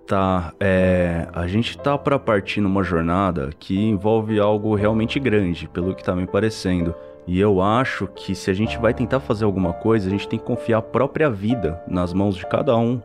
Tá, 0.06 0.52
é. 0.58 1.28
A 1.32 1.46
gente 1.46 1.78
tá 1.78 1.96
pra 1.96 2.18
partir 2.18 2.60
numa 2.60 2.82
jornada 2.82 3.50
que 3.58 3.78
envolve 3.80 4.38
algo 4.40 4.74
realmente 4.74 5.18
grande, 5.20 5.68
pelo 5.68 5.94
que 5.94 6.02
tá 6.02 6.14
me 6.14 6.26
parecendo. 6.26 6.94
E 7.26 7.38
eu 7.40 7.62
acho 7.62 8.08
que 8.08 8.34
se 8.34 8.50
a 8.50 8.54
gente 8.54 8.76
vai 8.78 8.92
tentar 8.92 9.20
fazer 9.20 9.44
alguma 9.44 9.72
coisa, 9.72 10.08
a 10.08 10.10
gente 10.10 10.28
tem 10.28 10.38
que 10.38 10.44
confiar 10.44 10.78
a 10.78 10.82
própria 10.82 11.30
vida 11.30 11.80
nas 11.86 12.12
mãos 12.12 12.34
de 12.36 12.44
cada 12.46 12.76
um 12.76 13.00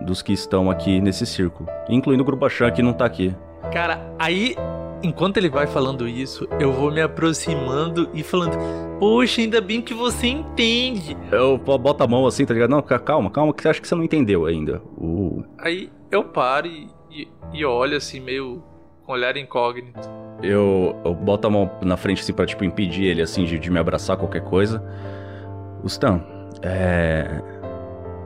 dos 0.00 0.22
que 0.22 0.32
estão 0.32 0.68
aqui 0.70 1.00
nesse 1.00 1.24
círculo, 1.24 1.68
incluindo 1.88 2.22
o 2.22 2.26
Grubachan 2.26 2.70
que 2.72 2.82
não 2.82 2.92
tá 2.92 3.04
aqui. 3.04 3.34
Cara, 3.72 4.00
aí, 4.18 4.56
enquanto 5.02 5.36
ele 5.36 5.48
vai 5.48 5.66
falando 5.66 6.08
isso, 6.08 6.46
eu 6.58 6.72
vou 6.72 6.90
me 6.90 7.00
aproximando 7.00 8.08
e 8.14 8.22
falando: 8.22 8.56
Poxa, 8.98 9.40
ainda 9.40 9.60
bem 9.60 9.80
que 9.80 9.94
você 9.94 10.26
entende. 10.28 11.16
Eu 11.32 11.56
boto 11.58 12.02
a 12.02 12.06
mão 12.06 12.26
assim, 12.26 12.44
tá 12.44 12.52
ligado? 12.54 12.70
Não, 12.70 12.82
ca- 12.82 12.98
calma, 12.98 13.30
calma, 13.30 13.52
que 13.54 13.62
você 13.62 13.68
acha 13.68 13.80
que 13.80 13.88
você 13.88 13.94
não 13.94 14.04
entendeu 14.04 14.46
ainda. 14.46 14.82
Uh, 14.98 15.42
Aí 15.58 15.90
eu 16.10 16.24
paro 16.24 16.66
e, 16.66 16.88
e, 17.10 17.28
e 17.52 17.64
olho 17.64 17.96
assim, 17.96 18.20
meio 18.20 18.62
com 19.04 19.12
olhar 19.12 19.36
incógnito. 19.36 20.08
eu, 20.42 20.94
eu 21.04 21.14
boto 21.14 21.46
a 21.46 21.50
mão 21.50 21.70
na 21.82 21.96
frente 21.96 22.20
assim 22.22 22.32
pra, 22.32 22.46
tipo, 22.46 22.64
impedir 22.64 23.04
ele, 23.04 23.22
assim, 23.22 23.44
de, 23.44 23.58
de 23.58 23.70
me 23.70 23.78
abraçar 23.78 24.16
qualquer 24.16 24.42
coisa. 24.42 24.82
O 25.82 25.86
Stan, 25.86 26.20
é... 26.62 27.40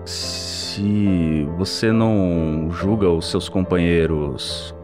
Se 0.04 1.46
você 1.56 1.90
não 1.92 2.68
julga 2.70 3.08
os 3.08 3.30
seus 3.30 3.48
companheiros 3.48 4.74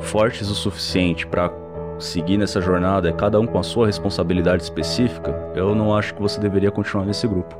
fortes 0.00 0.48
o 0.48 0.54
suficiente 0.54 1.26
pra 1.26 1.50
seguir 1.98 2.36
nessa 2.36 2.60
jornada, 2.60 3.12
cada 3.12 3.38
um 3.40 3.46
com 3.46 3.58
a 3.58 3.62
sua 3.62 3.86
responsabilidade 3.86 4.62
específica, 4.62 5.30
eu 5.54 5.74
não 5.74 5.94
acho 5.94 6.14
que 6.14 6.22
você 6.22 6.40
deveria 6.40 6.70
continuar 6.70 7.04
nesse 7.04 7.26
grupo. 7.26 7.56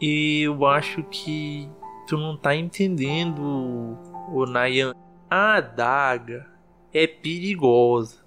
Eu 0.00 0.64
acho 0.66 1.02
que 1.04 1.68
tu 2.06 2.16
não 2.16 2.36
tá 2.36 2.54
entendendo, 2.54 3.98
o 4.32 4.46
Nayan. 4.46 4.94
A 5.28 5.56
adaga 5.56 6.46
é 6.92 7.06
perigosa. 7.06 8.24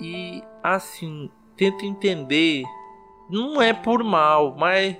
E 0.00 0.42
assim, 0.62 1.28
tenta 1.56 1.84
entender. 1.84 2.62
Não 3.28 3.60
é 3.60 3.72
por 3.72 4.04
mal, 4.04 4.56
mas 4.56 4.96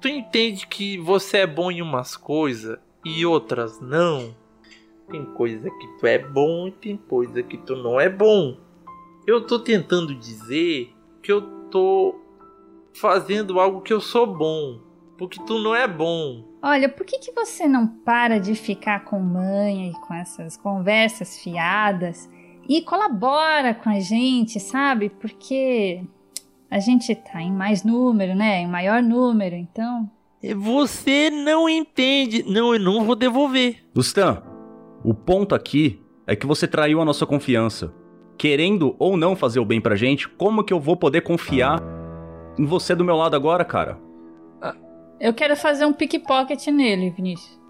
tu 0.00 0.08
entende 0.08 0.66
que 0.66 0.96
você 0.98 1.38
é 1.38 1.46
bom 1.46 1.70
em 1.70 1.82
umas 1.82 2.16
coisas 2.16 2.78
e 3.04 3.24
outras 3.24 3.80
não. 3.80 4.34
Tem 5.10 5.24
coisa 5.24 5.68
que 5.68 5.86
tu 5.98 6.06
é 6.06 6.18
bom 6.18 6.68
e 6.68 6.72
tem 6.72 6.96
coisa 6.96 7.42
que 7.42 7.56
tu 7.58 7.76
não 7.76 8.00
é 8.00 8.08
bom. 8.08 8.56
Eu 9.26 9.46
tô 9.46 9.58
tentando 9.58 10.14
dizer 10.14 10.94
que 11.22 11.32
eu 11.32 11.42
tô 11.70 12.18
fazendo 12.92 13.58
algo 13.58 13.80
que 13.80 13.92
eu 13.92 14.00
sou 14.00 14.26
bom, 14.26 14.80
porque 15.18 15.42
tu 15.44 15.58
não 15.58 15.74
é 15.74 15.86
bom. 15.86 16.44
Olha, 16.62 16.88
por 16.88 17.06
que, 17.06 17.18
que 17.18 17.32
você 17.32 17.66
não 17.66 17.86
para 17.86 18.38
de 18.38 18.54
ficar 18.54 19.04
com 19.04 19.18
manha 19.18 19.90
e 19.90 19.92
com 20.06 20.14
essas 20.14 20.56
conversas 20.56 21.38
fiadas 21.38 22.28
e 22.68 22.82
colabora 22.82 23.74
com 23.74 23.88
a 23.88 23.98
gente, 23.98 24.60
sabe? 24.60 25.08
Porque 25.08 26.04
a 26.70 26.78
gente 26.78 27.14
tá 27.14 27.42
em 27.42 27.52
mais 27.52 27.82
número, 27.82 28.34
né? 28.34 28.60
Em 28.60 28.68
maior 28.68 29.02
número, 29.02 29.56
então. 29.56 30.08
Você 30.42 31.30
não 31.30 31.68
entende. 31.68 32.42
Não, 32.42 32.74
eu 32.74 32.80
não 32.80 33.04
vou 33.04 33.14
devolver. 33.14 33.76
Stan, 33.96 34.42
o 35.04 35.12
ponto 35.12 35.54
aqui 35.54 36.00
é 36.26 36.34
que 36.34 36.46
você 36.46 36.66
traiu 36.66 37.00
a 37.00 37.04
nossa 37.04 37.26
confiança. 37.26 37.92
Querendo 38.38 38.96
ou 38.98 39.16
não 39.16 39.36
fazer 39.36 39.60
o 39.60 39.64
bem 39.64 39.80
pra 39.80 39.96
gente, 39.96 40.28
como 40.28 40.64
que 40.64 40.72
eu 40.72 40.80
vou 40.80 40.96
poder 40.96 41.20
confiar 41.20 41.82
em 42.58 42.64
você 42.64 42.94
do 42.94 43.04
meu 43.04 43.16
lado 43.16 43.36
agora, 43.36 43.64
cara? 43.64 43.98
Eu 45.20 45.34
quero 45.34 45.54
fazer 45.54 45.84
um 45.84 45.92
pickpocket 45.92 46.66
nele, 46.68 47.10
Vinícius. 47.10 47.60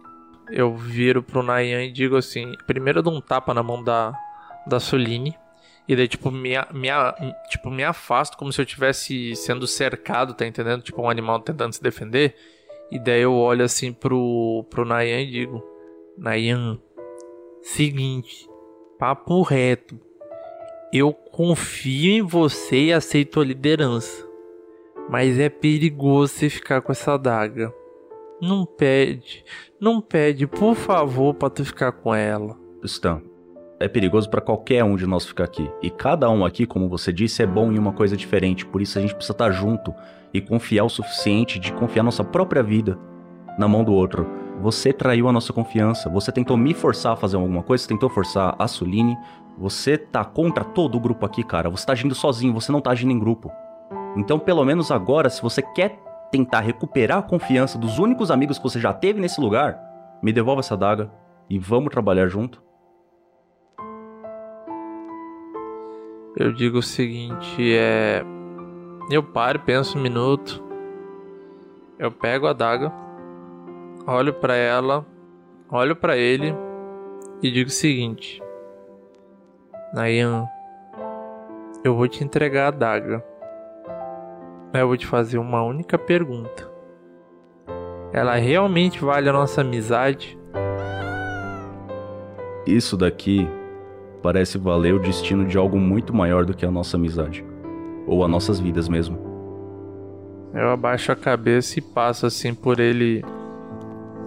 Eu 0.48 0.76
viro 0.76 1.20
pro 1.20 1.42
Nayan 1.42 1.82
e 1.82 1.90
digo 1.90 2.16
assim: 2.16 2.52
primeiro 2.64 3.00
eu 3.00 3.02
dou 3.02 3.12
um 3.12 3.20
tapa 3.20 3.52
na 3.52 3.62
mão 3.62 3.82
da, 3.82 4.14
da 4.64 4.78
Soline. 4.78 5.36
E 5.88 5.96
daí, 5.96 6.06
tipo 6.06 6.30
me, 6.30 6.50
me, 6.72 6.88
tipo, 7.48 7.68
me 7.68 7.82
afasto 7.82 8.36
como 8.36 8.52
se 8.52 8.60
eu 8.60 8.64
estivesse 8.64 9.34
sendo 9.34 9.66
cercado, 9.66 10.34
tá 10.34 10.46
entendendo? 10.46 10.82
Tipo, 10.82 11.02
um 11.02 11.10
animal 11.10 11.40
tentando 11.40 11.72
se 11.72 11.82
defender. 11.82 12.36
E 12.91 12.99
daí 12.99 13.22
eu 13.22 13.34
olho 13.34 13.64
assim 13.64 13.93
pro, 13.93 14.64
pro 14.68 14.84
Nayan 14.84 15.20
e 15.20 15.30
digo: 15.30 15.62
Nayan, 16.18 16.78
seguinte, 17.62 18.49
papo 18.99 19.43
reto. 19.43 19.99
Eu 20.93 21.12
confio 21.12 22.11
em 22.11 22.22
você 22.22 22.86
e 22.86 22.93
aceito 22.93 23.41
a 23.41 23.45
liderança. 23.45 24.28
Mas 25.09 25.38
é 25.38 25.49
perigoso 25.49 26.32
você 26.32 26.51
ficar 26.51 26.80
com 26.80 26.91
essa 26.91 27.14
adaga. 27.14 27.72
Não 28.41 28.64
pede. 28.64 29.45
Não 29.80 30.01
pede, 30.01 30.47
por 30.47 30.74
favor, 30.74 31.34
pra 31.34 31.49
tu 31.49 31.64
ficar 31.64 31.93
com 31.93 32.14
ela. 32.14 32.57
Stan, 32.82 33.22
é 33.78 33.86
perigoso 33.86 34.28
pra 34.28 34.41
qualquer 34.41 34.82
um 34.82 34.97
de 34.97 35.07
nós 35.07 35.24
ficar 35.24 35.45
aqui. 35.45 35.70
E 35.80 35.91
cada 35.91 36.28
um 36.28 36.45
aqui, 36.45 36.66
como 36.66 36.88
você 36.88 37.12
disse, 37.12 37.43
é 37.43 37.47
bom 37.47 37.70
em 37.70 37.78
uma 37.78 37.93
coisa 37.93 38.16
diferente. 38.16 38.66
Por 38.66 38.82
isso 38.82 38.99
a 38.99 39.01
gente 39.01 39.14
precisa 39.14 39.32
estar 39.32 39.51
junto 39.53 39.95
e 40.32 40.40
confiar 40.40 40.84
o 40.84 40.88
suficiente 40.88 41.58
de 41.58 41.72
confiar 41.72 42.02
nossa 42.02 42.24
própria 42.24 42.62
vida 42.62 42.98
na 43.58 43.66
mão 43.66 43.84
do 43.84 43.92
outro. 43.92 44.26
Você 44.60 44.92
traiu 44.92 45.28
a 45.28 45.32
nossa 45.32 45.52
confiança. 45.52 46.10
Você 46.10 46.30
tentou 46.30 46.56
me 46.56 46.74
forçar 46.74 47.12
a 47.12 47.16
fazer 47.16 47.36
alguma 47.36 47.62
coisa. 47.62 47.82
Você 47.82 47.88
tentou 47.88 48.10
forçar 48.10 48.54
a 48.58 48.68
Suline. 48.68 49.16
Você 49.58 49.96
tá 49.96 50.24
contra 50.24 50.64
todo 50.64 50.96
o 50.96 51.00
grupo 51.00 51.24
aqui, 51.24 51.42
cara. 51.42 51.70
Você 51.70 51.86
tá 51.86 51.92
agindo 51.92 52.14
sozinho. 52.14 52.52
Você 52.52 52.70
não 52.70 52.80
tá 52.80 52.90
agindo 52.90 53.12
em 53.12 53.18
grupo. 53.18 53.50
Então, 54.16 54.38
pelo 54.38 54.64
menos 54.64 54.90
agora, 54.90 55.30
se 55.30 55.40
você 55.40 55.62
quer 55.62 55.98
tentar 56.30 56.60
recuperar 56.60 57.18
a 57.18 57.22
confiança 57.22 57.78
dos 57.78 57.98
únicos 57.98 58.30
amigos 58.30 58.58
que 58.58 58.64
você 58.64 58.78
já 58.78 58.92
teve 58.92 59.20
nesse 59.20 59.40
lugar, 59.40 59.78
me 60.22 60.32
devolva 60.32 60.60
essa 60.60 60.76
daga 60.76 61.10
e 61.48 61.58
vamos 61.58 61.90
trabalhar 61.90 62.28
junto. 62.28 62.62
Eu 66.36 66.52
digo 66.52 66.78
o 66.78 66.82
seguinte, 66.82 67.74
é. 67.74 68.24
Eu 69.11 69.24
paro, 69.24 69.58
penso 69.58 69.98
um 69.98 70.00
minuto. 70.00 70.62
Eu 71.98 72.12
pego 72.12 72.46
a 72.46 72.52
daga, 72.52 72.92
olho 74.06 74.32
pra 74.32 74.54
ela, 74.54 75.04
olho 75.68 75.96
pra 75.96 76.16
ele 76.16 76.54
e 77.42 77.50
digo 77.50 77.68
o 77.68 77.72
seguinte: 77.72 78.40
Nayan, 79.92 80.46
eu 81.82 81.96
vou 81.96 82.06
te 82.06 82.22
entregar 82.22 82.68
a 82.68 82.70
daga. 82.70 83.24
Eu 84.72 84.86
vou 84.86 84.96
te 84.96 85.08
fazer 85.08 85.38
uma 85.38 85.61
única 85.61 85.98
pergunta. 85.98 86.70
Ela 88.12 88.36
realmente 88.36 89.04
vale 89.04 89.28
a 89.28 89.32
nossa 89.32 89.62
amizade? 89.62 90.38
Isso 92.64 92.96
daqui 92.96 93.48
parece 94.22 94.56
valer 94.56 94.94
o 94.94 95.00
destino 95.00 95.44
de 95.44 95.58
algo 95.58 95.78
muito 95.78 96.14
maior 96.14 96.44
do 96.44 96.54
que 96.54 96.64
a 96.64 96.70
nossa 96.70 96.96
amizade. 96.96 97.49
Ou 98.07 98.24
as 98.24 98.30
nossas 98.30 98.59
vidas 98.59 98.88
mesmo. 98.88 99.18
Eu 100.53 100.70
abaixo 100.70 101.12
a 101.12 101.16
cabeça 101.16 101.78
e 101.78 101.82
passo 101.82 102.26
assim 102.26 102.55
por 102.55 102.80
ele. 102.80 103.24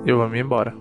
Eu 0.05 0.17
vou 0.17 0.29
me 0.29 0.39
embora. 0.39 0.73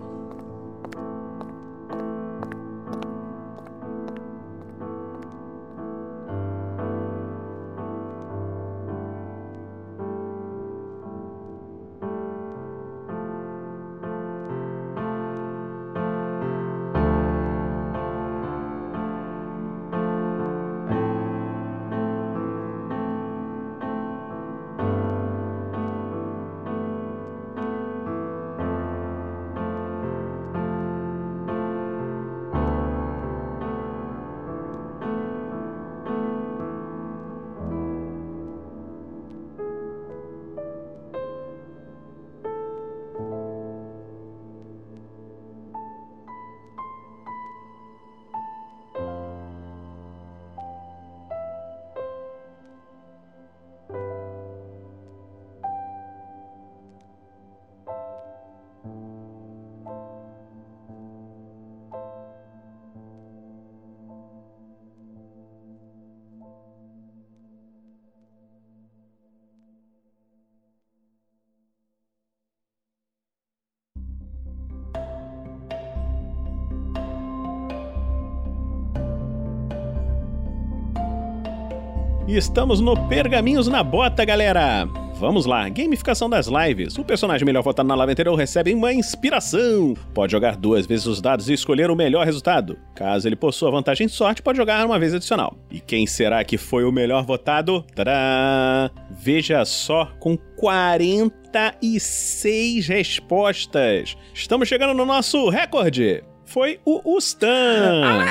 E 82.33 82.37
estamos 82.37 82.79
no 82.79 82.97
Pergaminhos 83.07 83.67
na 83.67 83.83
Bota, 83.83 84.25
galera! 84.25 84.87
Vamos 85.19 85.45
lá, 85.45 85.69
gamificação 85.69 86.27
das 86.27 86.47
lives. 86.47 86.97
O 86.97 87.05
personagem 87.05 87.45
melhor 87.45 87.61
votado 87.61 87.87
na 87.87 87.93
live 87.93 88.13
anterior 88.13 88.33
recebe 88.33 88.73
uma 88.73 88.91
inspiração. 88.91 89.93
Pode 90.15 90.31
jogar 90.31 90.55
duas 90.55 90.87
vezes 90.87 91.05
os 91.05 91.21
dados 91.21 91.47
e 91.47 91.53
escolher 91.53 91.91
o 91.91 91.95
melhor 91.95 92.25
resultado. 92.25 92.75
Caso 92.95 93.27
ele 93.27 93.35
possua 93.35 93.69
vantagem 93.69 94.07
de 94.07 94.13
sorte, 94.13 94.41
pode 94.41 94.57
jogar 94.57 94.83
uma 94.83 94.97
vez 94.97 95.13
adicional. 95.13 95.55
E 95.69 95.79
quem 95.79 96.07
será 96.07 96.43
que 96.43 96.57
foi 96.57 96.85
o 96.85 96.91
melhor 96.91 97.23
votado? 97.23 97.85
Tadá! 97.93 98.89
Veja 99.11 99.63
só, 99.63 100.11
com 100.19 100.35
46 100.35 102.87
respostas. 102.87 104.17
Estamos 104.33 104.67
chegando 104.67 104.95
no 104.95 105.05
nosso 105.05 105.49
recorde. 105.49 106.23
Foi 106.45 106.79
o 106.83 107.15
Ustan. 107.15 108.25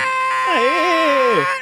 Aê! 0.48 1.61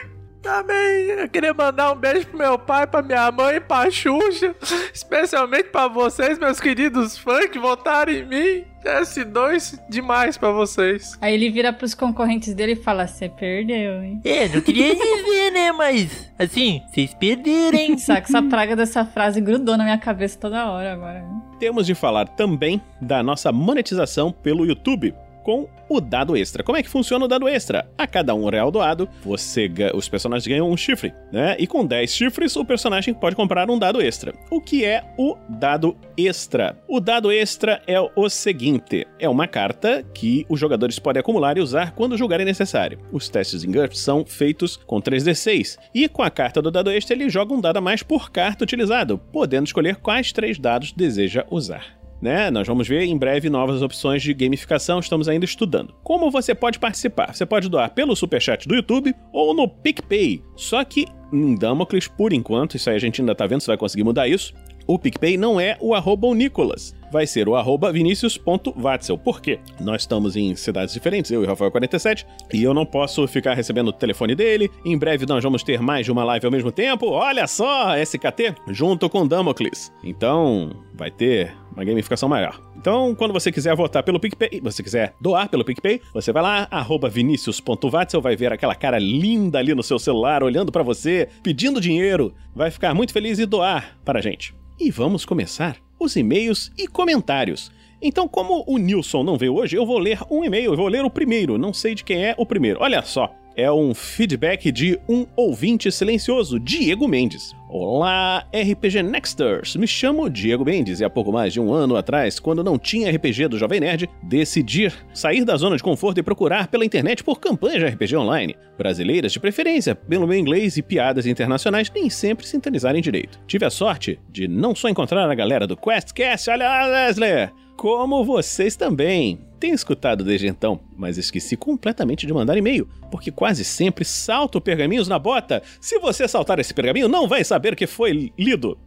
Também 0.50 1.10
eu 1.10 1.28
queria 1.28 1.54
mandar 1.54 1.92
um 1.92 1.94
beijo 1.94 2.26
pro 2.26 2.38
meu 2.38 2.58
pai, 2.58 2.84
pra 2.84 3.00
minha 3.00 3.30
mãe, 3.30 3.60
pra 3.60 3.88
Xuxa, 3.88 4.52
especialmente 4.92 5.68
pra 5.68 5.86
vocês, 5.86 6.40
meus 6.40 6.58
queridos 6.58 7.16
fãs 7.16 7.46
que 7.46 7.58
votaram 7.58 8.12
em 8.12 8.26
mim. 8.26 8.64
S2 8.84 9.78
demais 9.88 10.36
pra 10.36 10.50
vocês. 10.50 11.16
Aí 11.20 11.34
ele 11.34 11.50
vira 11.50 11.72
pros 11.72 11.94
concorrentes 11.94 12.52
dele 12.54 12.72
e 12.72 12.76
fala: 12.76 13.06
Você 13.06 13.28
perdeu, 13.28 14.02
hein? 14.02 14.20
É, 14.24 14.48
não 14.48 14.60
queria 14.60 14.94
dizer, 14.94 15.50
né? 15.52 15.70
Mas, 15.70 16.32
assim, 16.38 16.82
vocês 16.88 17.14
perderam, 17.14 17.78
hein? 17.78 17.98
Saca, 17.98 18.26
essa 18.26 18.42
praga 18.42 18.74
dessa 18.74 19.04
frase 19.04 19.40
grudou 19.40 19.76
na 19.76 19.84
minha 19.84 19.98
cabeça 19.98 20.38
toda 20.38 20.68
hora 20.70 20.94
agora. 20.94 21.22
Temos 21.60 21.86
de 21.86 21.94
falar 21.94 22.26
também 22.26 22.80
da 23.00 23.22
nossa 23.22 23.52
monetização 23.52 24.32
pelo 24.32 24.66
YouTube 24.66 25.14
com 25.42 25.68
o 25.88 26.00
dado 26.00 26.36
extra. 26.36 26.62
Como 26.62 26.78
é 26.78 26.82
que 26.82 26.88
funciona 26.88 27.24
o 27.24 27.28
dado 27.28 27.48
extra? 27.48 27.88
A 27.98 28.06
cada 28.06 28.34
um 28.34 28.48
real 28.48 28.70
doado, 28.70 29.08
você 29.22 29.70
os 29.94 30.08
personagens 30.08 30.46
ganham 30.46 30.70
um 30.70 30.76
chifre, 30.76 31.12
né? 31.32 31.56
E 31.58 31.66
com 31.66 31.84
10 31.84 32.12
chifres, 32.12 32.54
o 32.56 32.64
personagem 32.64 33.12
pode 33.12 33.34
comprar 33.34 33.68
um 33.70 33.78
dado 33.78 34.00
extra. 34.00 34.34
O 34.50 34.60
que 34.60 34.84
é 34.84 35.04
o 35.18 35.36
dado 35.48 35.96
extra? 36.16 36.78
O 36.88 37.00
dado 37.00 37.32
extra 37.32 37.82
é 37.86 38.00
o 38.00 38.28
seguinte: 38.28 39.06
é 39.18 39.28
uma 39.28 39.46
carta 39.46 40.04
que 40.14 40.46
os 40.48 40.60
jogadores 40.60 40.98
podem 40.98 41.20
acumular 41.20 41.56
e 41.56 41.60
usar 41.60 41.92
quando 41.92 42.16
julgarem 42.16 42.46
necessário. 42.46 42.98
Os 43.12 43.28
testes 43.28 43.64
em 43.64 43.70
GURPS 43.70 44.00
são 44.00 44.24
feitos 44.24 44.76
com 44.76 45.00
3d6, 45.00 45.78
e 45.94 46.08
com 46.08 46.22
a 46.22 46.30
carta 46.30 46.62
do 46.62 46.70
dado 46.70 46.90
extra 46.90 47.14
ele 47.14 47.28
joga 47.28 47.54
um 47.54 47.60
dado 47.60 47.78
a 47.78 47.80
mais 47.80 48.02
por 48.02 48.30
carta 48.30 48.64
utilizado, 48.64 49.18
podendo 49.32 49.66
escolher 49.66 49.96
quais 49.96 50.32
três 50.32 50.58
dados 50.58 50.92
deseja 50.92 51.44
usar 51.50 51.99
né? 52.20 52.50
Nós 52.50 52.66
vamos 52.66 52.86
ver 52.86 53.02
em 53.02 53.16
breve 53.16 53.48
novas 53.48 53.82
opções 53.82 54.22
de 54.22 54.34
gamificação, 54.34 54.98
estamos 54.98 55.28
ainda 55.28 55.44
estudando. 55.44 55.94
Como 56.02 56.30
você 56.30 56.54
pode 56.54 56.78
participar? 56.78 57.34
Você 57.34 57.46
pode 57.46 57.68
doar 57.68 57.90
pelo 57.90 58.14
superchat 58.14 58.68
do 58.68 58.74
YouTube 58.74 59.14
ou 59.32 59.54
no 59.54 59.68
PicPay. 59.68 60.42
Só 60.56 60.84
que 60.84 61.06
em 61.32 61.54
Damocles, 61.54 62.08
por 62.08 62.32
enquanto, 62.32 62.76
isso 62.76 62.90
aí 62.90 62.96
a 62.96 63.00
gente 63.00 63.20
ainda 63.20 63.34
tá 63.34 63.46
vendo 63.46 63.60
se 63.60 63.66
vai 63.66 63.76
conseguir 63.76 64.04
mudar 64.04 64.28
isso. 64.28 64.52
O 64.86 64.98
PicPay 64.98 65.36
não 65.36 65.60
é 65.60 65.76
o 65.80 65.94
arroba 65.94 66.34
Nicolas, 66.34 66.94
vai 67.10 67.26
ser 67.26 67.48
o 67.48 67.56
arroba 67.56 67.92
vinicius.vatzel. 67.92 69.18
Por 69.18 69.40
quê? 69.40 69.58
Nós 69.80 70.02
estamos 70.02 70.36
em 70.36 70.54
cidades 70.54 70.94
diferentes, 70.94 71.30
eu 71.30 71.42
e 71.42 71.46
o 71.46 71.48
Rafael47, 71.48 72.26
e 72.52 72.62
eu 72.62 72.72
não 72.72 72.86
posso 72.86 73.26
ficar 73.26 73.54
recebendo 73.54 73.88
o 73.88 73.92
telefone 73.92 74.34
dele. 74.34 74.70
Em 74.84 74.96
breve 74.96 75.26
nós 75.26 75.42
vamos 75.42 75.62
ter 75.62 75.80
mais 75.80 76.06
de 76.06 76.12
uma 76.12 76.24
live 76.24 76.46
ao 76.46 76.52
mesmo 76.52 76.72
tempo. 76.72 77.08
Olha 77.10 77.46
só, 77.46 77.96
SKT, 77.96 78.54
junto 78.68 79.08
com 79.08 79.26
Damocles. 79.26 79.92
Então, 80.02 80.70
vai 80.94 81.10
ter 81.10 81.54
uma 81.74 81.84
gamificação 81.84 82.28
maior. 82.28 82.60
Então, 82.76 83.14
quando 83.14 83.32
você 83.32 83.52
quiser 83.52 83.76
votar 83.76 84.02
pelo 84.02 84.18
PicPay, 84.18 84.60
você 84.62 84.82
quiser 84.82 85.14
doar 85.20 85.48
pelo 85.48 85.64
PicPay, 85.64 86.00
você 86.14 86.32
vai 86.32 86.42
lá, 86.42 86.68
arroba 86.70 87.08
vinicius.vatzel, 87.08 88.20
vai 88.20 88.36
ver 88.36 88.52
aquela 88.52 88.74
cara 88.74 88.98
linda 88.98 89.58
ali 89.58 89.74
no 89.74 89.82
seu 89.82 89.98
celular, 89.98 90.42
olhando 90.42 90.72
para 90.72 90.82
você, 90.82 91.28
pedindo 91.42 91.80
dinheiro. 91.80 92.34
Vai 92.54 92.70
ficar 92.70 92.94
muito 92.94 93.12
feliz 93.12 93.38
e 93.38 93.46
doar 93.46 93.98
para 94.04 94.18
a 94.18 94.22
gente. 94.22 94.54
E 94.78 94.90
vamos 94.90 95.26
começar 95.26 95.76
os 96.00 96.16
e-mails 96.16 96.72
e 96.76 96.88
comentários. 96.88 97.70
Então, 98.02 98.26
como 98.26 98.64
o 98.66 98.78
Nilson 98.78 99.22
não 99.22 99.36
veio 99.36 99.54
hoje, 99.54 99.76
eu 99.76 99.84
vou 99.84 99.98
ler 99.98 100.18
um 100.30 100.42
e-mail, 100.42 100.72
eu 100.72 100.76
vou 100.76 100.88
ler 100.88 101.04
o 101.04 101.10
primeiro, 101.10 101.58
não 101.58 101.72
sei 101.72 101.94
de 101.94 102.02
quem 102.02 102.24
é 102.24 102.34
o 102.38 102.46
primeiro. 102.46 102.80
Olha 102.80 103.02
só, 103.02 103.34
é 103.60 103.70
um 103.70 103.92
feedback 103.92 104.72
de 104.72 104.98
um 105.06 105.26
ouvinte 105.36 105.92
silencioso, 105.92 106.58
Diego 106.58 107.06
Mendes. 107.06 107.54
Olá, 107.68 108.46
RPG 108.54 109.02
Nexters! 109.02 109.76
Me 109.76 109.86
chamo 109.86 110.30
Diego 110.30 110.64
Mendes 110.64 111.00
e 111.00 111.04
há 111.04 111.10
pouco 111.10 111.30
mais 111.30 111.52
de 111.52 111.60
um 111.60 111.70
ano 111.70 111.94
atrás, 111.94 112.40
quando 112.40 112.64
não 112.64 112.78
tinha 112.78 113.10
RPG 113.14 113.48
do 113.48 113.58
Jovem 113.58 113.80
Nerd, 113.80 114.08
decidi 114.22 114.90
sair 115.12 115.44
da 115.44 115.56
zona 115.56 115.76
de 115.76 115.82
conforto 115.82 116.18
e 116.18 116.22
procurar 116.22 116.68
pela 116.68 116.86
internet 116.86 117.22
por 117.22 117.38
campanhas 117.38 117.80
de 117.80 117.86
RPG 117.88 118.16
online. 118.16 118.56
Brasileiras 118.78 119.32
de 119.32 119.38
preferência, 119.38 119.94
pelo 119.94 120.26
meu 120.26 120.38
inglês 120.38 120.78
e 120.78 120.82
piadas 120.82 121.26
internacionais 121.26 121.92
nem 121.94 122.08
sempre 122.08 122.46
sintonizarem 122.46 123.02
direito. 123.02 123.38
Tive 123.46 123.66
a 123.66 123.70
sorte 123.70 124.18
de 124.30 124.48
não 124.48 124.74
só 124.74 124.88
encontrar 124.88 125.30
a 125.30 125.34
galera 125.34 125.66
do 125.66 125.76
QuestCast, 125.76 126.48
olha 126.48 126.66
lá, 126.66 126.86
Leslie! 126.86 127.50
Como 127.76 128.24
vocês 128.24 128.74
também. 128.74 129.49
Tenho 129.60 129.74
escutado 129.74 130.24
desde 130.24 130.46
então, 130.48 130.80
mas 130.96 131.18
esqueci 131.18 131.54
completamente 131.54 132.26
de 132.26 132.32
mandar 132.32 132.56
e-mail, 132.56 132.88
porque 133.10 133.30
quase 133.30 133.62
sempre 133.62 134.06
salto 134.06 134.58
pergaminhos 134.58 135.06
na 135.06 135.18
bota. 135.18 135.62
Se 135.78 135.98
você 135.98 136.26
saltar 136.26 136.58
esse 136.58 136.72
pergaminho, 136.72 137.08
não 137.08 137.28
vai 137.28 137.44
saber 137.44 137.76
que 137.76 137.86
foi 137.86 138.32
lido. 138.38 138.78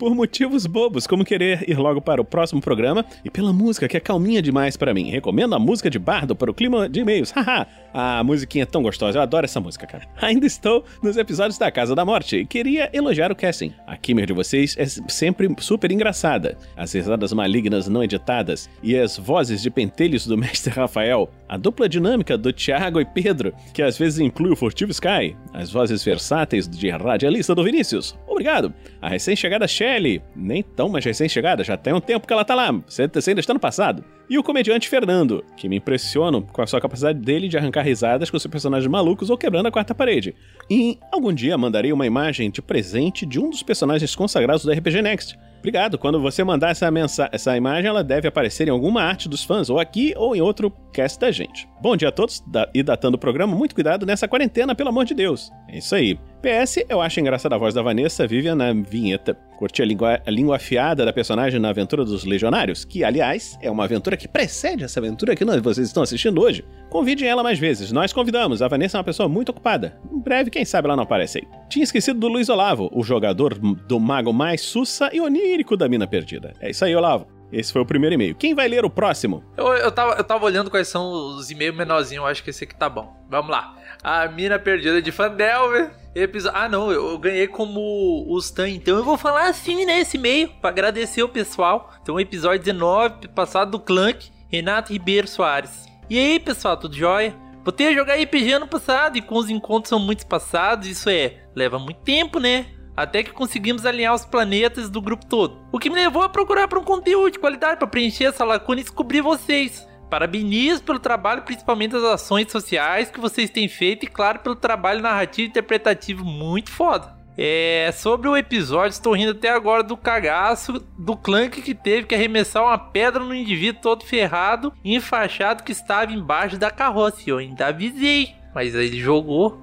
Por 0.00 0.14
motivos 0.14 0.64
bobos, 0.64 1.06
como 1.06 1.26
querer 1.26 1.68
ir 1.68 1.78
logo 1.78 2.00
para 2.00 2.22
o 2.22 2.24
próximo 2.24 2.58
programa 2.58 3.04
e 3.22 3.28
pela 3.28 3.52
música 3.52 3.86
que 3.86 3.98
é 3.98 4.00
calminha 4.00 4.40
demais 4.40 4.74
para 4.74 4.94
mim. 4.94 5.10
Recomendo 5.10 5.54
a 5.54 5.58
música 5.58 5.90
de 5.90 5.98
bardo 5.98 6.34
para 6.34 6.50
o 6.50 6.54
clima 6.54 6.88
de 6.88 7.00
e-mails. 7.00 7.30
Haha, 7.36 7.66
a 7.92 8.24
musiquinha 8.24 8.62
é 8.62 8.66
tão 8.66 8.82
gostosa, 8.82 9.18
eu 9.18 9.22
adoro 9.22 9.44
essa 9.44 9.60
música, 9.60 9.86
cara. 9.86 10.08
Ainda 10.22 10.46
estou 10.46 10.86
nos 11.02 11.18
episódios 11.18 11.58
da 11.58 11.70
Casa 11.70 11.94
da 11.94 12.02
Morte 12.02 12.36
e 12.36 12.46
queria 12.46 12.88
elogiar 12.94 13.30
o 13.30 13.36
casting. 13.36 13.74
A 13.86 13.94
Kimmer 13.94 14.24
de 14.24 14.32
vocês 14.32 14.74
é 14.78 14.86
sempre 14.86 15.54
super 15.58 15.92
engraçada. 15.92 16.56
As 16.74 16.94
risadas 16.94 17.34
malignas 17.34 17.86
não 17.86 18.02
editadas 18.02 18.70
e 18.82 18.96
as 18.96 19.18
vozes 19.18 19.60
de 19.60 19.70
pentelhos 19.70 20.26
do 20.26 20.34
mestre 20.38 20.72
Rafael. 20.72 21.30
A 21.46 21.58
dupla 21.58 21.86
dinâmica 21.86 22.38
do 22.38 22.54
Thiago 22.54 23.02
e 23.02 23.04
Pedro, 23.04 23.52
que 23.74 23.82
às 23.82 23.98
vezes 23.98 24.18
inclui 24.18 24.52
o 24.52 24.56
Furtivo 24.56 24.92
Sky. 24.92 25.36
As 25.52 25.70
vozes 25.70 26.02
versáteis 26.02 26.66
de 26.66 26.88
radialista 26.88 27.54
do 27.54 27.62
Vinícius. 27.62 28.16
Obrigado. 28.26 28.72
A 29.02 29.08
recém-chegada 29.10 29.68
Shelley, 29.90 30.22
nem 30.36 30.62
tão 30.62 30.88
mais 30.88 31.04
recém-chegada, 31.04 31.64
já 31.64 31.76
tem 31.76 31.92
um 31.92 32.00
tempo 32.00 32.26
que 32.26 32.32
ela 32.32 32.44
tá 32.44 32.54
lá, 32.54 32.70
você 32.70 33.02
ainda 33.02 33.40
está 33.40 33.52
no 33.52 33.58
passado. 33.58 34.04
E 34.28 34.38
o 34.38 34.42
comediante 34.42 34.88
Fernando, 34.88 35.44
que 35.56 35.68
me 35.68 35.76
impressiona 35.76 36.40
com 36.40 36.62
a 36.62 36.66
sua 36.66 36.80
capacidade 36.80 37.18
dele 37.18 37.48
de 37.48 37.58
arrancar 37.58 37.82
risadas 37.82 38.30
com 38.30 38.38
seus 38.38 38.50
personagens 38.50 38.88
malucos 38.88 39.28
ou 39.28 39.36
quebrando 39.36 39.66
a 39.66 39.72
quarta 39.72 39.92
parede. 39.92 40.36
E 40.70 40.96
algum 41.10 41.32
dia 41.32 41.58
mandarei 41.58 41.92
uma 41.92 42.06
imagem 42.06 42.48
de 42.48 42.62
presente 42.62 43.26
de 43.26 43.40
um 43.40 43.50
dos 43.50 43.64
personagens 43.64 44.14
consagrados 44.14 44.64
do 44.64 44.70
RPG 44.70 45.02
Next. 45.02 45.36
Obrigado. 45.58 45.98
Quando 45.98 46.20
você 46.20 46.44
mandar 46.44 46.70
essa, 46.70 46.88
mensa 46.92 47.28
essa 47.32 47.56
imagem, 47.56 47.88
ela 47.88 48.04
deve 48.04 48.28
aparecer 48.28 48.68
em 48.68 48.70
alguma 48.70 49.02
arte 49.02 49.28
dos 49.28 49.42
fãs, 49.42 49.68
ou 49.68 49.80
aqui 49.80 50.14
ou 50.16 50.36
em 50.36 50.40
outro 50.40 50.70
cast 50.92 51.18
da 51.18 51.32
gente. 51.32 51.68
Bom 51.82 51.96
dia 51.96 52.10
a 52.10 52.12
todos 52.12 52.40
da, 52.46 52.70
e 52.72 52.84
datando 52.84 53.16
o 53.16 53.20
programa, 53.20 53.56
muito 53.56 53.74
cuidado 53.74 54.06
nessa 54.06 54.28
quarentena, 54.28 54.76
pelo 54.76 54.90
amor 54.90 55.04
de 55.04 55.14
Deus. 55.14 55.50
É 55.68 55.78
isso 55.78 55.94
aí. 55.94 56.16
PS, 56.40 56.84
eu 56.88 57.02
acho 57.02 57.20
engraçada 57.20 57.54
a 57.54 57.58
voz 57.58 57.74
da 57.74 57.82
Vanessa 57.82 58.26
Vivian 58.26 58.54
na 58.54 58.72
vinheta. 58.72 59.34
Curti 59.58 59.82
a 59.82 59.84
língua, 59.84 60.20
a 60.26 60.30
língua 60.30 60.56
afiada 60.56 61.04
da 61.04 61.12
personagem 61.12 61.60
na 61.60 61.68
aventura 61.68 62.02
dos 62.02 62.24
Legionários, 62.24 62.82
que, 62.82 63.04
aliás, 63.04 63.58
é 63.60 63.70
uma 63.70 63.84
aventura 63.84 64.16
que 64.16 64.26
precede 64.26 64.82
essa 64.82 64.98
aventura 64.98 65.36
que 65.36 65.44
vocês 65.44 65.86
estão 65.86 66.02
assistindo 66.02 66.40
hoje. 66.40 66.64
Convidem 66.88 67.28
ela 67.28 67.42
mais 67.42 67.58
vezes. 67.58 67.92
Nós 67.92 68.12
convidamos. 68.12 68.62
A 68.62 68.68
Vanessa 68.68 68.96
é 68.96 68.98
uma 68.98 69.04
pessoa 69.04 69.28
muito 69.28 69.50
ocupada. 69.50 70.00
Em 70.10 70.18
breve, 70.18 70.50
quem 70.50 70.64
sabe 70.64 70.86
ela 70.86 70.96
não 70.96 71.02
aparece 71.02 71.38
aí. 71.38 71.48
Tinha 71.68 71.84
esquecido 71.84 72.18
do 72.18 72.28
Luiz 72.28 72.48
Olavo, 72.48 72.88
o 72.92 73.04
jogador 73.04 73.58
do 73.58 74.00
mago 74.00 74.32
mais 74.32 74.62
sussa 74.62 75.10
e 75.12 75.20
onírico 75.20 75.76
da 75.76 75.88
Mina 75.88 76.06
Perdida. 76.06 76.54
É 76.58 76.70
isso 76.70 76.84
aí, 76.84 76.96
Olavo. 76.96 77.26
Esse 77.52 77.72
foi 77.72 77.82
o 77.82 77.86
primeiro 77.86 78.14
e-mail. 78.14 78.34
Quem 78.34 78.54
vai 78.54 78.68
ler 78.68 78.84
o 78.84 78.90
próximo? 78.90 79.44
Eu, 79.56 79.66
eu, 79.74 79.90
tava, 79.92 80.14
eu 80.14 80.24
tava 80.24 80.44
olhando 80.44 80.70
quais 80.70 80.88
são 80.88 81.36
os 81.36 81.50
e-mails 81.50 81.76
menorzinhos, 81.76 82.22
eu 82.22 82.26
acho 82.26 82.42
que 82.42 82.50
esse 82.50 82.64
aqui 82.64 82.74
tá 82.74 82.88
bom. 82.88 83.12
Vamos 83.28 83.50
lá. 83.50 83.74
A 84.02 84.26
Mina 84.28 84.58
Perdida 84.58 85.02
de 85.02 85.12
Fandelver. 85.12 85.90
Episódio... 86.14 86.58
Ah, 86.58 86.68
não, 86.68 86.90
eu, 86.90 87.16
ganhei 87.18 87.46
como 87.46 87.80
o 88.26 88.38
Stan, 88.38 88.68
então 88.68 88.96
eu 88.96 89.04
vou 89.04 89.16
falar 89.16 89.48
assim 89.48 89.84
nesse 89.84 90.16
e-mail, 90.16 90.48
pra 90.60 90.70
agradecer 90.70 91.22
o 91.22 91.28
pessoal. 91.28 91.92
Então, 92.02 92.18
episódio 92.18 92.64
19, 92.64 93.28
passado 93.28 93.72
do 93.72 93.78
Clank, 93.78 94.30
Renato 94.50 94.92
Ribeiro 94.92 95.28
Soares. 95.28 95.86
E 96.08 96.18
aí, 96.18 96.40
pessoal, 96.40 96.76
tudo 96.76 96.96
jóia? 96.96 97.36
Voltei 97.62 97.88
a 97.88 97.94
jogar 97.94 98.20
RPG 98.20 98.54
ano 98.54 98.66
passado 98.66 99.18
e 99.18 99.22
com 99.22 99.36
os 99.36 99.50
encontros 99.50 99.90
são 99.90 100.00
muito 100.00 100.20
espaçados, 100.20 100.88
isso 100.88 101.08
é, 101.08 101.44
leva 101.54 101.78
muito 101.78 102.00
tempo, 102.00 102.40
né? 102.40 102.66
Até 102.96 103.22
que 103.22 103.32
conseguimos 103.32 103.86
alinhar 103.86 104.14
os 104.14 104.24
planetas 104.24 104.90
do 104.90 105.00
grupo 105.00 105.26
todo. 105.26 105.58
O 105.70 105.78
que 105.78 105.88
me 105.88 105.96
levou 105.96 106.22
a 106.22 106.28
procurar 106.28 106.66
por 106.66 106.78
um 106.78 106.84
conteúdo 106.84 107.32
de 107.32 107.38
qualidade 107.38 107.78
para 107.78 107.86
preencher 107.86 108.24
essa 108.24 108.44
lacuna 108.44 108.80
e 108.80 108.82
descobrir 108.82 109.20
vocês. 109.20 109.86
Parabenizo 110.10 110.82
pelo 110.82 110.98
trabalho, 110.98 111.42
principalmente 111.42 111.92
das 111.92 112.02
ações 112.02 112.50
sociais 112.50 113.10
que 113.10 113.20
vocês 113.20 113.48
têm 113.48 113.68
feito 113.68 114.04
e, 114.04 114.08
claro, 114.08 114.40
pelo 114.40 114.56
trabalho 114.56 115.00
narrativo 115.00 115.46
e 115.46 115.50
interpretativo 115.50 116.24
muito 116.24 116.70
foda. 116.70 117.18
É, 117.38 117.90
sobre 117.94 118.28
o 118.28 118.36
episódio, 118.36 118.90
estou 118.90 119.14
rindo 119.14 119.30
até 119.30 119.48
agora 119.48 119.82
do 119.82 119.96
cagaço 119.96 120.84
do 120.98 121.16
Clank 121.16 121.62
que 121.62 121.74
teve 121.74 122.06
que 122.06 122.14
arremessar 122.14 122.62
uma 122.62 122.76
pedra 122.76 123.24
no 123.24 123.34
indivíduo 123.34 123.80
todo 123.80 124.04
ferrado 124.04 124.72
e 124.84 124.94
enfaixado 124.96 125.62
que 125.62 125.72
estava 125.72 126.12
embaixo 126.12 126.58
da 126.58 126.70
carroça. 126.70 127.22
Eu 127.26 127.38
ainda 127.38 127.68
avisei, 127.68 128.34
mas 128.54 128.74
ele 128.74 129.00
jogou. 129.00 129.58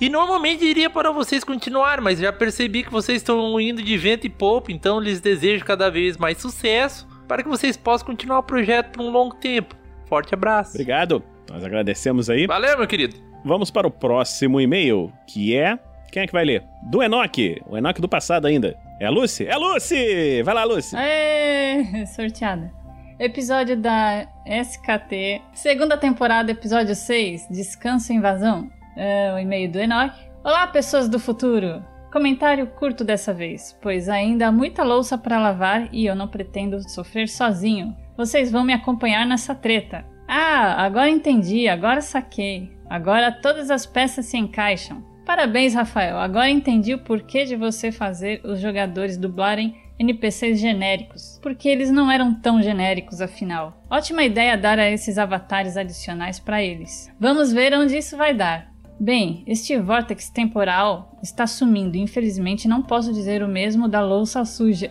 E 0.00 0.08
normalmente 0.08 0.64
iria 0.64 0.88
para 0.90 1.12
vocês 1.12 1.44
continuar, 1.44 2.00
mas 2.00 2.18
já 2.18 2.32
percebi 2.32 2.82
que 2.82 2.90
vocês 2.90 3.18
estão 3.18 3.60
indo 3.60 3.82
de 3.82 3.96
vento 3.96 4.26
e 4.26 4.30
pouco, 4.30 4.72
então 4.72 4.98
lhes 4.98 5.20
desejo 5.20 5.64
cada 5.64 5.90
vez 5.90 6.16
mais 6.16 6.38
sucesso 6.38 7.06
para 7.28 7.42
que 7.42 7.48
vocês 7.48 7.76
possam 7.76 8.06
continuar 8.06 8.40
o 8.40 8.42
projeto 8.42 8.92
por 8.92 9.02
um 9.02 9.10
longo 9.10 9.36
tempo. 9.36 9.81
Forte 10.12 10.34
abraço. 10.34 10.72
Obrigado. 10.72 11.24
Nós 11.50 11.64
agradecemos 11.64 12.28
aí. 12.28 12.46
Valeu, 12.46 12.76
meu 12.76 12.86
querido. 12.86 13.16
Vamos 13.42 13.70
para 13.70 13.86
o 13.86 13.90
próximo 13.90 14.60
e-mail, 14.60 15.10
que 15.26 15.56
é. 15.56 15.78
Quem 16.10 16.24
é 16.24 16.26
que 16.26 16.32
vai 16.34 16.44
ler? 16.44 16.62
Do 16.82 17.02
Enoch. 17.02 17.62
O 17.66 17.78
Enoch 17.78 17.98
do 17.98 18.06
passado 18.06 18.46
ainda. 18.46 18.76
É 19.00 19.06
a 19.06 19.10
Lucy? 19.10 19.46
É 19.46 19.54
a 19.54 19.56
Lucy! 19.56 20.42
Vai 20.42 20.54
lá, 20.54 20.64
Lucy. 20.64 20.94
Aê, 20.94 22.04
sorteada. 22.14 22.70
Episódio 23.18 23.74
da 23.74 24.28
SKT, 24.44 25.40
segunda 25.54 25.96
temporada, 25.96 26.50
episódio 26.50 26.94
6, 26.94 27.48
Descanso 27.50 28.12
e 28.12 28.16
Invasão. 28.16 28.70
É 28.94 29.32
o 29.34 29.38
e-mail 29.38 29.72
do 29.72 29.78
Enoch. 29.78 30.14
Olá, 30.44 30.66
pessoas 30.66 31.08
do 31.08 31.18
futuro! 31.18 31.82
Comentário 32.12 32.66
curto 32.66 33.02
dessa 33.02 33.32
vez, 33.32 33.74
pois 33.80 34.10
ainda 34.10 34.48
há 34.48 34.52
muita 34.52 34.84
louça 34.84 35.16
para 35.16 35.40
lavar 35.40 35.88
e 35.90 36.04
eu 36.04 36.14
não 36.14 36.28
pretendo 36.28 36.86
sofrer 36.86 37.30
sozinho. 37.30 37.96
Vocês 38.16 38.50
vão 38.50 38.64
me 38.64 38.72
acompanhar 38.72 39.26
nessa 39.26 39.54
treta. 39.54 40.04
Ah, 40.28 40.84
agora 40.84 41.10
entendi, 41.10 41.68
agora 41.68 42.00
saquei. 42.00 42.72
Agora 42.88 43.32
todas 43.32 43.70
as 43.70 43.86
peças 43.86 44.26
se 44.26 44.36
encaixam. 44.36 45.02
Parabéns, 45.24 45.74
Rafael. 45.74 46.18
Agora 46.18 46.50
entendi 46.50 46.94
o 46.94 46.98
porquê 46.98 47.44
de 47.44 47.56
você 47.56 47.92
fazer 47.92 48.40
os 48.44 48.60
jogadores 48.60 49.16
dublarem 49.16 49.76
NPCs 49.98 50.58
genéricos, 50.58 51.38
porque 51.42 51.68
eles 51.68 51.90
não 51.90 52.10
eram 52.10 52.34
tão 52.34 52.60
genéricos 52.60 53.20
afinal. 53.20 53.82
Ótima 53.88 54.24
ideia 54.24 54.56
dar 54.56 54.78
a 54.78 54.90
esses 54.90 55.18
avatares 55.18 55.76
adicionais 55.76 56.40
para 56.40 56.62
eles. 56.62 57.10
Vamos 57.20 57.52
ver 57.52 57.72
onde 57.74 57.96
isso 57.96 58.16
vai 58.16 58.34
dar. 58.34 58.72
Bem, 58.98 59.42
este 59.46 59.78
vórtex 59.78 60.28
temporal 60.28 61.18
está 61.22 61.46
sumindo. 61.46 61.96
Infelizmente, 61.96 62.68
não 62.68 62.82
posso 62.82 63.12
dizer 63.12 63.42
o 63.42 63.48
mesmo 63.48 63.88
da 63.88 64.00
louça 64.00 64.44
suja. 64.44 64.88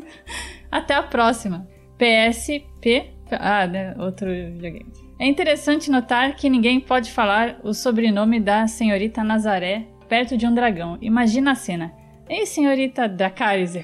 Até 0.70 0.94
a 0.94 1.02
próxima. 1.02 1.66
PSP. 1.98 3.12
Ah, 3.30 3.66
né? 3.66 3.94
Outro 3.98 4.28
videogame. 4.28 4.86
É 5.18 5.26
interessante 5.26 5.90
notar 5.90 6.36
que 6.36 6.50
ninguém 6.50 6.80
pode 6.80 7.10
falar 7.10 7.60
o 7.62 7.72
sobrenome 7.72 8.40
da 8.40 8.66
senhorita 8.66 9.22
Nazaré 9.22 9.86
perto 10.08 10.36
de 10.36 10.46
um 10.46 10.54
dragão. 10.54 10.98
Imagina 11.00 11.52
a 11.52 11.54
cena. 11.54 11.92
Ei, 12.28 12.46
senhorita 12.46 13.06
Dracarys. 13.06 13.74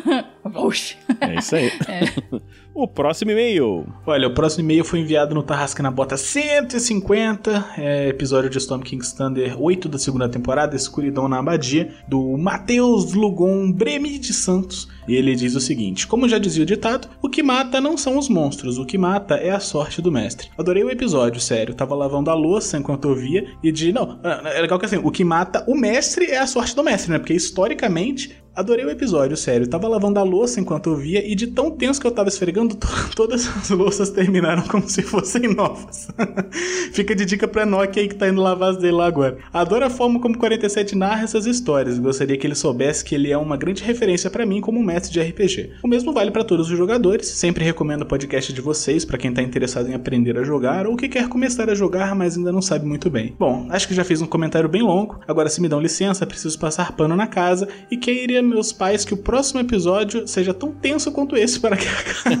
Oxi. 0.54 0.96
É 1.20 1.34
isso 1.34 1.56
aí. 1.56 1.70
É. 1.88 2.60
O 2.72 2.86
próximo 2.86 3.32
e-mail. 3.32 3.84
Olha, 4.06 4.28
o 4.28 4.32
próximo 4.32 4.64
e-mail 4.64 4.84
foi 4.84 5.00
enviado 5.00 5.34
no 5.34 5.42
Tarrasca 5.42 5.82
na 5.82 5.90
Bota 5.90 6.16
150, 6.16 7.74
é, 7.76 8.08
episódio 8.08 8.48
de 8.48 8.58
Storm 8.58 8.80
King's 8.82 9.12
Thunder 9.12 9.60
8 9.60 9.88
da 9.88 9.98
segunda 9.98 10.28
temporada, 10.28 10.76
Escuridão 10.76 11.28
na 11.28 11.40
Abadia, 11.40 11.92
do 12.08 12.38
Matheus 12.38 13.12
Lugon 13.12 13.72
Bremi 13.72 14.18
de 14.18 14.32
Santos. 14.32 14.88
E 15.10 15.16
ele 15.16 15.34
diz 15.34 15.56
o 15.56 15.60
seguinte: 15.60 16.06
Como 16.06 16.28
já 16.28 16.38
dizia 16.38 16.62
o 16.62 16.66
ditado, 16.66 17.08
o 17.20 17.28
que 17.28 17.42
mata 17.42 17.80
não 17.80 17.96
são 17.96 18.16
os 18.16 18.28
monstros, 18.28 18.78
o 18.78 18.86
que 18.86 18.96
mata 18.96 19.34
é 19.34 19.50
a 19.50 19.58
sorte 19.58 20.00
do 20.00 20.12
mestre. 20.12 20.48
Adorei 20.56 20.84
o 20.84 20.90
episódio, 20.90 21.40
sério. 21.40 21.74
Tava 21.74 21.96
lavando 21.96 22.30
a 22.30 22.34
louça 22.34 22.78
enquanto 22.78 23.08
eu 23.08 23.14
via 23.16 23.44
e 23.60 23.72
de. 23.72 23.92
Não, 23.92 24.20
é 24.22 24.60
legal 24.60 24.78
que 24.78 24.86
assim, 24.86 25.00
o 25.02 25.10
que 25.10 25.24
mata 25.24 25.64
o 25.66 25.74
mestre 25.74 26.26
é 26.26 26.38
a 26.38 26.46
sorte 26.46 26.76
do 26.76 26.84
mestre, 26.84 27.10
né? 27.10 27.18
Porque 27.18 27.34
historicamente 27.34 28.40
Adorei 28.52 28.84
o 28.84 28.90
episódio, 28.90 29.36
sério. 29.36 29.66
Tava 29.68 29.86
lavando 29.86 30.18
a 30.18 30.24
louça 30.24 30.60
enquanto 30.60 30.90
eu 30.90 30.96
via 30.96 31.24
e 31.26 31.36
de 31.36 31.46
tão 31.46 31.70
tenso 31.70 32.00
que 32.00 32.06
eu 32.06 32.10
tava 32.10 32.28
esfregando, 32.28 32.74
to- 32.74 32.88
todas 33.14 33.46
as 33.48 33.70
louças 33.70 34.10
terminaram 34.10 34.62
como 34.64 34.88
se 34.88 35.02
fossem 35.02 35.42
novas. 35.54 36.08
Fica 36.92 37.14
de 37.14 37.24
dica 37.24 37.46
pra 37.46 37.64
Nokia 37.64 38.02
aí 38.02 38.08
que 38.08 38.14
tá 38.16 38.28
indo 38.28 38.40
lavar 38.42 38.70
as 38.70 38.76
dele 38.76 38.92
lá 38.92 39.06
agora. 39.06 39.38
Adoro 39.52 39.84
a 39.84 39.88
forma 39.88 40.20
como 40.20 40.36
47 40.36 40.96
narra 40.96 41.22
essas 41.22 41.46
histórias. 41.46 41.98
Gostaria 41.98 42.36
que 42.36 42.44
ele 42.46 42.56
soubesse 42.56 43.04
que 43.04 43.14
ele 43.14 43.30
é 43.30 43.38
uma 43.38 43.56
grande 43.56 43.84
referência 43.84 44.28
pra 44.28 44.44
mim 44.44 44.60
como 44.60 44.82
mestre 44.82 44.99
de 45.08 45.20
RPG. 45.20 45.74
O 45.84 45.88
mesmo 45.88 46.12
vale 46.12 46.32
pra 46.32 46.42
todos 46.42 46.68
os 46.68 46.76
jogadores. 46.76 47.28
Sempre 47.28 47.64
recomendo 47.64 48.02
o 48.02 48.06
podcast 48.06 48.52
de 48.52 48.60
vocês 48.60 49.04
pra 49.04 49.16
quem 49.16 49.32
tá 49.32 49.40
interessado 49.40 49.88
em 49.88 49.94
aprender 49.94 50.36
a 50.36 50.42
jogar 50.42 50.88
ou 50.88 50.96
que 50.96 51.08
quer 51.08 51.28
começar 51.28 51.70
a 51.70 51.74
jogar, 51.74 52.16
mas 52.16 52.36
ainda 52.36 52.50
não 52.50 52.60
sabe 52.60 52.84
muito 52.84 53.08
bem. 53.08 53.36
Bom, 53.38 53.68
acho 53.70 53.86
que 53.86 53.94
já 53.94 54.02
fiz 54.02 54.20
um 54.20 54.26
comentário 54.26 54.68
bem 54.68 54.82
longo. 54.82 55.20
Agora, 55.28 55.48
se 55.48 55.60
me 55.60 55.68
dão 55.68 55.80
licença, 55.80 56.26
preciso 56.26 56.58
passar 56.58 56.92
pano 56.96 57.14
na 57.14 57.28
casa 57.28 57.68
e 57.90 57.96
queria 57.96 58.42
meus 58.42 58.72
pais 58.72 59.04
que 59.04 59.14
o 59.14 59.18
próximo 59.18 59.60
episódio 59.60 60.26
seja 60.26 60.52
tão 60.52 60.72
tenso 60.72 61.12
quanto 61.12 61.36
esse 61.36 61.60
para 61.60 61.76
que 61.76 61.86
a 61.86 62.02
casa. 62.02 62.40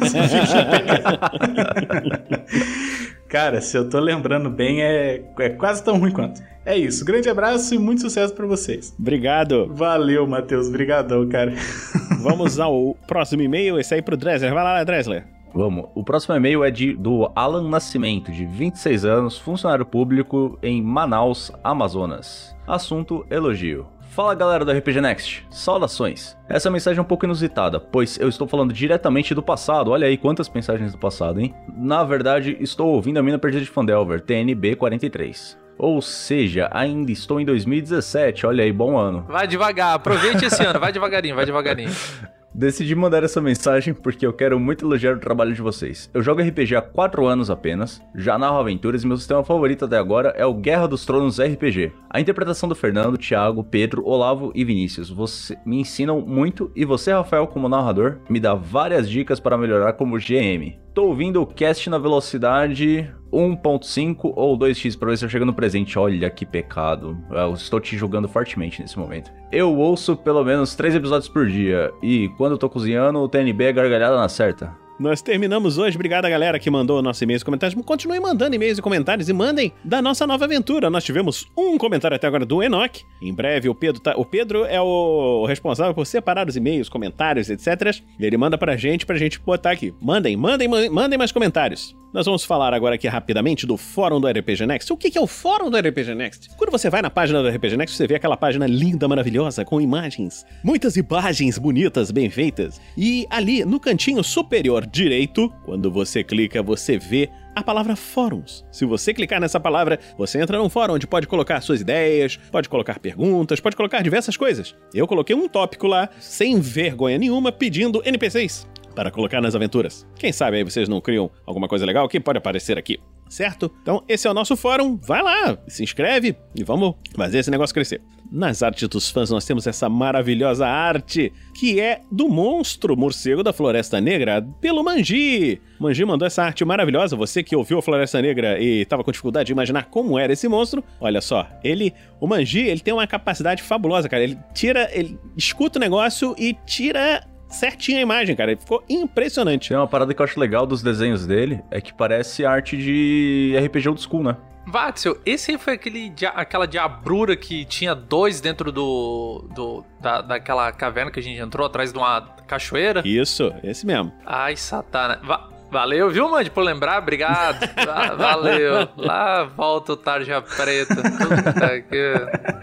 Cara, 3.30 3.60
se 3.60 3.78
eu 3.78 3.88
tô 3.88 4.00
lembrando 4.00 4.50
bem, 4.50 4.82
é, 4.82 5.22
é 5.38 5.48
quase 5.50 5.84
tão 5.84 5.98
ruim 5.98 6.10
quanto. 6.10 6.42
É 6.64 6.76
isso. 6.76 7.04
Grande 7.04 7.28
abraço 7.28 7.74
e 7.74 7.78
muito 7.78 8.02
sucesso 8.02 8.34
pra 8.34 8.46
vocês. 8.46 8.94
Obrigado. 8.98 9.68
Valeu, 9.72 10.26
Matheus. 10.26 10.68
Brigadão, 10.68 11.28
cara. 11.28 11.54
Vamos 12.22 12.60
ao 12.60 12.94
próximo 13.06 13.42
e-mail, 13.42 13.78
esse 13.78 13.94
aí 13.94 14.02
pro 14.02 14.16
Dresler. 14.16 14.52
Vai 14.52 14.62
lá, 14.62 14.84
Dresler. 14.84 15.24
Vamos. 15.54 15.86
O 15.94 16.04
próximo 16.04 16.34
e-mail 16.34 16.62
é 16.62 16.70
de 16.70 16.94
do 16.94 17.30
Alan 17.34 17.68
Nascimento, 17.68 18.30
de 18.30 18.46
26 18.46 19.04
anos, 19.04 19.38
funcionário 19.38 19.84
público 19.84 20.58
em 20.62 20.82
Manaus, 20.82 21.50
Amazonas. 21.64 22.54
Assunto: 22.66 23.26
elogio. 23.30 23.86
Fala 24.10 24.34
galera 24.34 24.64
do 24.64 24.72
RPG 24.72 25.00
Next, 25.00 25.46
saudações. 25.50 26.36
Essa 26.48 26.68
mensagem 26.68 26.98
é 26.98 27.02
um 27.02 27.06
pouco 27.06 27.24
inusitada, 27.24 27.78
pois 27.78 28.18
eu 28.18 28.28
estou 28.28 28.46
falando 28.46 28.72
diretamente 28.72 29.34
do 29.34 29.42
passado. 29.42 29.92
Olha 29.92 30.08
aí 30.08 30.16
quantas 30.16 30.48
mensagens 30.50 30.90
do 30.90 30.98
passado, 30.98 31.40
hein? 31.40 31.54
Na 31.76 32.02
verdade, 32.02 32.56
estou 32.60 32.88
ouvindo 32.88 33.18
a 33.18 33.22
Mina 33.22 33.38
Perdida 33.38 33.64
de 33.64 33.70
Fandelver, 33.70 34.20
TNB 34.20 34.74
43. 34.74 35.56
Ou 35.82 36.02
seja, 36.02 36.68
ainda 36.72 37.10
estou 37.10 37.40
em 37.40 37.44
2017, 37.46 38.46
olha 38.46 38.62
aí, 38.62 38.70
bom 38.70 38.98
ano. 38.98 39.24
Vai 39.26 39.46
devagar, 39.46 39.94
aproveite 39.94 40.44
esse 40.44 40.62
ano, 40.62 40.78
vai 40.78 40.92
devagarinho, 40.92 41.34
vai 41.34 41.46
devagarinho. 41.46 41.90
Decidi 42.52 42.96
mandar 42.96 43.22
essa 43.22 43.40
mensagem 43.40 43.94
porque 43.94 44.26
eu 44.26 44.32
quero 44.32 44.58
muito 44.58 44.84
elogiar 44.84 45.14
o 45.14 45.20
trabalho 45.20 45.54
de 45.54 45.62
vocês. 45.62 46.10
Eu 46.12 46.20
jogo 46.20 46.42
RPG 46.42 46.74
há 46.74 46.82
4 46.82 47.24
anos 47.24 47.48
apenas, 47.48 48.02
já 48.14 48.36
narro 48.36 48.58
aventuras 48.58 49.02
e 49.02 49.06
meu 49.06 49.16
sistema 49.16 49.44
favorito 49.44 49.84
até 49.84 49.96
agora 49.96 50.34
é 50.36 50.44
o 50.44 50.52
Guerra 50.52 50.88
dos 50.88 51.06
Tronos 51.06 51.38
RPG. 51.38 51.92
A 52.10 52.20
interpretação 52.20 52.68
do 52.68 52.74
Fernando, 52.74 53.16
Thiago, 53.16 53.62
Pedro, 53.62 54.04
Olavo 54.04 54.50
e 54.54 54.64
Vinícius 54.64 55.08
você, 55.08 55.56
me 55.64 55.80
ensinam 55.80 56.20
muito 56.20 56.72
e 56.74 56.84
você, 56.84 57.12
Rafael, 57.12 57.46
como 57.46 57.68
narrador, 57.68 58.18
me 58.28 58.40
dá 58.40 58.52
várias 58.52 59.08
dicas 59.08 59.38
para 59.38 59.56
melhorar 59.56 59.92
como 59.92 60.18
GM. 60.18 60.76
Tô 61.00 61.06
ouvindo 61.06 61.40
o 61.40 61.46
cast 61.46 61.88
na 61.88 61.96
velocidade 61.96 63.10
1.5 63.32 64.34
ou 64.36 64.58
2x 64.58 64.98
pra 64.98 65.08
ver 65.08 65.16
se 65.16 65.24
eu 65.24 65.30
chego 65.30 65.46
no 65.46 65.54
presente. 65.54 65.98
Olha 65.98 66.28
que 66.28 66.44
pecado. 66.44 67.16
Eu 67.30 67.54
estou 67.54 67.80
te 67.80 67.96
julgando 67.96 68.28
fortemente 68.28 68.82
nesse 68.82 68.98
momento. 68.98 69.32
Eu 69.50 69.74
ouço 69.78 70.14
pelo 70.14 70.44
menos 70.44 70.74
3 70.74 70.96
episódios 70.96 71.26
por 71.26 71.48
dia. 71.48 71.90
E 72.02 72.28
quando 72.36 72.52
eu 72.52 72.58
tô 72.58 72.68
cozinhando, 72.68 73.18
o 73.18 73.28
TNB 73.30 73.64
é 73.64 73.72
gargalhada 73.72 74.18
na 74.18 74.28
certa. 74.28 74.76
Nós 75.00 75.22
terminamos 75.22 75.78
hoje. 75.78 75.96
Obrigado 75.96 76.28
galera 76.28 76.58
que 76.58 76.70
mandou 76.70 77.00
nossos 77.00 77.22
e-mails 77.22 77.40
e 77.40 77.44
comentários. 77.46 77.82
Continue 77.86 78.20
mandando 78.20 78.54
e-mails 78.54 78.76
e 78.76 78.82
comentários 78.82 79.30
e 79.30 79.32
mandem 79.32 79.72
da 79.82 80.02
nossa 80.02 80.26
nova 80.26 80.44
aventura. 80.44 80.90
Nós 80.90 81.02
tivemos 81.02 81.46
um 81.56 81.78
comentário 81.78 82.14
até 82.14 82.26
agora 82.26 82.44
do 82.44 82.62
Enoch. 82.62 83.02
Em 83.22 83.32
breve 83.32 83.66
o 83.70 83.74
Pedro 83.74 83.98
tá... 83.98 84.14
O 84.14 84.26
Pedro 84.26 84.66
é 84.66 84.78
o 84.78 85.46
responsável 85.46 85.94
por 85.94 86.04
separar 86.04 86.46
os 86.46 86.54
e-mails, 86.54 86.90
comentários, 86.90 87.48
etc. 87.48 87.96
E 88.18 88.26
ele 88.26 88.36
manda 88.36 88.58
pra 88.58 88.76
gente, 88.76 89.06
pra 89.06 89.16
gente 89.16 89.40
botar 89.40 89.70
aqui. 89.70 89.94
Mandem, 90.02 90.36
mandem, 90.36 90.68
mandem 90.68 91.18
mais 91.18 91.32
comentários. 91.32 91.96
Nós 92.12 92.26
vamos 92.26 92.44
falar 92.44 92.74
agora 92.74 92.96
aqui 92.96 93.06
rapidamente 93.06 93.64
do 93.64 93.76
fórum 93.76 94.20
do 94.20 94.26
RPG 94.26 94.66
Next. 94.66 94.92
O 94.92 94.96
que 94.96 95.16
é 95.16 95.20
o 95.20 95.28
fórum 95.28 95.70
do 95.70 95.78
RPG 95.78 96.12
Next? 96.12 96.50
Quando 96.56 96.72
você 96.72 96.90
vai 96.90 97.00
na 97.00 97.08
página 97.08 97.40
do 97.40 97.48
RPG 97.48 97.76
Next, 97.76 97.96
você 97.96 98.04
vê 98.04 98.16
aquela 98.16 98.36
página 98.36 98.66
linda, 98.66 99.06
maravilhosa, 99.06 99.64
com 99.64 99.80
imagens. 99.80 100.44
Muitas 100.64 100.96
imagens 100.96 101.56
bonitas, 101.56 102.10
bem 102.10 102.28
feitas. 102.28 102.80
E 102.98 103.28
ali, 103.30 103.64
no 103.64 103.78
cantinho 103.78 104.24
superior 104.24 104.84
direito, 104.86 105.48
quando 105.64 105.88
você 105.88 106.24
clica, 106.24 106.60
você 106.64 106.98
vê 106.98 107.30
a 107.54 107.62
palavra 107.62 107.94
fóruns. 107.94 108.64
Se 108.72 108.84
você 108.84 109.14
clicar 109.14 109.40
nessa 109.40 109.60
palavra, 109.60 110.00
você 110.18 110.40
entra 110.40 110.58
num 110.58 110.68
fórum 110.68 110.94
onde 110.94 111.06
pode 111.06 111.28
colocar 111.28 111.60
suas 111.60 111.80
ideias, 111.80 112.36
pode 112.50 112.68
colocar 112.68 112.98
perguntas, 112.98 113.60
pode 113.60 113.76
colocar 113.76 114.02
diversas 114.02 114.36
coisas. 114.36 114.74
Eu 114.92 115.06
coloquei 115.06 115.36
um 115.36 115.46
tópico 115.46 115.86
lá, 115.86 116.08
sem 116.18 116.58
vergonha 116.58 117.18
nenhuma, 117.18 117.52
pedindo 117.52 118.02
NPCs 118.04 118.66
para 118.94 119.10
colocar 119.10 119.40
nas 119.40 119.54
aventuras. 119.54 120.06
Quem 120.16 120.32
sabe 120.32 120.58
aí 120.58 120.64
vocês 120.64 120.88
não 120.88 121.00
criam 121.00 121.30
alguma 121.46 121.68
coisa 121.68 121.86
legal 121.86 122.08
que 122.08 122.20
pode 122.20 122.38
aparecer 122.38 122.78
aqui, 122.78 122.98
certo? 123.28 123.70
Então, 123.82 124.02
esse 124.08 124.26
é 124.26 124.30
o 124.30 124.34
nosso 124.34 124.56
fórum. 124.56 124.96
Vai 124.96 125.22
lá, 125.22 125.58
se 125.68 125.82
inscreve 125.82 126.36
e 126.54 126.62
vamos 126.62 126.94
fazer 127.14 127.38
esse 127.38 127.50
negócio 127.50 127.74
crescer. 127.74 128.00
Nas 128.30 128.62
artes 128.62 128.88
dos 128.88 129.10
fãs, 129.10 129.28
nós 129.28 129.44
temos 129.44 129.66
essa 129.66 129.88
maravilhosa 129.88 130.64
arte, 130.64 131.32
que 131.58 131.80
é 131.80 132.00
do 132.12 132.28
monstro 132.28 132.96
morcego 132.96 133.42
da 133.42 133.52
Floresta 133.52 134.00
Negra, 134.00 134.40
pelo 134.60 134.84
Manji. 134.84 135.60
Manji 135.80 136.04
mandou 136.04 136.26
essa 136.26 136.44
arte 136.44 136.64
maravilhosa. 136.64 137.16
Você 137.16 137.42
que 137.42 137.56
ouviu 137.56 137.78
a 137.78 137.82
Floresta 137.82 138.22
Negra 138.22 138.60
e 138.60 138.82
estava 138.82 139.02
com 139.02 139.10
dificuldade 139.10 139.48
de 139.48 139.52
imaginar 139.52 139.86
como 139.86 140.16
era 140.16 140.32
esse 140.32 140.46
monstro, 140.46 140.84
olha 141.00 141.20
só, 141.20 141.48
ele, 141.64 141.92
o 142.20 142.26
Manji, 142.28 142.60
ele 142.60 142.80
tem 142.80 142.94
uma 142.94 143.06
capacidade 143.06 143.64
fabulosa, 143.64 144.08
cara. 144.08 144.22
Ele 144.22 144.38
tira, 144.54 144.88
ele 144.92 145.18
escuta 145.36 145.78
o 145.78 145.80
negócio 145.80 146.36
e 146.38 146.54
tira 146.64 147.26
certinho 147.50 147.98
a 147.98 148.02
imagem, 148.02 148.34
cara. 148.36 148.52
Ele 148.52 148.60
ficou 148.60 148.82
impressionante. 148.88 149.68
Tem 149.68 149.76
uma 149.76 149.86
parada 149.86 150.14
que 150.14 150.20
eu 150.20 150.24
acho 150.24 150.38
legal 150.40 150.66
dos 150.66 150.82
desenhos 150.82 151.26
dele, 151.26 151.60
é 151.70 151.80
que 151.80 151.92
parece 151.92 152.44
arte 152.46 152.76
de 152.76 153.54
RPG 153.64 153.88
old 153.88 154.00
school, 154.00 154.22
né? 154.22 154.36
Vatzel, 154.66 155.18
esse 155.26 155.50
aí 155.50 155.58
foi 155.58 155.72
aquele, 155.72 156.12
aquela 156.34 156.66
diabrura 156.66 157.34
que 157.34 157.64
tinha 157.64 157.94
dois 157.94 158.40
dentro 158.40 158.70
do, 158.70 159.48
do 159.54 159.84
da, 160.00 160.20
daquela 160.20 160.70
caverna 160.70 161.10
que 161.10 161.18
a 161.18 161.22
gente 161.22 161.40
entrou 161.40 161.66
atrás 161.66 161.92
de 161.92 161.98
uma 161.98 162.20
cachoeira? 162.46 163.02
Isso, 163.04 163.52
esse 163.64 163.84
mesmo. 163.84 164.12
Ai, 164.24 164.54
satana. 164.56 165.18
Va- 165.24 165.48
valeu, 165.72 166.10
viu, 166.10 166.28
Mandy, 166.30 166.50
por 166.50 166.62
lembrar? 166.62 167.00
Obrigado. 167.02 167.58
Va- 167.84 168.14
valeu. 168.14 168.88
Lá 168.96 169.44
volta 169.44 169.92
o 169.94 169.96
Tarja 169.96 170.40
Preta. 170.42 170.94
Puta 170.94 171.80
que... 171.80 172.14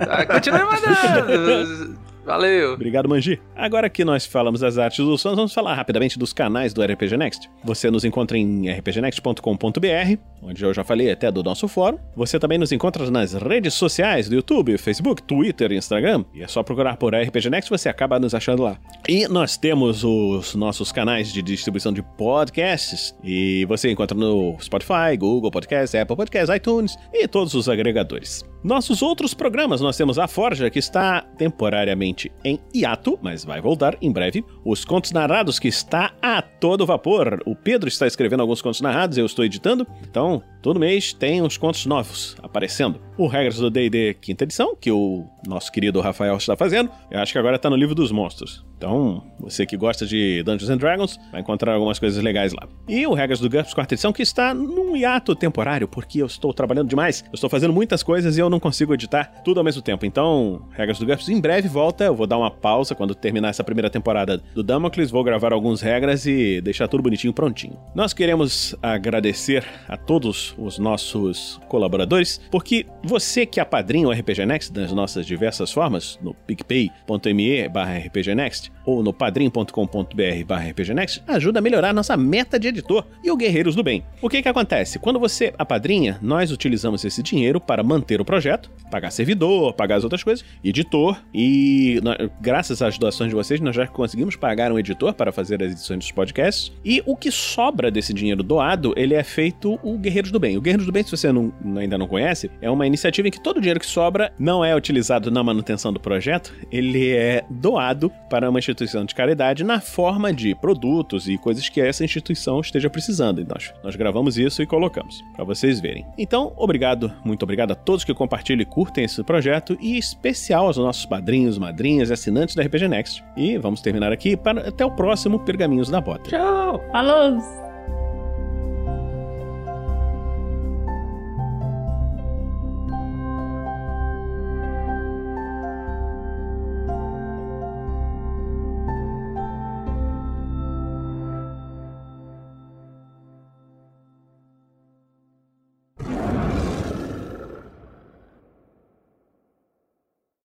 Ah, 0.10 0.26
continue 0.26 0.64
mandando. 0.64 1.98
Valeu. 2.28 2.74
Obrigado, 2.74 3.08
Manji. 3.08 3.40
Agora 3.56 3.90
que 3.90 4.04
nós 4.04 4.26
falamos 4.26 4.60
das 4.60 4.78
artes 4.78 5.04
dos 5.04 5.24
fãs, 5.24 5.34
vamos 5.34 5.54
falar 5.54 5.74
rapidamente 5.76 6.20
dos 6.20 6.34
canais 6.34 6.74
do 6.74 6.84
RPG 6.84 7.16
Next. 7.16 7.50
Você 7.64 7.90
nos 7.90 8.04
encontra 8.04 8.38
em 8.38 8.70
rpgnext.com.br, 8.70 10.20
onde 10.42 10.66
eu 10.66 10.74
já 10.74 10.84
falei 10.84 11.10
até 11.10 11.32
do 11.32 11.42
nosso 11.42 11.70
fórum. 11.70 11.98
Você 12.18 12.38
também 12.38 12.58
nos 12.58 12.74
encontra 12.74 13.10
nas 13.10 13.32
redes 13.32 13.76
sociais 13.76 14.28
do 14.28 14.36
YouTube, 14.36 14.78
Facebook, 14.78 15.24
Twitter 15.24 15.72
e 15.72 15.78
Instagram. 15.78 16.26
E 16.34 16.44
é 16.44 16.48
só 16.50 16.62
procurar 16.64 16.98
por 16.98 17.16
RPG 17.16 17.50
Next, 17.50 17.70
você 17.70 17.88
acaba 17.88 18.20
nos 18.20 18.36
achando 18.36 18.62
lá. 18.62 18.78
E 19.08 19.26
nós 19.30 19.56
temos 19.56 20.04
os 20.04 20.54
nossos 20.54 20.92
canais 20.92 21.32
de 21.32 21.42
distribuição 21.42 21.94
de 21.94 22.02
podcasts. 22.02 23.16
E 23.24 23.64
você 23.70 23.90
encontra 23.90 24.18
no 24.18 24.58
Spotify, 24.60 25.16
Google 25.18 25.50
Podcasts, 25.50 25.96
Apple 25.96 26.18
Podcasts, 26.18 26.54
iTunes 26.54 26.98
e 27.14 27.26
todos 27.26 27.54
os 27.54 27.70
agregadores. 27.70 28.44
Nossos 28.64 29.02
outros 29.02 29.34
programas, 29.34 29.82
nós 29.82 29.96
temos 29.96 30.18
a 30.18 30.28
Forja, 30.28 30.70
que 30.70 30.80
está 30.80 31.22
temporariamente 31.22 32.32
em 32.44 32.60
hiato, 32.74 33.18
mas 33.22 33.46
vai 33.46 33.62
voltar 33.62 33.98
em 34.02 34.12
breve. 34.12 34.44
Os 34.66 34.84
Contos 34.84 35.12
Narrados, 35.12 35.60
que 35.60 35.68
está 35.68 36.14
a 36.22 36.42
todo 36.42 36.86
vapor. 36.86 37.42
O 37.46 37.56
Pedro 37.56 37.88
está 37.88 38.08
escrevendo 38.08 38.42
alguns 38.42 38.62
contos 38.62 38.82
narrados, 38.82 39.18
eu 39.18 39.26
estou 39.26 39.46
editando. 39.46 39.86
Então, 40.10 40.42
todo 40.62 40.80
mês 40.80 41.14
tem 41.14 41.42
uns 41.42 41.58
contos 41.58 41.86
novos 41.86 42.36
aparecendo. 42.42 43.07
O 43.18 43.26
Regras 43.26 43.58
do 43.58 43.72
D&D 43.72 44.14
quinta 44.22 44.44
edição, 44.44 44.76
que 44.80 44.92
o 44.92 45.26
nosso 45.48 45.72
querido 45.72 46.00
Rafael 46.00 46.38
está 46.38 46.56
fazendo. 46.56 46.92
Eu 47.10 47.20
acho 47.20 47.32
que 47.32 47.40
agora 47.40 47.56
está 47.56 47.68
no 47.68 47.76
livro 47.76 47.96
dos 47.96 48.12
monstros. 48.12 48.64
Então, 48.78 49.24
você 49.40 49.66
que 49.66 49.76
gosta 49.76 50.06
de 50.06 50.44
Dungeons 50.44 50.70
and 50.70 50.78
Dragons, 50.78 51.20
vai 51.32 51.42
encontrar 51.42 51.74
algumas 51.74 51.98
coisas 51.98 52.24
legais 52.24 52.54
lá. 52.54 52.68
E 52.88 53.08
o 53.08 53.14
Regras 53.16 53.40
do 53.40 53.50
GURPS 53.50 53.74
quarta 53.74 53.96
edição, 53.96 54.14
que 54.14 54.22
está 54.22 54.54
num 54.54 54.96
hiato 54.96 55.36
temporário, 55.36 55.88
porque 55.88 56.22
eu 56.22 56.28
estou 56.28 56.54
trabalhando 56.54 56.88
demais. 56.88 57.24
Eu 57.26 57.34
estou 57.34 57.50
fazendo 57.50 57.74
muitas 57.74 58.04
coisas 58.04 58.38
e 58.38 58.40
eu 58.40 58.52
não 58.52 58.60
consigo 58.60 58.94
editar 58.94 59.42
tudo 59.44 59.60
ao 59.60 59.64
mesmo 59.64 59.82
tempo. 59.82 60.06
Então, 60.06 60.62
Regras 60.74 61.00
do 61.00 61.06
GURPS 61.08 61.30
em 61.30 61.42
breve 61.42 61.68
volta. 61.68 62.04
Eu 62.04 62.16
vou 62.16 62.28
dar 62.28 62.38
uma 62.38 62.52
pausa 62.52 62.94
quando 62.94 63.16
terminar 63.16 63.50
essa 63.50 63.64
primeira 63.64 63.90
temporada 63.90 64.38
do 64.54 64.62
Damocles. 64.62 65.10
Vou 65.10 65.24
gravar 65.24 65.54
algumas 65.54 65.82
regras 65.82 66.28
e 66.28 66.62
deixar 66.62 66.88
tudo 66.88 67.02
bonitinho, 67.02 67.34
prontinho. 67.34 67.80
Nós 67.96 68.14
queremos 68.14 68.76
agradecer 68.80 69.66
a 69.88 69.98
todos 69.98 70.54
os 70.56 70.78
nossos 70.78 71.60
colaboradores, 71.68 72.40
porque 72.52 72.86
Você 73.08 73.46
que 73.46 73.58
apadrinha 73.62 74.06
o 74.06 74.12
RPG 74.12 74.46
Next 74.46 74.74
das 74.74 74.92
nossas 74.92 75.26
diversas 75.26 75.72
formas, 75.72 76.20
no 76.22 76.34
picpay.me 76.34 77.70
barra 77.70 77.98
rpgnext 77.98 78.70
ou 78.86 79.02
no 79.02 79.14
padrim.com.br 79.14 80.46
barra 80.46 80.64
rpgnext, 80.70 81.24
ajuda 81.26 81.60
a 81.60 81.62
melhorar 81.62 81.94
nossa 81.94 82.18
meta 82.18 82.60
de 82.60 82.68
editor 82.68 83.06
e 83.24 83.32
o 83.32 83.38
Guerreiros 83.38 83.76
do 83.76 83.84
Bem. 83.84 84.04
O 84.22 84.28
que 84.28 84.42
que 84.42 84.50
acontece? 84.50 85.00
Quando 85.00 85.20
você 85.22 85.54
apadrinha, 85.58 86.20
nós 86.22 86.52
utilizamos 86.52 87.06
esse 87.06 87.24
dinheiro 87.24 87.62
para 87.62 87.82
manter 87.82 88.20
o 88.20 88.26
projeto, 88.26 88.70
pagar 88.92 89.10
servidor, 89.12 89.74
pagar 89.74 89.96
as 89.96 90.04
outras 90.04 90.22
coisas, 90.22 90.44
editor 90.62 91.18
e 91.34 92.02
nó- 92.04 92.16
graças 92.42 92.82
às 92.82 92.98
doações 92.98 93.30
de 93.30 93.36
vocês 93.36 93.62
nós 93.62 93.74
já 93.76 93.88
conseguimos 93.88 94.36
pagar 94.36 94.70
um 94.72 94.78
editor 94.78 95.14
para 95.14 95.32
fazer 95.32 95.64
as 95.64 95.72
edições 95.72 96.00
dos 96.00 96.12
podcasts 96.12 96.74
e 96.84 97.02
o 97.06 97.16
que 97.16 97.32
sobra 97.32 97.90
desse 97.90 98.14
dinheiro 98.14 98.44
doado, 98.44 98.94
ele 98.98 99.14
é 99.14 99.24
feito 99.24 99.80
o 99.82 99.98
Guerreiros 99.98 100.30
do 100.32 100.40
Bem. 100.42 100.58
O 100.58 100.62
Guerreiros 100.62 100.86
do 100.86 100.92
Bem, 100.92 101.04
se 101.04 101.12
você 101.12 101.32
não- 101.32 101.54
ainda 101.78 101.98
não 101.98 102.08
conhece, 102.08 102.52
é 102.62 102.70
uma 102.70 102.86
iniciativa 102.98 103.28
em 103.28 103.32
que 103.32 103.40
todo 103.40 103.58
o 103.58 103.62
dinheiro 103.62 103.80
que 103.80 103.86
sobra 103.86 104.34
não 104.38 104.66
é 104.66 104.76
utilizado 104.76 105.30
na 105.30 105.44
manutenção 105.44 105.94
do 105.94 106.00
projeto, 106.00 106.54
ele 106.72 107.16
é 107.16 107.44
doado 107.50 108.12
para 108.30 108.50
uma 108.50 108.60
instituição 108.60 109.06
de 109.06 109.14
caridade 109.14 109.64
na 109.64 109.80
forma 109.80 110.34
de 110.34 110.56
produtos 110.56 111.30
e 111.30 111.38
coisas 111.38 111.70
que 111.70 111.80
essa 111.80 112.04
instituição 112.04 112.60
esteja 112.60 112.90
precisando. 112.90 113.40
E 113.40 113.46
nós, 113.46 113.74
nós 113.84 113.96
gravamos 113.96 114.38
isso 114.38 114.62
e 114.62 114.66
colocamos, 114.66 115.24
para 115.36 115.46
vocês 115.46 115.80
verem. 115.80 116.06
Então, 116.18 116.52
obrigado, 116.58 117.14
muito 117.24 117.44
obrigado 117.44 117.72
a 117.72 117.76
todos 117.76 118.04
que 118.04 118.14
compartilham 118.14 118.62
e 118.62 118.66
curtem 118.66 119.06
esse 119.06 119.24
projeto, 119.24 119.78
e 119.80 119.98
especial 119.98 120.68
aos 120.68 120.78
nossos 120.78 121.06
padrinhos, 121.06 121.58
madrinhas 121.58 122.10
e 122.10 122.14
assinantes 122.14 122.56
da 122.56 122.64
RPG 122.64 122.88
Next. 122.88 123.24
E 123.36 123.58
vamos 123.58 123.82
terminar 123.82 124.12
aqui 124.12 124.36
para 124.36 124.68
até 124.68 124.86
o 124.86 124.92
próximo 124.92 125.40
Pergaminhos 125.40 125.90
da 125.90 126.02
Bota. 126.02 126.30
Tchau! 126.30 126.82
Falou! 126.92 127.67